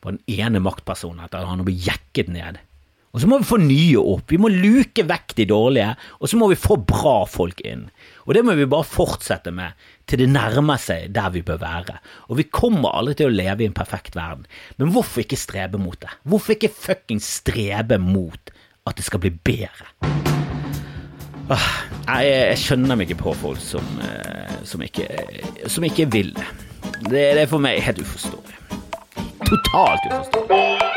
på 0.00 0.14
den 0.14 0.40
ene 0.40 0.62
maktpersonen 0.64 1.26
at 1.26 1.36
han 1.36 1.60
har 1.60 1.68
blitt 1.68 1.84
jekket 1.84 2.32
ned 2.32 2.62
og 3.12 3.20
så 3.20 3.28
må 3.28 3.38
vi 3.42 3.44
få 3.44 3.58
nye 3.60 4.00
opp. 4.00 4.24
Vi 4.32 4.38
må 4.40 4.48
luke 4.48 5.04
vekk 5.04 5.34
de 5.36 5.44
dårlige, 5.50 5.90
og 6.16 6.30
så 6.30 6.38
må 6.40 6.48
vi 6.48 6.56
få 6.56 6.78
bra 6.80 7.26
folk 7.28 7.60
inn. 7.68 7.84
Og 8.24 8.32
det 8.32 8.40
må 8.46 8.54
vi 8.56 8.64
bare 8.70 8.88
fortsette 8.88 9.52
med 9.52 9.76
til 10.08 10.22
det 10.22 10.30
nærmer 10.32 10.80
seg 10.80 11.12
der 11.12 11.28
vi 11.34 11.42
bør 11.44 11.60
være. 11.60 11.98
Og 12.32 12.40
vi 12.40 12.48
kommer 12.48 12.96
aldri 12.96 13.18
til 13.20 13.28
å 13.28 13.34
leve 13.34 13.64
i 13.64 13.68
en 13.68 13.76
perfekt 13.76 14.16
verden, 14.16 14.46
men 14.80 14.94
hvorfor 14.94 15.26
ikke 15.26 15.40
strebe 15.40 15.80
mot 15.80 15.98
det? 16.00 16.12
Hvorfor 16.24 16.56
ikke 16.56 16.72
fuckings 16.72 17.28
strebe 17.42 18.00
mot 18.00 18.52
at 18.88 18.96
det 18.96 19.04
skal 19.04 19.20
bli 19.20 19.34
bedre? 19.44 19.92
Ah, 21.52 21.68
jeg, 22.22 22.32
jeg, 22.32 22.60
skjønner 22.62 22.96
meg 22.96 23.10
ikke 23.10 23.26
på 23.26 23.34
folk 23.42 23.60
som, 23.60 23.84
eh, 24.08 24.56
som, 24.64 24.80
ikke, 24.80 25.10
som 25.68 25.84
ikke 25.84 26.08
vil 26.14 26.32
det. 26.38 26.48
Det 27.10 27.26
er 27.34 27.44
for 27.50 27.60
meg 27.60 27.82
helt 27.84 28.00
uforståelig. 28.00 28.56
Totalt 29.52 30.08
uforståelig. 30.08 30.91